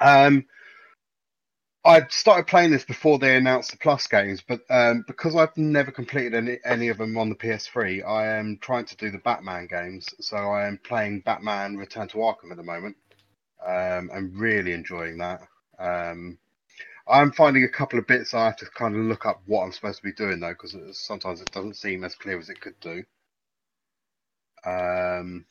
[0.00, 0.46] Um,
[1.86, 5.92] I started playing this before they announced the Plus games, but um, because I've never
[5.92, 9.68] completed any any of them on the PS3, I am trying to do the Batman
[9.68, 10.08] games.
[10.20, 12.96] So I am playing Batman Return to Arkham at the moment.
[13.64, 15.42] Um, I'm really enjoying that.
[15.78, 16.38] Um,
[17.06, 19.72] I'm finding a couple of bits I have to kind of look up what I'm
[19.72, 22.78] supposed to be doing though, because sometimes it doesn't seem as clear as it could
[22.80, 23.04] do.
[24.64, 25.46] Um,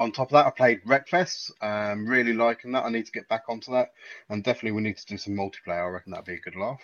[0.00, 1.50] on top of that, I played Wreckfest.
[1.60, 2.84] Um, really liking that.
[2.84, 3.92] I need to get back onto that,
[4.30, 5.86] and definitely we need to do some multiplayer.
[5.86, 6.80] I reckon that'd be a good laugh.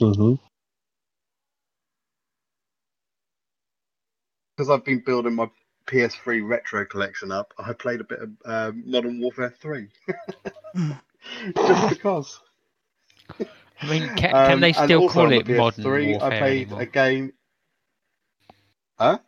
[0.00, 0.42] Mm-hmm.
[4.56, 5.50] Because I've been building my
[5.86, 9.88] PS3 retro collection up, I played a bit of um, Modern Warfare 3.
[11.56, 12.40] Just because.
[13.82, 16.80] I mean, can, can Um, they still call it modern PS3, warfare I played anymore?
[16.80, 17.32] a game.
[18.98, 19.18] Huh?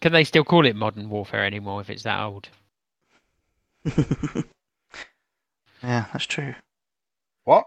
[0.00, 2.50] Can they still call it modern warfare anymore if it's that old?
[5.82, 6.54] yeah, that's true.
[7.44, 7.66] What?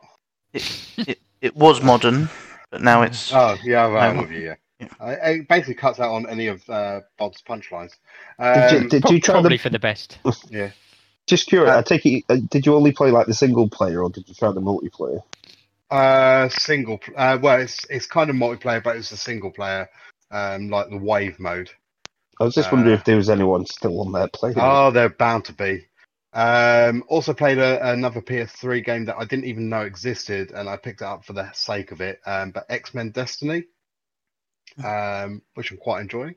[0.54, 2.30] It it it was modern,
[2.70, 4.56] but now it's Oh, yeah, well, I'm with you, yeah.
[4.80, 4.88] Yeah.
[5.00, 7.92] I, it basically cuts out on any of uh, Bod's punchlines.
[8.40, 9.64] Did you, Um, did you try probably the?
[9.64, 10.18] for the best.
[10.50, 10.72] Yeah.
[11.28, 11.70] Just curious.
[11.72, 12.24] Uh, I take it.
[12.30, 15.22] uh, Did you only play like the single player, or did you try the multiplayer?
[15.92, 17.00] Uh, single.
[17.16, 19.88] Uh, well, it's it's kind of multiplayer, but it's a single player,
[20.32, 21.70] um, like the wave mode.
[22.40, 24.56] I was just wondering Uh, if there was anyone still on there playing.
[24.58, 25.86] Oh, they're bound to be.
[26.34, 30.78] Um, also played a, another PS3 game that I didn't even know existed, and I
[30.78, 32.22] picked it up for the sake of it.
[32.26, 33.66] Um, but X Men Destiny,
[34.84, 36.36] um, which I'm quite enjoying.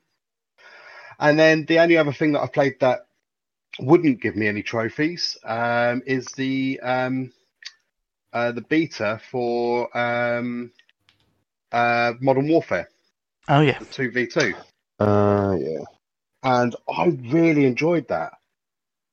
[1.18, 3.06] And then the only other thing that I played that
[3.78, 7.32] wouldn't give me any trophies um, is the um,
[8.32, 10.72] uh, the beta for um,
[11.72, 12.88] uh, Modern Warfare,
[13.48, 13.78] oh yeah.
[13.90, 14.54] two v two.
[14.98, 15.84] Uh, yeah.
[16.42, 18.34] and I really enjoyed that.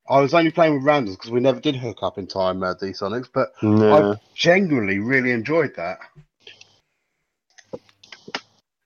[0.10, 2.74] I was only playing with randoms because we never did hook up in time, uh,
[2.74, 6.00] D Sonics, but No, I genuinely really enjoyed that.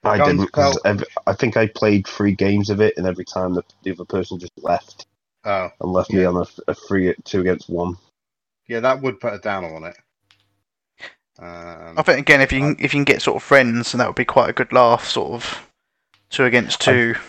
[0.03, 0.51] I Guns didn't.
[0.51, 3.63] 'cause felt- ev- I think I played three games of it, and every time the,
[3.83, 5.07] the other person just left
[5.45, 7.97] Oh, and left me on a, a free two against one.
[8.67, 9.97] yeah, that would put a downer on it.
[11.37, 13.99] Um, I think again, if you can, if you can get sort of friends, and
[14.01, 15.67] that would be quite a good laugh, sort of
[16.29, 17.15] two against two.
[17.17, 17.19] I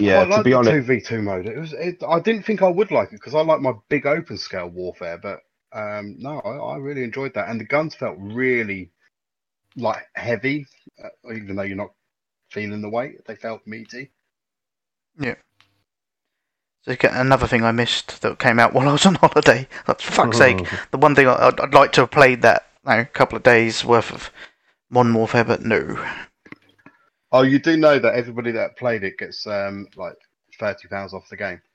[0.00, 1.46] yeah, quite to be the honest- two v two mode.
[1.46, 1.72] It was.
[1.72, 4.68] It, I didn't think I would like it because I like my big open scale
[4.68, 5.40] warfare, but
[5.72, 8.90] um, no, I, I really enjoyed that, and the guns felt really
[9.76, 10.66] like heavy,
[11.02, 11.92] uh, even though you're not
[12.50, 13.24] feeling the weight.
[13.26, 14.10] They felt meaty.
[15.18, 15.34] Yeah.
[16.82, 19.68] So another thing I missed that came out while I was on holiday.
[19.86, 22.66] That's For fuck's sake, the one thing I- I'd, I'd like to have played that
[22.86, 24.30] you know, couple of days worth of
[24.90, 26.04] Modern Warfare, but no.
[27.32, 30.16] Oh, you do know that everybody that played it gets um, like
[30.58, 31.60] thirty pounds off the game.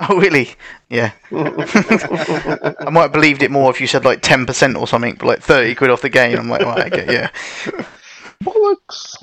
[0.00, 0.48] Oh really?
[0.88, 1.12] Yeah.
[1.30, 5.26] I might have believed it more if you said like ten percent or something, but
[5.26, 6.38] like thirty quid off the game.
[6.38, 7.30] I'm like, right, okay, yeah.
[8.42, 9.14] Bollocks!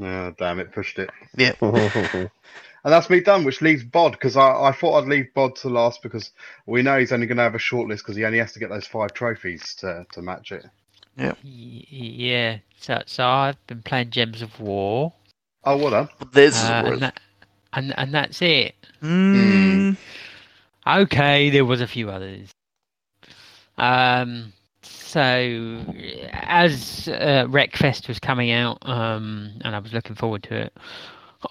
[0.00, 1.10] Oh, damn it, pushed it.
[1.36, 5.54] yeah, And that's me done, which leaves Bod, because I, I thought I'd leave Bod
[5.56, 6.32] to last because
[6.66, 8.58] we know he's only going to have a short list because he only has to
[8.58, 10.64] get those five trophies to, to match it.
[11.44, 12.58] Y- Yeah.
[12.78, 15.12] So, so I've been playing Gems of War,
[15.64, 16.08] Oh, well done.
[16.32, 17.20] There's uh, and that,
[17.72, 18.74] and and that's it.
[19.02, 19.96] mm,
[20.86, 22.50] Okay, there was a few others.
[23.78, 24.52] Um,
[24.82, 25.84] so
[26.32, 30.72] as uh, Wreckfest was coming out, um, and I was looking forward to it,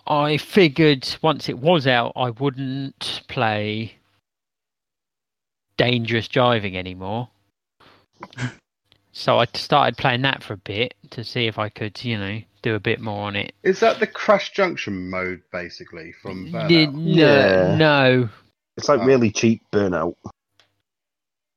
[0.08, 3.96] I figured once it was out, I wouldn't play
[5.78, 7.30] Dangerous Driving anymore.
[9.12, 12.42] so I started playing that for a bit to see if I could, you know,
[12.62, 13.54] do a bit more on it.
[13.64, 16.94] Is that the Crash Junction mode, basically, from N- Burnout?
[16.94, 17.76] no, Yeah.
[17.76, 18.30] no.
[18.78, 19.06] it's like Oh.
[19.06, 20.16] really cheap burnout.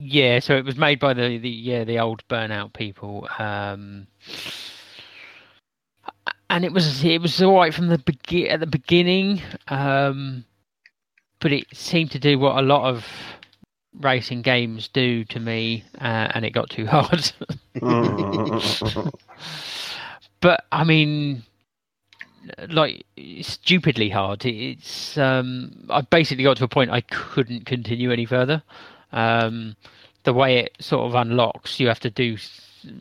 [0.01, 4.09] Yeah, so it was made by the, the yeah the old burnout people, um,
[6.51, 10.45] and it was it was all right from the begin at the beginning, um,
[11.41, 13.07] but it seemed to do what a lot of
[14.01, 17.33] racing games do to me, uh, and it got too hard.
[20.41, 21.43] but I mean,
[22.69, 23.05] like
[23.43, 24.45] stupidly hard.
[24.45, 28.63] It's um, I basically got to a point I couldn't continue any further.
[29.13, 29.77] Um,
[30.25, 32.37] the way it sort of unlocks, you have to do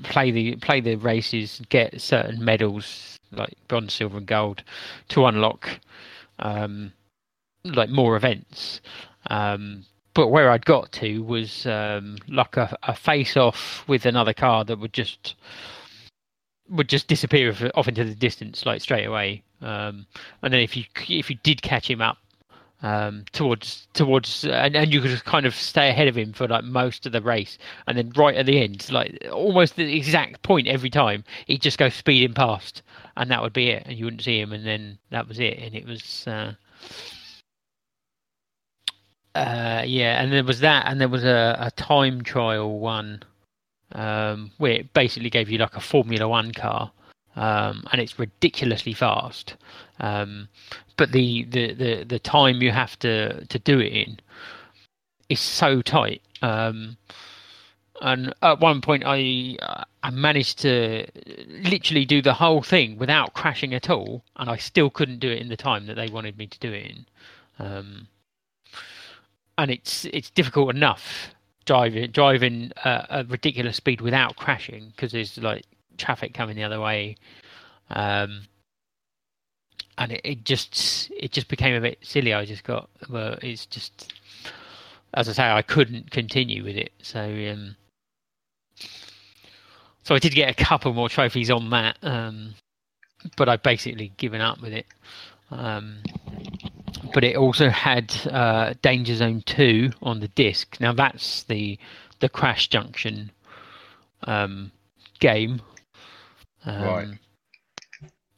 [0.03, 4.63] play the play the races, get certain medals like bronze, silver, and gold
[5.09, 5.79] to unlock
[6.39, 6.93] um,
[7.63, 8.81] like more events.
[9.29, 14.33] Um, but where I'd got to was um, like a, a face off with another
[14.33, 15.35] car that would just
[16.69, 19.43] would just disappear off- into the distance like straight away.
[19.61, 20.05] Um,
[20.41, 22.17] and then if you if you did catch him up
[22.83, 26.47] um, towards towards and, and you could just kind of stay ahead of him for
[26.47, 27.57] like most of the race,
[27.87, 31.77] and then right at the end, like almost the exact point every time, he'd just
[31.77, 32.81] go speeding past,
[33.17, 35.57] and that would be it, and you wouldn't see him, and then that was it,
[35.59, 36.27] and it was.
[36.27, 36.53] Uh,
[39.35, 43.23] uh, yeah, and there was that, and there was a, a time trial one,
[43.93, 46.91] um, where it basically gave you like a Formula One car,
[47.35, 49.55] um, and it's ridiculously fast.
[49.99, 50.49] Um,
[50.97, 54.19] but the, the, the, the time you have to, to do it in
[55.29, 56.21] is so tight.
[56.41, 56.97] Um,
[58.01, 59.57] and at one point, I
[60.03, 61.07] I managed to
[61.47, 65.41] literally do the whole thing without crashing at all, and I still couldn't do it
[65.41, 67.05] in the time that they wanted me to do it in.
[69.57, 71.33] Um, and it's it's difficult enough
[71.65, 75.65] driving driving uh, a ridiculous speed without crashing because there's like
[75.97, 77.15] traffic coming the other way,
[77.89, 78.41] um,
[79.97, 82.33] and it, it just it just became a bit silly.
[82.33, 84.13] I just got well, it's just
[85.13, 86.91] as I say, I couldn't continue with it.
[87.01, 87.75] So um,
[90.03, 92.55] so I did get a couple more trophies on that, um,
[93.37, 94.85] but I've basically given up with it.
[97.13, 100.77] But it also had uh, Danger Zone 2 on the disc.
[100.79, 101.77] Now that's the
[102.19, 103.31] the Crash Junction
[104.23, 104.71] um,
[105.19, 105.61] game.
[106.65, 107.07] Um, Right.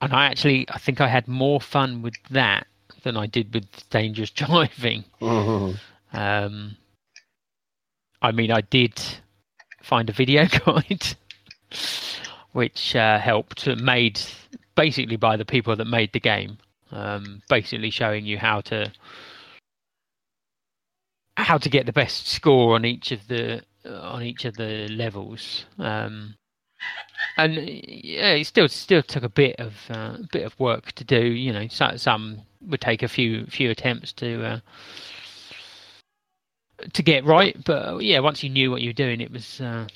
[0.02, 2.68] And I actually, I think I had more fun with that
[3.04, 5.06] than I did with Dangerous Driving.
[6.14, 6.78] Um,
[8.22, 9.02] I mean, I did
[9.84, 11.06] find a video guide,
[12.54, 14.22] which uh, helped, made
[14.76, 16.58] basically by the people that made the game,
[16.92, 18.92] um, basically showing you how to
[21.38, 25.66] how to get the best score on each of the on each of the levels.
[25.80, 26.36] Um,
[27.38, 31.26] and yeah, it still still took a bit of uh, bit of work to do.
[31.26, 34.60] You know, so, some would take a few few attempts to uh,
[36.94, 37.58] to get right.
[37.66, 39.88] But yeah, once you knew what you were doing, it was uh,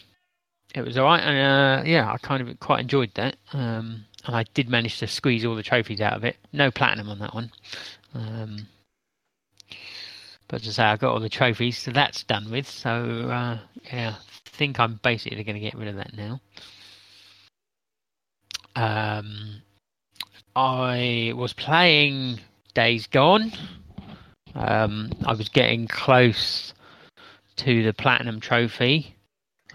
[0.75, 1.21] it was all right.
[1.21, 3.37] And uh, yeah, I kind of quite enjoyed that.
[3.53, 6.37] Um, and I did manage to squeeze all the trophies out of it.
[6.51, 7.51] No platinum on that one.
[8.13, 8.67] Um,
[10.47, 12.67] but as I say, I got all the trophies, so that's done with.
[12.67, 13.59] So uh,
[13.91, 16.41] yeah, I think I'm basically going to get rid of that now.
[18.75, 19.61] Um,
[20.55, 22.39] I was playing
[22.73, 23.51] Days Gone.
[24.55, 26.73] Um, I was getting close
[27.57, 29.15] to the platinum trophy,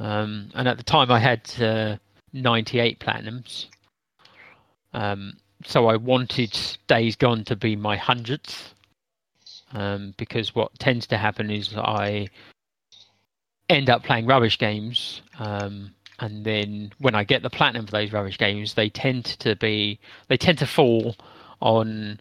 [0.00, 1.96] um, and at the time I had uh,
[2.32, 3.66] 98 platinums.
[4.94, 5.34] Um,
[5.66, 6.56] so I wanted
[6.86, 8.74] Days Gone to be my hundredth,
[9.72, 12.28] um, because what tends to happen is I
[13.68, 18.12] end up playing rubbish games, um, and then when I get the platinum for those
[18.12, 19.98] rubbish games, they tend to be
[20.28, 21.16] they tend to fall
[21.60, 22.20] on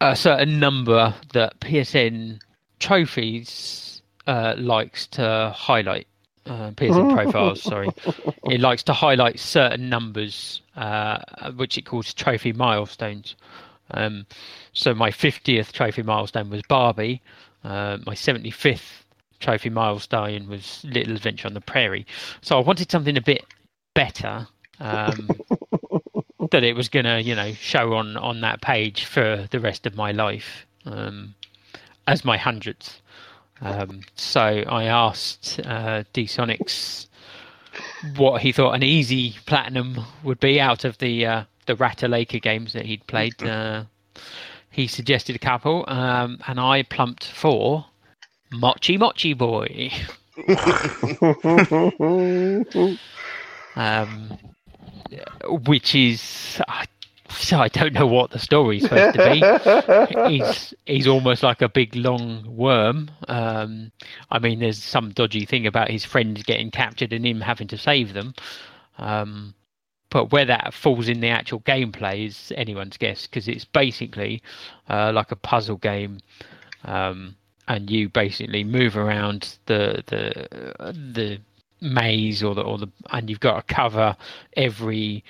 [0.00, 2.40] a certain number that PSN
[2.78, 6.06] trophies uh, likes to highlight.
[6.48, 7.88] Uh, PSN profiles, sorry,
[8.44, 11.18] it likes to highlight certain numbers, uh,
[11.56, 13.36] which it calls trophy milestones.
[13.90, 14.26] Um,
[14.72, 17.20] so my 50th trophy milestone was Barbie.
[17.64, 19.04] Uh, my 75th
[19.40, 22.06] trophy milestone was Little Adventure on the Prairie.
[22.40, 23.44] So I wanted something a bit
[23.94, 24.46] better.
[24.80, 25.28] Um,
[26.50, 29.96] that it was gonna, you know, show on on that page for the rest of
[29.96, 31.34] my life um,
[32.06, 33.00] as my hundredth.
[33.60, 37.06] Um, so I asked uh, D Sonics
[38.16, 42.72] what he thought an easy platinum would be out of the uh, the Ratalaika games
[42.72, 43.42] that he'd played.
[43.42, 43.84] Uh,
[44.70, 47.86] he suggested a couple, um, and I plumped for
[48.52, 49.90] Mochi Mochi Boy.
[53.76, 54.38] um,
[55.66, 56.86] which is I,
[57.30, 60.28] so I don't know what the story's supposed to be.
[60.38, 63.10] he's he's almost like a big long worm.
[63.28, 63.92] Um,
[64.30, 67.78] I mean, there's some dodgy thing about his friends getting captured and him having to
[67.78, 68.34] save them.
[68.98, 69.54] Um,
[70.10, 74.42] but where that falls in the actual gameplay is anyone's guess because it's basically
[74.88, 76.18] uh, like a puzzle game.
[76.84, 77.36] Um,
[77.66, 81.38] and you basically move around the the uh, the
[81.80, 84.16] maze or the or the and you've got to cover
[84.56, 85.24] every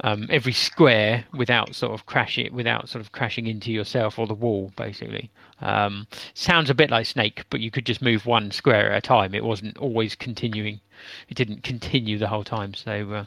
[0.00, 4.26] um, every square without sort of crash it without sort of crashing into yourself or
[4.26, 5.30] the wall basically.
[5.60, 9.00] Um, sounds a bit like snake but you could just move one square at a
[9.00, 9.34] time.
[9.34, 10.80] It wasn't always continuing.
[11.28, 12.74] It didn't continue the whole time.
[12.74, 13.26] So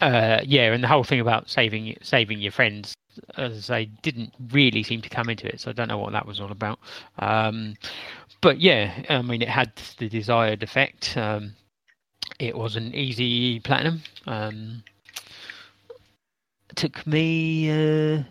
[0.00, 2.94] uh, uh, yeah and the whole thing about saving saving your friends
[3.36, 6.12] as I say, didn't really seem to come into it, so I don't know what
[6.12, 6.78] that was all about.
[7.18, 7.74] Um,
[8.40, 11.16] but yeah, I mean, it had the desired effect.
[11.16, 11.54] Um,
[12.38, 14.02] it was an easy platinum.
[14.26, 14.82] Um,
[16.74, 18.22] took me uh,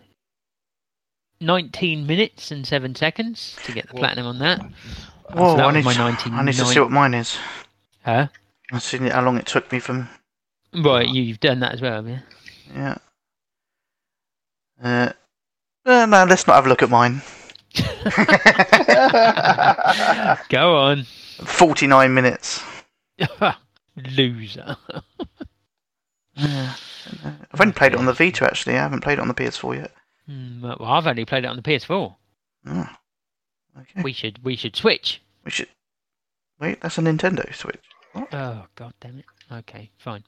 [1.42, 4.00] 19 minutes and seven seconds to get the Whoa.
[4.00, 4.60] platinum on that.
[5.34, 7.38] Whoa, So that I need, my to, 19 I need to see what mine is.
[8.04, 8.28] Huh?
[8.72, 10.08] I've seen how long it took me from.
[10.74, 12.20] Right, you, you've done that as well, have you?
[12.74, 12.98] Yeah.
[14.82, 15.12] Uh,
[15.86, 17.22] uh, no, let's not have a look at mine.
[20.50, 21.04] Go on.
[21.04, 22.64] 49 minutes.
[24.18, 24.78] Loser.
[26.36, 26.74] Yeah.
[27.54, 28.76] I've only played it on the Vita actually.
[28.76, 29.92] I haven't played it on the PS4 yet.
[30.28, 32.16] Hmm, well, I've only played it on the PS4.
[32.68, 32.90] Oh.
[33.80, 34.02] Okay.
[34.02, 35.22] We should we should switch.
[35.46, 35.70] We should.
[36.60, 37.80] Wait, that's a Nintendo Switch.
[38.16, 39.26] Oh god damn it.
[39.52, 40.24] Okay, fine.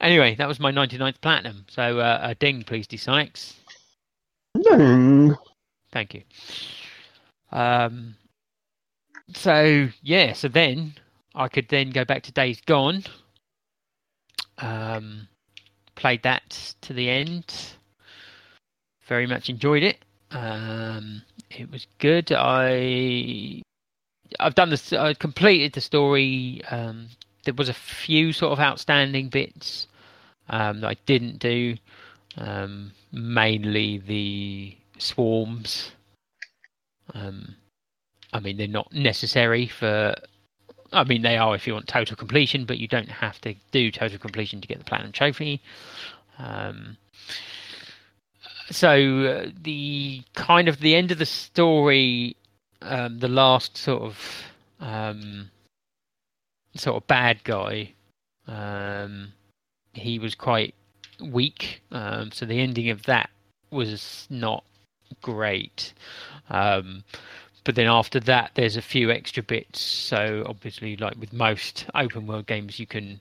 [0.00, 1.66] Anyway, that was my 99th platinum.
[1.68, 3.54] So uh, a ding, please, D Sykes.
[4.54, 5.36] No.
[5.90, 6.22] Thank you.
[7.52, 8.16] Um.
[9.34, 10.94] So yeah, so then
[11.34, 13.04] I could then go back to Days Gone.
[14.58, 15.28] Um,
[15.94, 17.74] played that to the end.
[19.06, 19.98] Very much enjoyed it.
[20.30, 22.32] Um, it was good.
[22.32, 23.62] I
[24.40, 24.92] I've done this.
[24.92, 26.62] I completed the story.
[26.70, 27.08] Um,
[27.44, 29.88] there was a few sort of outstanding bits
[30.48, 31.76] um, that I didn't do.
[32.36, 35.92] Um, mainly the swarms.
[37.14, 37.56] Um,
[38.32, 40.14] I mean, they're not necessary for.
[40.92, 43.90] I mean, they are if you want total completion, but you don't have to do
[43.90, 45.60] total completion to get the platinum trophy.
[46.38, 46.96] Um,
[48.70, 48.90] so
[49.24, 52.36] uh, the kind of the end of the story,
[52.82, 54.44] um, the last sort of
[54.80, 55.50] um,
[56.74, 57.92] sort of bad guy,
[58.46, 59.32] um,
[59.92, 60.74] he was quite
[61.20, 61.82] weak.
[61.90, 63.30] Um, so the ending of that
[63.70, 64.64] was not
[65.20, 65.92] great.
[66.50, 67.04] Um,
[67.64, 69.80] but then after that, there's a few extra bits.
[69.80, 73.20] So obviously, like with most open world games, you can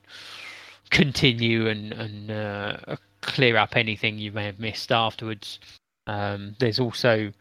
[0.89, 5.59] continue and and uh, clear up anything you may have missed afterwards.
[6.07, 7.31] Um, there's also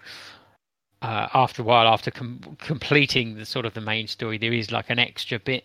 [1.02, 4.70] uh, after a while, after com- completing the sort of the main story, there is
[4.70, 5.64] like an extra bit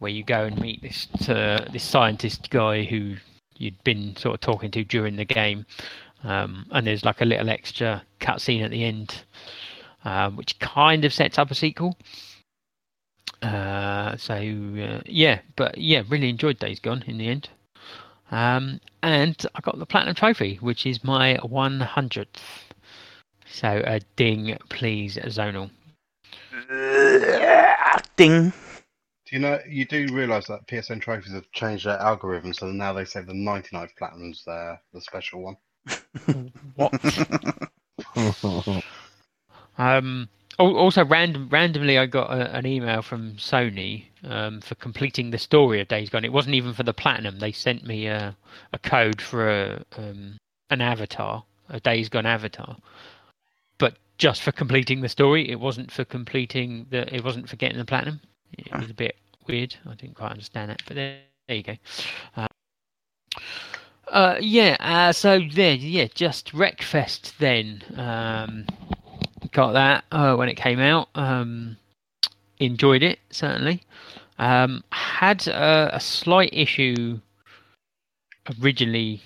[0.00, 3.14] where you go and meet this uh, this scientist guy who
[3.56, 5.64] you'd been sort of talking to during the game,
[6.24, 9.24] um, and there's like a little extra cutscene at the end,
[10.04, 11.96] um, which kind of sets up a sequel.
[13.42, 17.48] Uh, so uh, yeah, but yeah, really enjoyed Days Gone in the end.
[18.30, 22.26] Um, and I got the platinum trophy, which is my 100th.
[23.46, 25.70] So a ding, please, Zonal.
[28.16, 28.52] Ding.
[29.26, 32.92] Do you know you do realise that PSN trophies have changed their algorithm, so now
[32.92, 35.56] they say the 99th platinum's there, the special one.
[36.76, 36.92] What?
[39.78, 40.28] Um,
[40.58, 45.80] also, random, randomly, I got a, an email from Sony um, for completing the story
[45.80, 46.24] of Days Gone.
[46.24, 47.38] It wasn't even for the platinum.
[47.38, 48.36] They sent me a,
[48.72, 50.36] a code for a, um,
[50.70, 52.76] an avatar, a Days Gone avatar,
[53.78, 55.50] but just for completing the story.
[55.50, 57.12] It wasn't for completing the.
[57.12, 58.20] It wasn't for getting the platinum.
[58.52, 59.16] It was a bit
[59.48, 59.74] weird.
[59.88, 61.18] I didn't quite understand that, but there,
[61.48, 61.76] there you go.
[62.36, 62.46] Uh,
[64.08, 67.82] uh, yeah, uh, so then, yeah, just Wreckfest then.
[67.96, 68.66] Um,
[69.52, 71.08] got that uh, when it came out.
[71.14, 71.76] Um,
[72.58, 73.82] enjoyed it certainly.
[74.38, 77.20] Um, had a, a slight issue
[78.60, 79.20] originally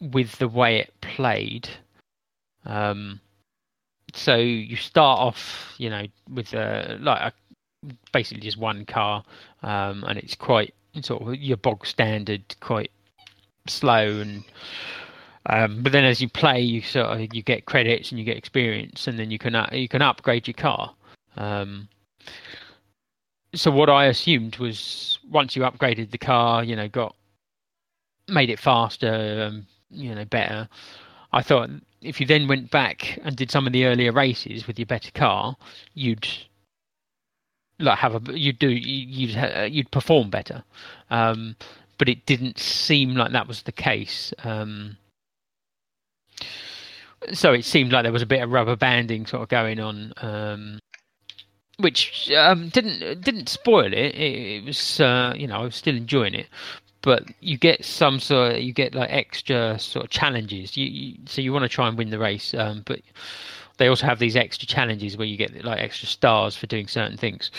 [0.00, 1.68] with the way it played.
[2.64, 3.20] Um,
[4.14, 9.24] so you start off, you know, with a, like a, basically just one car,
[9.62, 12.90] um, and it's quite sort of your bog standard, quite
[13.70, 14.44] slow and
[15.46, 18.36] um, but then as you play, you sort of you get credits and you get
[18.36, 20.94] experience, and then you can uh, you can upgrade your car.
[21.36, 21.88] Um,
[23.54, 27.16] so what I assumed was once you upgraded the car, you know, got
[28.28, 30.68] made it faster, um, you know, better.
[31.32, 31.70] I thought
[32.02, 35.10] if you then went back and did some of the earlier races with your better
[35.12, 35.56] car,
[35.94, 36.28] you'd
[37.78, 40.62] like have a you'd do you'd uh, you'd perform better.
[41.10, 41.56] Um,
[41.98, 44.32] but it didn't seem like that was the case.
[44.44, 44.96] Um,
[47.32, 50.12] so it seemed like there was a bit of rubber banding sort of going on,
[50.18, 50.78] um,
[51.78, 54.14] which um, didn't didn't spoil it.
[54.14, 56.46] It, it was uh, you know I was still enjoying it,
[57.02, 60.76] but you get some sort of, you get like extra sort of challenges.
[60.76, 63.00] You, you so you want to try and win the race, um, but
[63.78, 67.16] they also have these extra challenges where you get like extra stars for doing certain
[67.16, 67.50] things.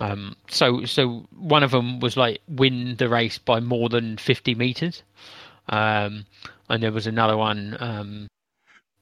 [0.00, 4.54] Um, so so one of them was like win the race by more than fifty
[4.54, 5.02] meters,
[5.68, 6.26] um,
[6.68, 8.26] and there was another one um,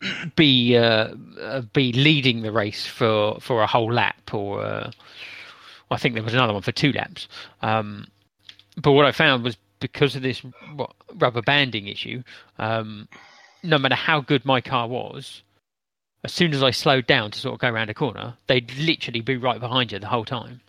[0.37, 1.09] be uh,
[1.41, 4.91] uh, be leading the race for for a whole lap, or uh,
[5.91, 7.29] I think there was another one for two laps.
[7.63, 8.07] Um,
[8.77, 10.43] but what I found was because of this
[11.15, 12.23] rubber banding issue,
[12.59, 13.09] um,
[13.63, 15.43] no matter how good my car was,
[16.25, 19.21] as soon as I slowed down to sort of go around a corner, they'd literally
[19.21, 20.61] be right behind you the whole time.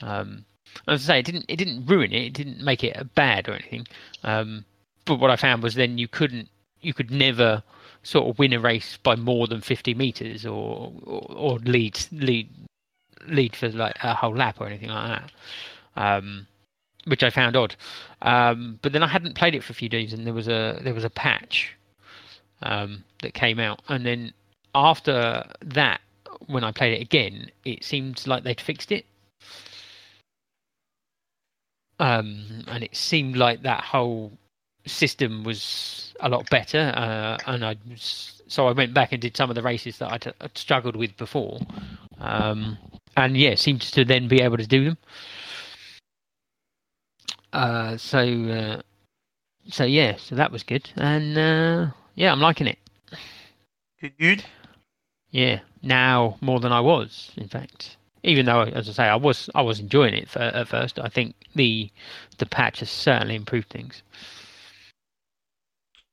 [0.00, 0.44] Um,
[0.86, 2.26] as I say, it didn't it didn't ruin it.
[2.26, 3.86] It didn't make it bad or anything.
[4.22, 4.64] Um,
[5.04, 6.48] but what I found was then you couldn't
[6.80, 7.62] you could never
[8.02, 12.48] sort of win a race by more than 50 meters or or, or lead lead
[13.26, 15.32] lead for like a whole lap or anything like that.
[15.96, 16.46] Um,
[17.06, 17.74] which I found odd.
[18.22, 20.78] Um, but then I hadn't played it for a few days, and there was a
[20.82, 21.74] there was a patch
[22.62, 24.32] um, that came out, and then
[24.74, 26.00] after that,
[26.46, 29.06] when I played it again, it seemed like they'd fixed it.
[31.98, 34.32] Um, and it seemed like that whole
[34.86, 36.92] system was a lot better.
[36.96, 40.34] Uh, and I so I went back and did some of the races that I'd,
[40.40, 41.60] I'd struggled with before,
[42.18, 42.78] um,
[43.16, 44.98] and yeah, seems to then be able to do them.
[47.52, 48.80] Uh, so uh,
[49.68, 52.78] so yeah, so that was good, and uh, yeah, I'm liking it.
[54.00, 54.44] Good, good.
[55.30, 57.97] Yeah, now more than I was, in fact.
[58.24, 60.98] Even though, as I say, I was I was enjoying it for, at first.
[60.98, 61.90] I think the
[62.38, 64.02] the patch has certainly improved things.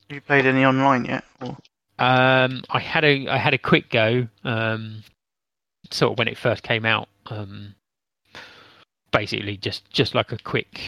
[0.08, 1.24] Have you played any online yet?
[1.40, 1.56] Or...
[1.98, 5.02] Um, I had a I had a quick go, um,
[5.90, 7.08] sort of when it first came out.
[7.26, 7.74] Um,
[9.10, 10.80] basically, just just like a quick,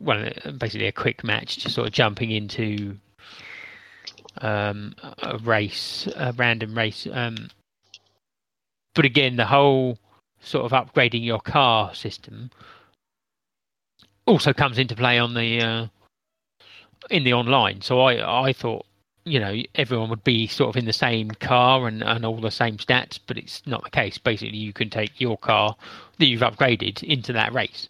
[0.00, 2.96] well, basically a quick match, just sort of jumping into
[4.42, 7.06] um, a race, a random race.
[7.10, 7.48] Um,
[8.94, 9.98] but again, the whole
[10.46, 12.50] sort of upgrading your car system
[14.26, 15.86] also comes into play on the uh,
[17.10, 17.80] in the online.
[17.80, 18.86] So I I thought
[19.24, 22.50] you know everyone would be sort of in the same car and, and all the
[22.50, 24.18] same stats, but it's not the case.
[24.18, 25.76] Basically, you can take your car
[26.18, 27.88] that you've upgraded into that race.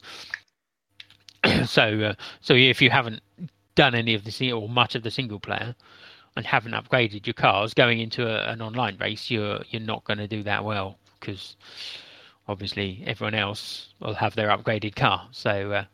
[1.67, 3.21] so uh, so if you haven't
[3.75, 5.75] done any of the or much of the single player
[6.35, 10.19] and haven't upgraded your cars going into a, an online race, you're you're not going
[10.19, 11.57] to do that well because
[12.49, 15.29] obviously everyone else will have their upgraded car.
[15.33, 15.85] So uh,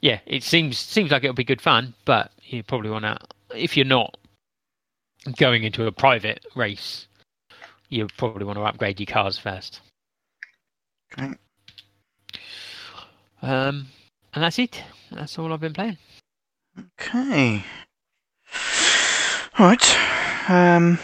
[0.00, 3.18] yeah, it seems seems like it'll be good fun, but you probably want to
[3.54, 4.16] if you're not
[5.36, 7.08] going into a private race,
[7.88, 9.80] you probably want to upgrade your cars first.
[11.12, 11.32] Okay.
[13.42, 13.86] Um,
[14.34, 14.82] and that's it.
[15.10, 15.98] That's all I've been playing.
[17.00, 17.64] Okay.
[19.58, 20.50] All right.
[20.50, 20.98] Um,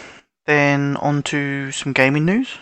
[0.45, 2.57] then on to some gaming news.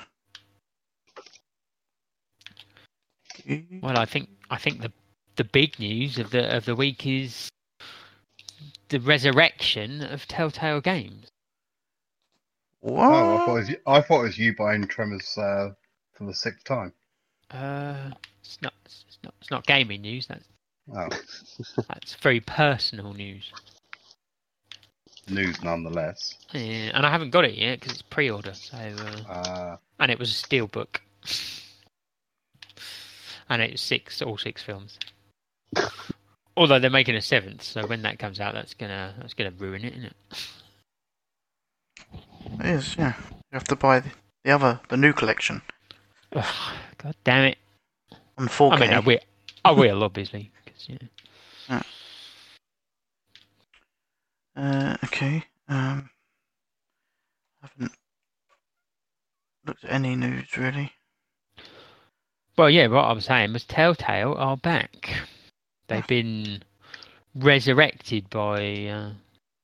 [3.81, 4.91] Well, I think I think the
[5.35, 7.49] the big news of the of the week is
[8.89, 11.27] the resurrection of Telltale Games.
[12.81, 13.09] What?
[13.09, 15.69] Oh, I thought, it was, you- I thought it was you buying Tremors uh,
[16.13, 16.93] for the sixth time.
[17.51, 18.11] Uh,
[18.43, 20.27] it's not it's not it's not gaming news.
[20.27, 20.45] That's
[20.93, 21.07] Oh,
[21.87, 23.51] that's very personal news.
[25.29, 26.35] news nonetheless.
[26.53, 28.53] Yeah, and I haven't got it yet because it's pre-order.
[28.53, 31.01] So uh, Uh, and it was a steel book,
[33.51, 34.97] and it's six all six films.
[36.57, 39.83] Although they're making a seventh, so when that comes out, that's gonna that's gonna ruin
[39.83, 40.15] it, isn't it?
[42.61, 43.13] It is, yeah.
[43.51, 44.09] You have to buy the,
[44.43, 45.61] the other, the new collection
[46.33, 47.57] Ugh, God damn it!
[48.37, 48.71] on 4K.
[48.71, 49.19] I mean, I will,
[49.65, 50.49] I will obviously.
[50.65, 50.87] 'cause,
[51.69, 51.81] yeah.
[54.55, 55.43] Uh, okay.
[55.67, 56.09] Um,
[57.61, 57.91] haven't
[59.65, 60.93] looked at any news really.
[62.57, 65.13] Well, yeah, what I'm saying was Telltale are back.
[65.87, 66.63] They've been
[67.35, 69.11] resurrected by uh,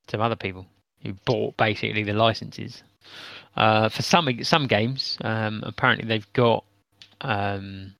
[0.09, 0.65] some other people
[1.03, 2.83] who bought basically the licenses.
[3.55, 6.63] Uh, for some some games, um, apparently they've got
[7.21, 7.95] um,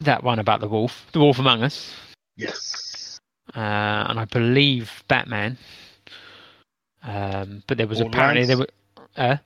[0.00, 1.94] that one about the wolf, the Wolf Among Us,
[2.36, 3.20] yes.
[3.54, 3.58] uh,
[4.08, 5.58] and I believe Batman.
[7.02, 8.68] Um, but there was apparently there were
[9.16, 9.36] uh,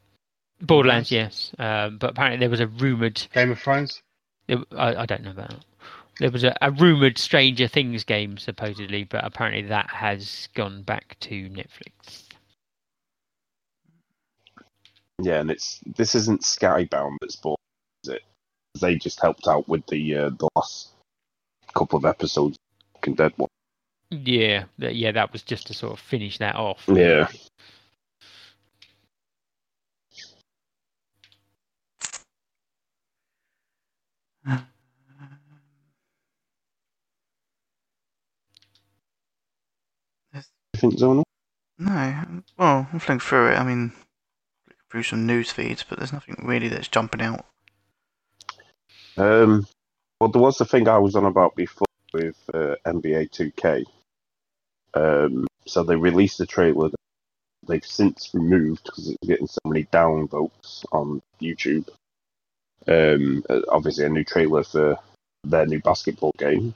[0.61, 1.53] Borderlands, yes.
[1.59, 4.03] Um, but apparently there was a rumored Game of Thrones.
[4.49, 5.65] there, I, I don't know about that.
[6.19, 11.17] There was a, a rumored Stranger Things game supposedly, but apparently that has gone back
[11.21, 12.25] to Netflix.
[15.21, 17.59] Yeah, and it's this isn't Skybound that's bought,
[18.05, 18.23] is it?
[18.81, 20.91] They just helped out with the uh, the last
[21.75, 22.57] couple of episodes.
[23.07, 23.49] of Dead one.
[24.11, 26.83] Yeah, yeah, that was just to sort of finish that off.
[26.89, 27.29] Yeah.
[40.79, 41.25] You think Zonal?
[41.79, 42.43] No.
[42.57, 43.57] Well, I'm flicking through it.
[43.59, 43.93] I mean,
[44.91, 47.45] through some news feeds, but there's nothing really that's jumping out.
[49.17, 49.67] Um,
[50.21, 53.85] well, there was the thing I was on about before with uh, NBA 2K.
[54.95, 56.91] Um, so they released the trailer.
[57.67, 61.89] They've since removed because it's getting so many downvotes on YouTube.
[62.87, 64.99] Um, uh, obviously, a new trailer for
[65.45, 66.75] their new basketball game.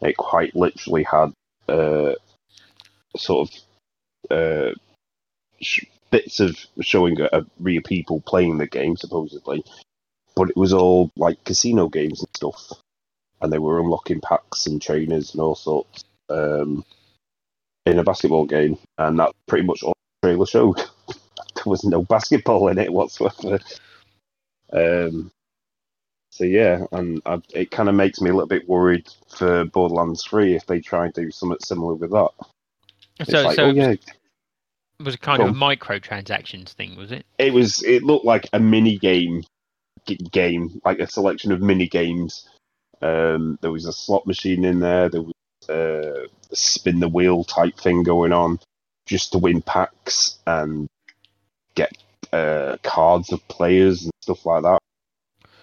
[0.00, 1.32] It quite literally had
[1.68, 2.14] uh,
[3.16, 4.74] sort of uh,
[5.60, 9.64] sh- bits of showing uh, real people playing the game, supposedly
[10.38, 12.72] but it was all like casino games and stuff,
[13.42, 16.84] and they were unlocking packs and trainers and all sorts um,
[17.84, 20.76] in a basketball game, and that pretty much all the trailer showed.
[21.08, 23.58] there was no basketball in it whatsoever.
[24.72, 25.30] Um,
[26.30, 30.24] So yeah, and I, it kind of makes me a little bit worried for Borderlands
[30.24, 32.30] Three if they try and do something similar with that.
[33.24, 33.94] So, like, so oh it yeah,
[35.02, 35.76] was a kind Go of a on.
[35.76, 37.24] microtransactions thing, was it?
[37.38, 37.82] it was.
[37.82, 39.42] It looked like a mini game,
[40.06, 42.48] g- game like a selection of mini games.
[43.00, 45.08] Um, there was a slot machine in there.
[45.08, 45.34] There was
[45.68, 48.60] uh, a spin the wheel type thing going on,
[49.06, 50.88] just to win packs and
[51.74, 51.96] get
[52.32, 54.78] uh, cards of players and stuff like that.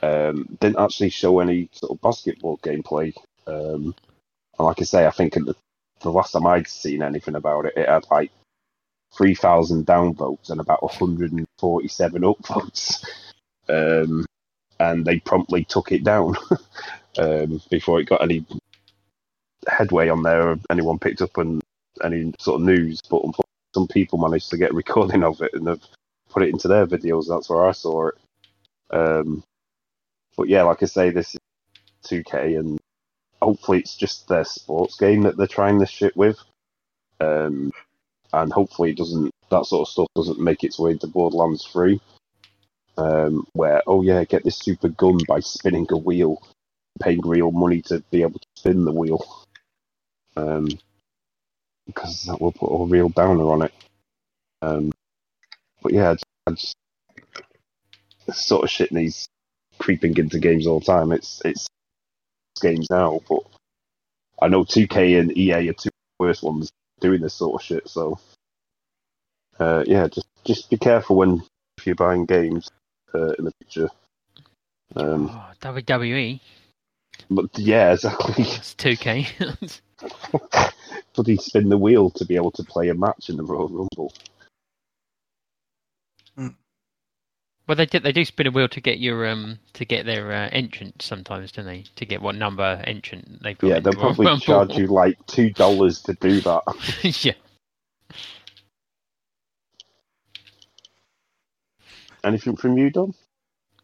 [0.02, 3.14] Um, didn't actually show any sort of basketball gameplay.
[3.48, 3.96] Um,
[4.58, 5.56] and like I say, I think the,
[6.02, 8.32] the last time I'd seen anything about it, it had like
[9.14, 13.06] 3,000 downvotes and about 147 upvotes.
[13.68, 14.26] Um,
[14.80, 16.36] and they promptly took it down
[17.18, 18.46] um, before it got any
[19.68, 21.62] headway on there anyone picked up on
[22.04, 23.02] any sort of news.
[23.10, 25.82] But unfortunately, some people managed to get a recording of it and have
[26.36, 27.28] put it into their videos.
[27.30, 28.16] That's where I saw it.
[28.92, 29.42] Um,
[30.36, 31.40] but yeah, like I say, this is
[32.12, 32.78] 2K, and
[33.42, 36.38] hopefully it's just their sports game that they're trying this shit with.
[37.22, 37.72] Um,
[38.34, 42.02] and hopefully it doesn't that sort of stuff doesn't make its way into Borderlands 3.
[42.98, 46.42] Um, where oh yeah, get this super gun by spinning a wheel,
[47.02, 49.24] paying real money to be able to spin the wheel.
[50.36, 50.68] Um,
[51.86, 53.74] because that will put a real downer on it.
[54.62, 54.92] Um,
[55.82, 56.16] but yeah,
[56.54, 56.76] just,
[58.28, 59.28] this sort of shit needs
[59.80, 61.12] creeping into games all the time.
[61.12, 61.68] It's it's
[62.62, 63.40] games now, but
[64.42, 65.90] I know 2K and EA are two
[66.20, 66.70] worst ones
[67.00, 67.88] doing this sort of shit.
[67.90, 68.20] So
[69.60, 71.42] uh, yeah, just just be careful when
[71.78, 72.70] if you're buying games
[73.14, 73.90] uh, in the future.
[74.96, 76.40] Um, Oh, WWE.
[77.30, 78.44] but yeah, exactly.
[78.44, 79.82] That's 2K.
[81.16, 84.14] Bloody spin the wheel to be able to play a match in the Royal Rumble.
[87.68, 90.32] Well, they do, they do spin a wheel to get your um to get their
[90.32, 91.84] uh, entrance sometimes, don't they?
[91.96, 93.68] To get what number entrant they've got.
[93.68, 94.42] Yeah, they'll the probably Rumble.
[94.46, 96.62] charge you like two dollars to do that.
[97.24, 97.34] yeah.
[102.24, 103.14] Anything from you, Don?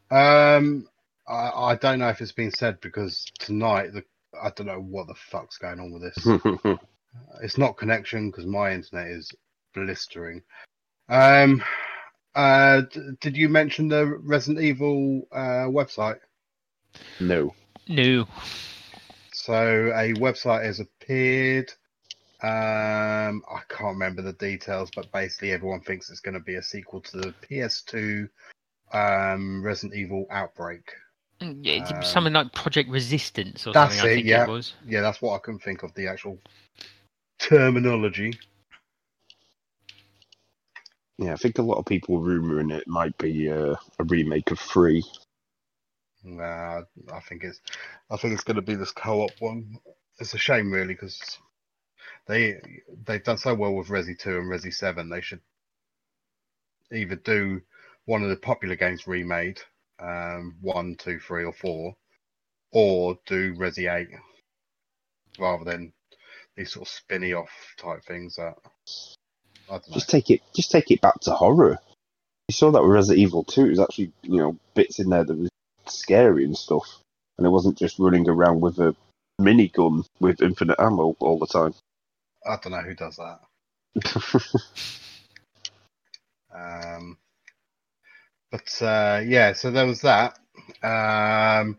[0.10, 0.88] Um,
[1.28, 4.04] I, I don't know if it's been said because tonight the
[4.42, 6.80] I don't know what the fuck's going on with this.
[7.42, 9.32] It's not connection because my internet is
[9.74, 10.42] blistering.
[11.10, 11.62] Um,
[12.36, 16.20] uh, d- did you mention the Resident Evil uh, website?
[17.20, 17.54] no.
[17.88, 18.28] No.
[19.34, 19.54] So
[19.96, 21.72] a website has appeared.
[22.44, 26.62] Um, I can't remember the details, but basically everyone thinks it's going to be a
[26.64, 28.30] sequel to the PS2
[28.94, 30.92] um, Resident Evil Outbreak.
[31.42, 34.10] Mm, Yeah, it's Um, something like Project Resistance or that's something.
[34.10, 34.44] I it, think yeah.
[34.44, 34.74] it was.
[34.86, 36.40] Yeah, that's what I can think of the actual
[37.40, 38.38] terminology.
[41.22, 44.60] Yeah, I think a lot of people rumouring it might be uh, a remake of
[44.60, 45.04] Free.
[46.24, 46.82] Nah,
[47.14, 47.62] I think it's,
[48.10, 49.78] I think it's going to be this co-op one.
[50.20, 51.38] It's a shame, really, because
[52.26, 52.60] they
[53.06, 55.10] they've done so well with Resi Two and Resi Seven.
[55.10, 55.42] They should
[56.92, 57.62] either do
[58.06, 59.62] one of the popular games remade,
[60.00, 61.96] um, one, two, three, or four,
[62.72, 64.10] or do Resi Eight,
[65.40, 65.94] rather than
[66.56, 68.56] these sort of spinny off type things that.
[69.92, 71.80] Just take it, just take it back to horror.
[72.48, 73.66] You saw that with Resident Evil 2.
[73.66, 75.50] It was actually, you know, bits in there that was
[75.88, 76.86] scary and stuff,
[77.38, 78.96] and it wasn't just running around with a
[79.40, 81.74] minigun with infinite ammo all the time.
[82.46, 83.40] I don't know who does that.
[86.54, 87.18] Um,
[88.52, 90.38] but uh, yeah, so there was that.
[90.84, 91.78] Um,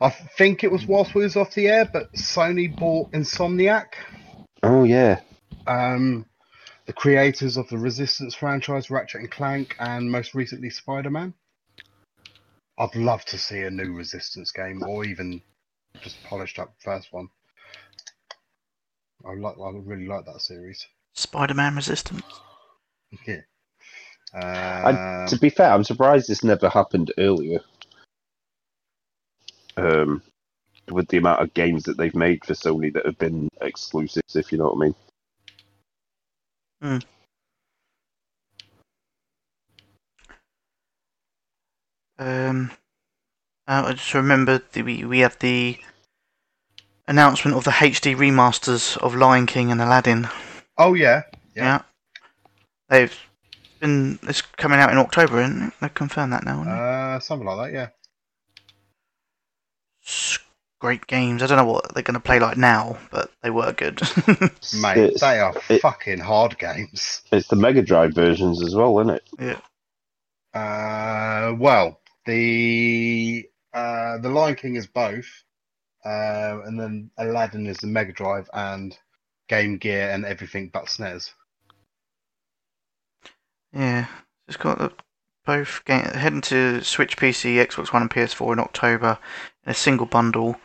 [0.00, 3.94] I think it was whilst we was off the air, but Sony bought Insomniac,
[4.62, 5.20] oh yeah,
[5.66, 6.26] um,
[6.86, 11.34] the creators of the Resistance franchise, Ratchet and Clank, and most recently Spider-Man.
[12.78, 15.42] I'd love to see a new Resistance game, or even
[16.00, 17.28] just polished up first one.
[19.24, 20.84] I like, I really like that series.
[21.14, 22.24] Spider-Man Resistance.
[23.26, 23.42] Yeah.
[24.34, 27.60] And Um, to be fair, I'm surprised this never happened earlier.
[29.76, 30.22] Um,
[30.90, 34.50] with the amount of games that they've made for Sony that have been exclusives, if
[34.50, 34.94] you know what I mean.
[42.18, 42.70] Um,
[43.66, 45.78] uh, I just remembered we we had the
[47.06, 50.28] announcement of the HD remasters of Lion King and Aladdin.
[50.78, 51.22] oh yeah,
[51.54, 51.64] Yeah.
[51.64, 51.82] Yeah.
[52.88, 53.18] They've
[53.80, 54.18] been.
[54.24, 55.72] It's coming out in October, isn't it?
[55.80, 56.62] They've confirmed that now.
[56.62, 57.74] uh, something like that.
[57.74, 57.88] Yeah.
[60.82, 61.42] S- Great games.
[61.42, 64.00] I don't know what they're going to play like now, but they were good.
[64.80, 67.22] Mate, It's- they are it- fucking hard games.
[67.30, 69.22] It's the Mega Drive versions as well, isn't it?
[69.38, 69.60] yeah.
[70.60, 75.26] Uh, well, the Uh, the Lion King is both,
[76.04, 78.96] uh, and then Aladdin is the Mega Drive and
[79.48, 81.30] Game Gear and everything but SNES.
[83.72, 84.06] Yeah,
[84.48, 84.92] it's got the,
[85.46, 89.18] both game, heading to Switch, PC, Xbox One, and PS4 in October
[89.64, 90.56] in a single bundle.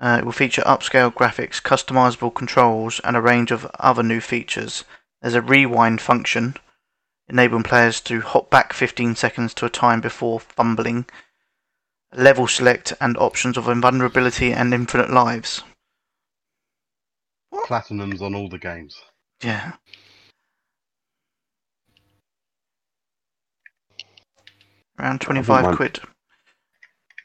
[0.00, 4.84] Uh, it will feature upscale graphics, customizable controls, and a range of other new features.
[5.20, 6.56] There's a rewind function,
[7.28, 11.04] enabling players to hop back 15 seconds to a time before fumbling.
[12.14, 15.62] Level select and options of invulnerability and infinite lives.
[17.52, 18.98] Platinums on all the games.
[19.44, 19.72] Yeah.
[24.98, 25.76] Around 25 mind.
[25.76, 26.00] quid.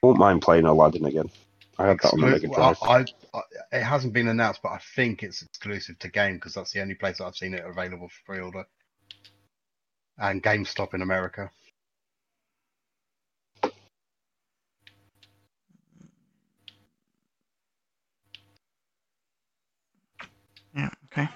[0.03, 1.29] won't mind playing Aladdin again.
[1.77, 2.77] I had that on the Mega Drive.
[2.81, 3.41] I, I,
[3.73, 6.95] it hasn't been announced, but I think it's exclusive to game because that's the only
[6.95, 8.65] place that I've seen it available for pre-order.
[10.17, 11.51] And GameStop in America.
[20.73, 21.27] Yeah, okay.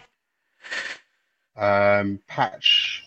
[1.57, 3.03] Um, patch,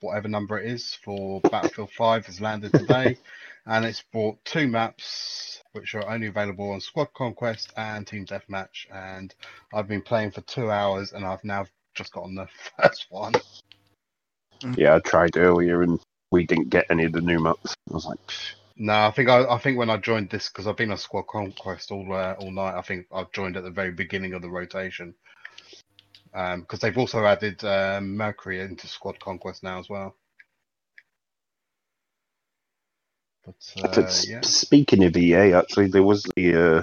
[0.00, 3.18] whatever number it is, for Battlefield 5 has landed today,
[3.66, 8.86] and it's brought two maps which are only available on Squad Conquest and Team Deathmatch.
[8.92, 9.34] And
[9.74, 12.48] I've been playing for two hours, and I've now just gotten the
[12.80, 13.34] first one.
[14.76, 15.98] Yeah, I tried earlier and
[16.30, 17.74] we didn't get any of the new maps.
[17.90, 20.66] I was like, "Pff, No, I think I, I think when I joined this because
[20.66, 22.76] I've been on Squad Conquest all uh, all night.
[22.76, 25.14] I think I've joined at the very beginning of the rotation
[26.32, 30.16] because they've also added um, Mercury into Squad Conquest now as well.
[33.44, 36.78] But uh, yeah, speaking of EA, actually, there was the.
[36.78, 36.82] Uh,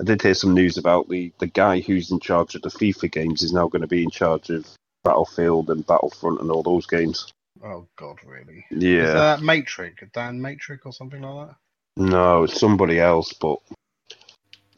[0.00, 3.10] I did hear some news about the, the guy who's in charge of the FIFA
[3.10, 4.64] games is now going to be in charge of
[5.02, 7.32] Battlefield and Battlefront and all those games.
[7.64, 8.64] oh god, really?
[8.70, 9.12] Is Yeah.
[9.14, 11.56] that Matrix, Dan Matrix or something like that?
[11.96, 13.58] No, it's somebody else, but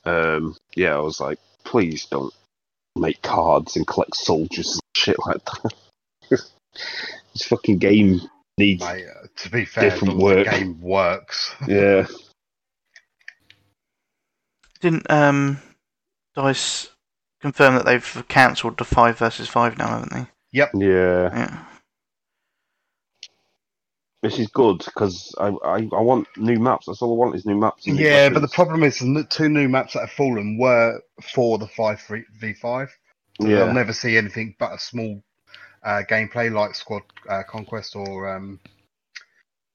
[0.06, 2.32] um, yeah, I was like, please don't
[2.96, 5.74] make cards and collect soldiers and shit like that.
[6.30, 8.22] this fucking game
[8.61, 8.82] needs.
[8.85, 10.45] Mate, uh, to be fair, Different as long as work.
[10.47, 11.55] the game works.
[11.66, 12.07] Yeah,
[14.81, 15.61] Didn't um,
[16.35, 16.91] Dice
[17.41, 20.27] confirm that they've cancelled the 5 versus 5 now, haven't they?
[20.53, 20.69] yeah.
[20.74, 21.65] Yeah.
[24.23, 26.85] This is good because I, I I want new maps.
[26.87, 27.87] That's all I want is new maps.
[27.87, 31.01] and new Yeah, but the problem is the two new maps that have fallen were
[31.32, 32.03] for the five
[32.39, 32.95] v five.
[33.41, 35.23] So yeah, They'll never see anything but a small
[35.82, 38.61] uh, gameplay like Squad uh, Conquest or um,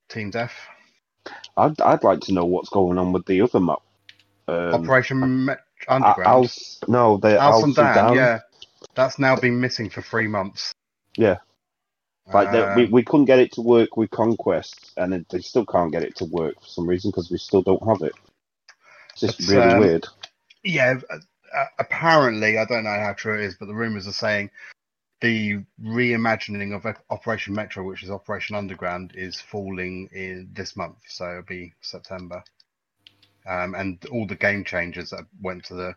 [0.08, 0.54] Team Death.
[1.56, 3.80] I'd I'd like to know what's going on with the other map.
[4.48, 6.26] Um, Operation Met- A- Underground.
[6.26, 8.14] Als, no, the Al Al Sundan.
[8.14, 8.40] yeah.
[8.94, 10.72] That's now been missing for three months.
[11.16, 11.38] Yeah.
[12.32, 15.40] Like the, we Um, we couldn't get it to work with Conquest, and it, they
[15.40, 18.14] still can't get it to work for some reason because we still don't have it.
[19.12, 20.06] It's just really um, weird.
[20.64, 21.18] Yeah, uh,
[21.56, 24.50] uh, apparently, I don't know how true it is, but the rumors are saying
[25.20, 31.30] the reimagining of Operation Metro, which is Operation Underground, is falling in this month, so
[31.30, 32.42] it'll be September.
[33.48, 35.94] Um, and all the game changers that went to the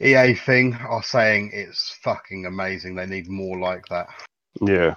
[0.00, 2.94] EA thing are saying it's fucking amazing.
[2.94, 4.08] They need more like that.
[4.60, 4.94] Yeah.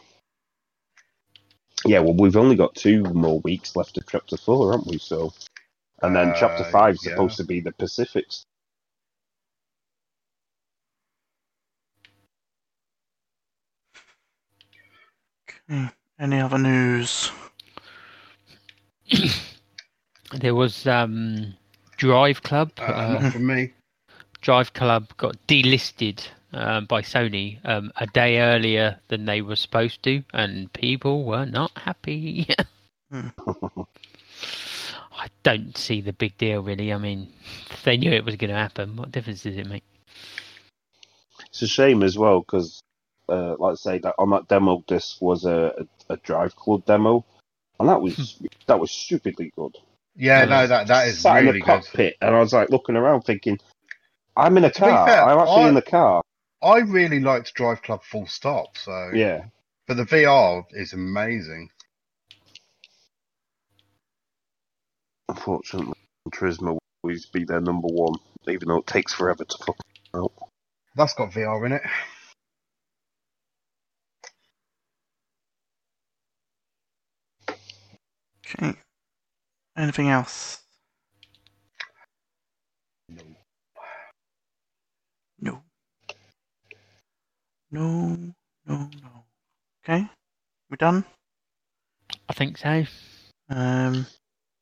[1.85, 4.99] Yeah, well, we've only got two more weeks left of Chapter 4, haven't we?
[4.99, 5.33] So,
[6.03, 7.11] And then Chapter Uh, 5 is yeah.
[7.11, 8.45] supposed to be the Pacifics.
[16.19, 17.31] Any other news?
[20.33, 21.55] There was um,
[21.97, 22.71] Drive Club.
[22.79, 23.73] Uh, Uh, not for me.
[24.39, 30.01] Drive Club got delisted um, by Sony um, a day earlier than they were supposed
[30.03, 32.47] to, and people were not happy.
[33.11, 33.27] Hmm.
[35.13, 36.93] I don't see the big deal, really.
[36.93, 37.27] I mean,
[37.83, 39.83] they knew it was going to happen, what difference does it make?
[41.47, 42.81] It's a shame as well because,
[43.31, 45.73] uh, like I say, that on that demo disc was a,
[46.09, 47.25] a, a Drive Club demo,
[47.79, 49.75] and that was that was stupidly good.
[50.15, 51.83] Yeah, no, that that is Sat really in the good.
[51.83, 53.59] cockpit, and I was like looking around, thinking,
[54.37, 54.97] "I'm in a To car.
[54.97, 56.21] fair, I'm actually I- in the car."
[56.63, 58.77] I really liked Drive Club full stop.
[58.77, 59.45] So, Yeah,
[59.87, 61.71] but the VR is amazing.
[65.29, 65.93] unfortunately,
[66.31, 69.77] Turismo will always be their number one, even though it takes forever to fuck
[70.15, 70.33] out.
[70.95, 71.83] That's got VR in it.
[78.55, 78.73] Okay.
[79.77, 80.61] Anything else?
[85.39, 85.63] No.
[87.71, 88.17] No,
[88.65, 89.25] no, no.
[89.83, 90.07] Okay.
[90.69, 91.05] We're done?
[92.29, 92.83] I think so.
[93.49, 94.05] Um,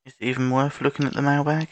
[0.05, 1.69] Is it even worth looking at the mailbag?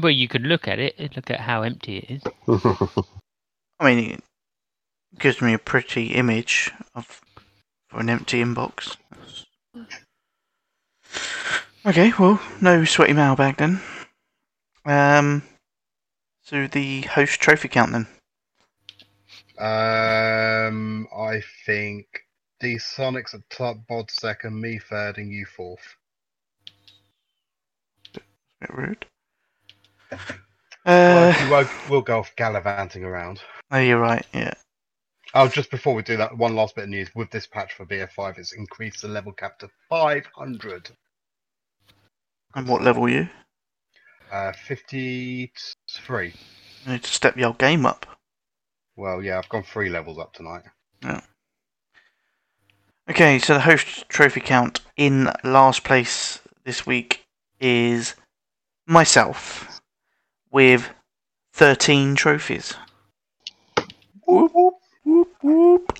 [0.00, 2.22] Well, you could look at it, look at how empty it is.
[3.80, 7.20] I mean, it gives me a pretty image of
[7.88, 8.96] for an empty inbox.
[11.86, 13.80] Okay, well, no sweaty mailbag then.
[14.84, 15.42] Um,
[16.42, 18.06] so the host trophy count then.
[19.58, 22.06] Um, I think
[22.60, 25.96] the Sonic's at top, Bod second, me third, and you fourth.
[28.12, 29.06] bit rude.
[30.10, 30.20] Well,
[30.86, 33.40] Uh, you won't, we'll go off gallivanting around.
[33.70, 34.26] oh, you're right.
[34.32, 34.52] Yeah.
[35.34, 37.08] Oh, just before we do that, one last bit of news.
[37.14, 40.90] With this patch for BF5, it's increased the level cap to 500.
[42.54, 43.28] And what level are you?
[44.30, 46.34] Uh, 53.
[46.84, 48.06] You need to step your game up.
[48.96, 50.62] Well, yeah, I've gone three levels up tonight.
[51.02, 51.20] Yeah.
[53.08, 57.24] Okay, so the host trophy count in last place this week
[57.60, 58.14] is
[58.86, 59.80] myself
[60.50, 60.90] with
[61.54, 62.74] 13 trophies.
[64.26, 64.74] Whoop, whoop,
[65.04, 65.98] whoop, whoop.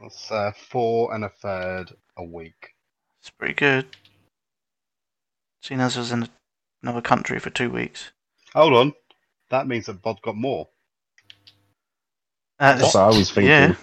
[0.00, 2.74] That's uh, four and a third a week.
[3.20, 3.86] It's pretty good.
[5.68, 6.26] Seeing as I was in
[6.82, 8.10] another country for two weeks.
[8.54, 8.94] Hold on.
[9.50, 10.66] That means that Bod got more.
[12.58, 13.50] Uh, That's what I was thinking.
[13.50, 13.74] Yeah.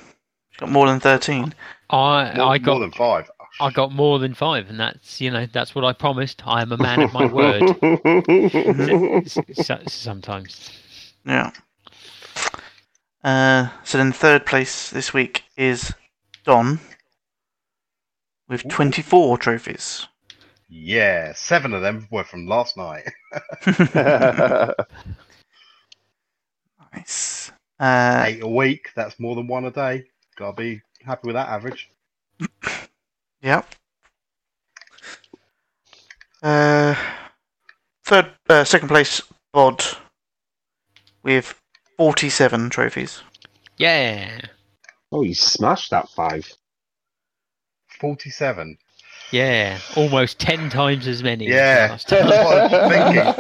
[0.49, 1.53] She's got more than 13.
[1.91, 3.29] I More, I more got than five.
[3.61, 6.41] I got more than five, and that's you know that's what I promised.
[6.47, 7.61] I am a man of my word.
[9.27, 9.37] S-
[9.69, 10.71] s- Sometimes.
[11.23, 11.51] Yeah.
[13.23, 15.93] Uh, so then third place this week is
[16.45, 16.79] Don
[18.49, 20.07] with 24 trophies.
[20.77, 23.09] Yeah, seven of them were from last night.
[26.93, 27.49] nice.
[27.79, 28.89] Uh, Eight a week.
[28.93, 30.03] That's more than one a day.
[30.35, 31.89] Gotta be happy with that average.
[33.41, 33.75] Yep.
[36.41, 36.95] Uh,
[38.03, 39.21] third, uh, second place,
[39.53, 39.83] Bod,
[41.21, 41.53] with
[41.97, 43.21] 47 trophies.
[43.77, 44.39] Yeah,
[45.11, 46.51] oh, you smashed that five.
[47.99, 48.79] 47.
[49.31, 51.47] Yeah, almost ten times as many.
[51.47, 51.87] as Yeah.
[51.91, 52.27] last time.
[52.27, 53.33] What thinking.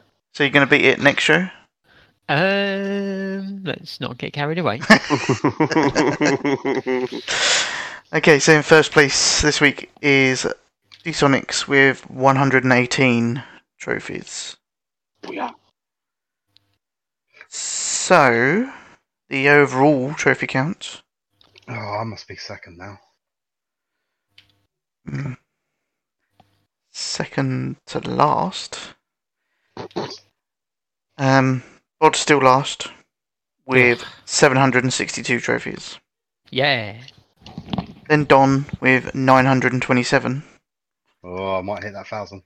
[0.32, 1.48] So you're going to beat it next show?
[2.28, 4.80] Um, let's not get carried away.
[8.12, 10.46] Okay, so in first place this week is
[11.02, 13.42] D-Sonics with 118
[13.78, 14.56] trophies.
[15.28, 15.50] yeah.
[17.48, 18.72] So,
[19.28, 21.02] the overall trophy count.
[21.68, 22.98] Oh, I must be second now.
[26.92, 28.94] Second to last.
[31.18, 31.62] Um,
[32.00, 32.88] Bod's still last
[33.66, 35.98] with 762 trophies.
[36.50, 36.96] Yeah,
[38.08, 40.42] Then Don with 927.
[41.24, 42.42] Oh, I might hit that thousand.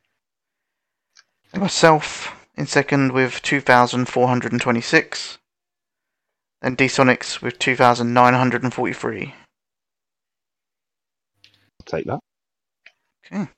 [1.52, 5.38] And myself in second with 2,426.
[6.62, 9.34] Then D-Sonics with 2,943.
[11.86, 12.20] Take that.
[13.32, 13.48] Okay.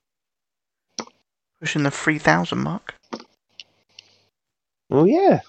[1.61, 2.94] Pushing the 3,000 mark.
[4.90, 5.40] Oh yeah.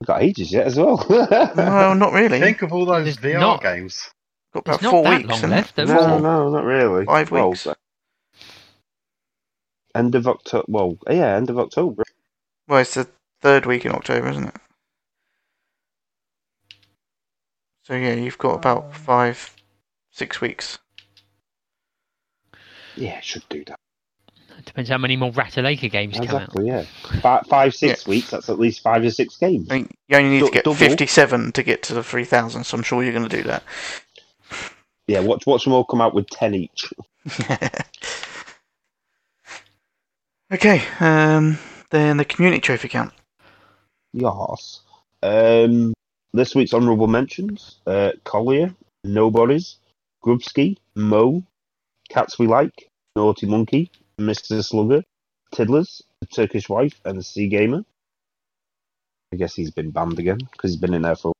[0.00, 1.04] I've got ages yet as well.
[1.08, 2.40] well, not really.
[2.40, 4.10] Think of all those There's VR not- games.
[4.52, 5.28] Got There's about not four that weeks.
[5.30, 5.94] long isn't left, though, Four.
[5.96, 7.06] no, no, not really.
[7.06, 7.66] Five Well, weeks.
[9.94, 10.64] end of October.
[10.68, 12.02] Well, yeah, end of October.
[12.68, 13.08] Well, it's the
[13.40, 14.56] third week in October, isn't it?
[17.84, 19.56] So yeah, you've got about five,
[20.10, 20.78] six weeks.
[23.02, 23.80] Yeah, should do that.
[24.64, 26.42] depends how many more Ratalaika games come out.
[26.42, 26.68] Exactly.
[26.68, 26.84] Yeah.
[27.20, 28.30] Five, five six weeks.
[28.30, 29.66] That's at least five or six games.
[29.68, 30.76] I think you only need to get double.
[30.76, 33.64] 57 to get to the 3,000, so I'm sure you're going to do that.
[35.08, 35.18] Yeah.
[35.18, 35.46] Watch.
[35.46, 36.92] Watch them all come out with ten each.
[40.52, 41.58] okay, um,
[41.90, 43.12] then the community trophy count.
[44.12, 44.82] Yes.
[45.24, 45.92] Um,
[46.32, 48.72] this week's honourable mentions: uh, Collier,
[49.02, 49.78] Nobodies,
[50.24, 51.42] Grubsky, Mo,
[52.08, 54.64] Cats We Like, Naughty Monkey, Mr.
[54.64, 55.02] Slugger,
[55.52, 57.84] Tiddlers, The Turkish Wife, and the Sea Gamer.
[59.32, 61.32] I guess he's been banned again because he's been in there for.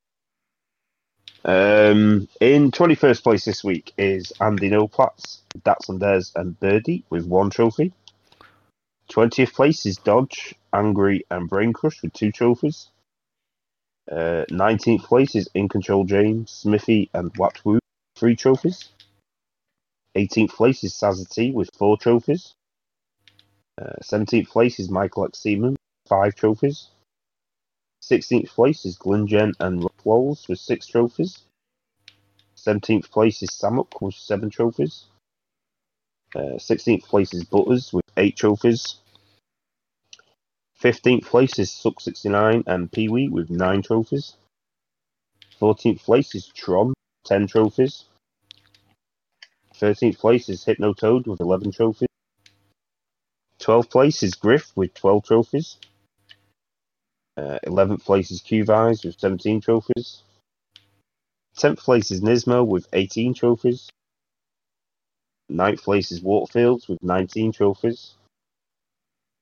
[1.45, 7.51] Um, in 21st place this week is Andy Noplatz, Datsun Dares, and Birdie with one
[7.51, 7.93] trophy.
[9.11, 12.89] 20th place is Dodge, Angry, and Brain Crush with two trophies.
[14.11, 17.79] Uh, 19th place is In Control James, Smithy, and Watwoo,
[18.17, 18.89] three trophies.
[20.17, 22.55] 18th place is Sazati with four trophies.
[23.81, 25.39] Uh, 17th place is Michael X.
[25.41, 25.77] Seaman,
[26.07, 26.89] five trophies.
[28.03, 31.39] 16th place is Glenjen and Walls with six trophies.
[32.57, 35.07] 17th place is Samuk with seven trophies.
[36.35, 38.97] Uh, 16th place is Butters with 8 trophies.
[40.81, 44.35] 15th place is Suck 69 and Pee Wee with 9 trophies.
[45.61, 46.95] 14th place is Tron,
[47.25, 48.05] 10 trophies.
[49.83, 52.07] 13th place is Hypnotoad with 11 trophies.
[53.59, 55.77] 12th place is Griff with 12 trophies.
[57.37, 60.23] Uh, 11th place is Qvise with 17 trophies.
[61.59, 63.91] 10th place is Nismo with 18 trophies.
[65.51, 68.15] 9th place is Waterfields with 19 trophies.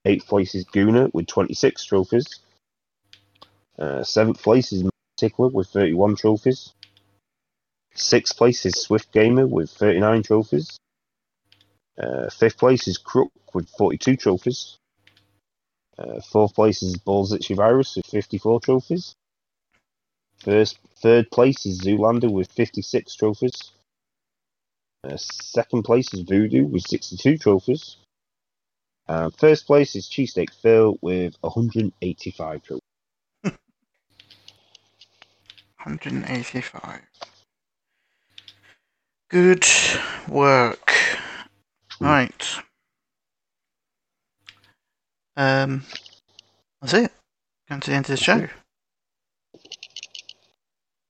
[0.06, 2.40] 8th place is Guna with 26 trophies.
[3.78, 4.88] Uh, 7th place is
[5.18, 6.72] Tickler with 31 trophies.
[7.96, 10.78] 6th place is Swift Gamer with 39 trophies.
[11.98, 14.78] Uh, 5th place is Crook with 42 trophies.
[15.98, 19.14] Uh, 4th place is Balls Virus with 54 trophies.
[20.38, 23.72] First, third place is Zoolander with 56 trophies.
[25.04, 27.96] Uh, second place is Voodoo with 62 trophies.
[29.08, 32.80] Uh, first place is Cheesesteak Phil with 185 trophies.
[35.82, 37.00] 185.
[39.30, 39.64] Good
[40.28, 40.92] work.
[42.00, 42.46] Right.
[45.36, 45.84] Um,
[46.80, 47.12] that's it.
[47.68, 48.48] Going to the end of the show.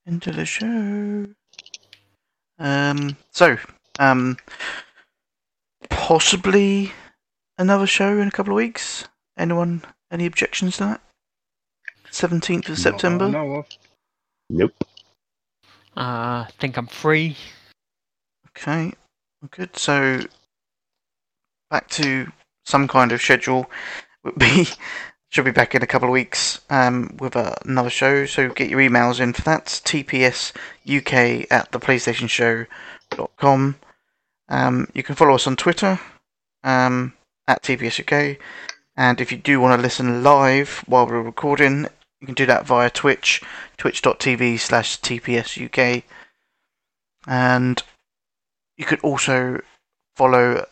[0.05, 1.25] Into the show.
[2.59, 3.57] Um, so,
[3.97, 4.37] um,
[5.89, 6.91] possibly
[7.57, 9.07] another show in a couple of weeks.
[9.35, 9.81] Anyone,
[10.11, 11.01] any objections to that?
[12.11, 13.29] 17th of September?
[13.29, 13.67] No, of.
[14.51, 14.75] Nope.
[15.97, 17.35] Uh, I think I'm free.
[18.57, 18.93] Okay,
[19.49, 19.75] good.
[19.77, 20.21] So
[21.69, 22.31] back to
[22.65, 23.69] some kind of schedule.
[24.23, 24.67] We'll be
[25.29, 28.25] should be back in a couple of weeks um, with uh, another show.
[28.25, 29.65] So get your emails in for that.
[29.65, 30.51] TPS
[30.85, 33.75] UK at the PlayStation Show.com.
[34.49, 35.99] Um, you can follow us on Twitter
[36.63, 37.13] um,
[37.47, 38.37] at TPS UK.
[38.97, 41.87] And if you do want to listen live while we're recording,
[42.19, 43.41] you can do that via Twitch,
[43.77, 46.03] twitch.tv slash TPS UK.
[47.25, 47.81] And
[48.81, 49.61] you could also
[50.15, 50.65] follow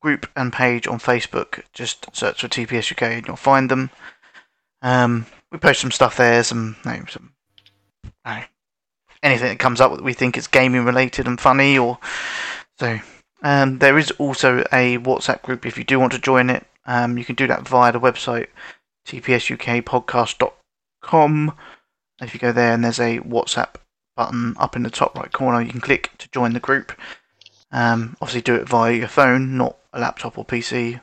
[0.00, 1.64] group and page on Facebook.
[1.72, 3.90] Just search for TPS UK and you'll find them.
[4.82, 7.32] Um, we post some stuff there, some, know, some
[8.24, 8.42] uh,
[9.20, 11.98] anything that comes up that we think is gaming related and funny, or
[12.78, 13.00] so.
[13.42, 16.64] Um, there is also a WhatsApp group if you do want to join it.
[16.86, 18.46] Um, you can do that via the website
[19.08, 21.52] tpsukpodcast.com.
[22.22, 23.74] If you go there and there's a WhatsApp
[24.16, 26.92] button up in the top right corner, you can click to join the group.
[27.70, 31.00] Um, obviously, do it via your phone, not a laptop or PC,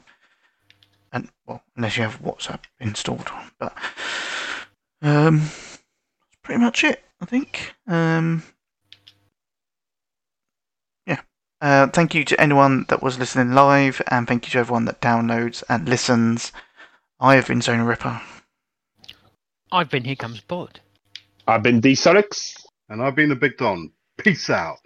[1.12, 3.30] and well, unless you have WhatsApp installed.
[3.60, 3.76] But
[5.02, 7.74] um, that's pretty much it, I think.
[7.88, 8.44] Um,
[11.06, 11.22] yeah.
[11.62, 15.02] Uh, thank you to anyone that was listening live, and thank you to everyone that
[15.02, 16.52] downloads and listens.
[17.20, 18.22] I have been Zonal Ripper.
[19.72, 20.80] I've been Here Comes Bod.
[21.48, 22.54] I've been D Sonics.
[22.90, 23.92] And I've been the Big Don.
[24.18, 24.78] Peace out.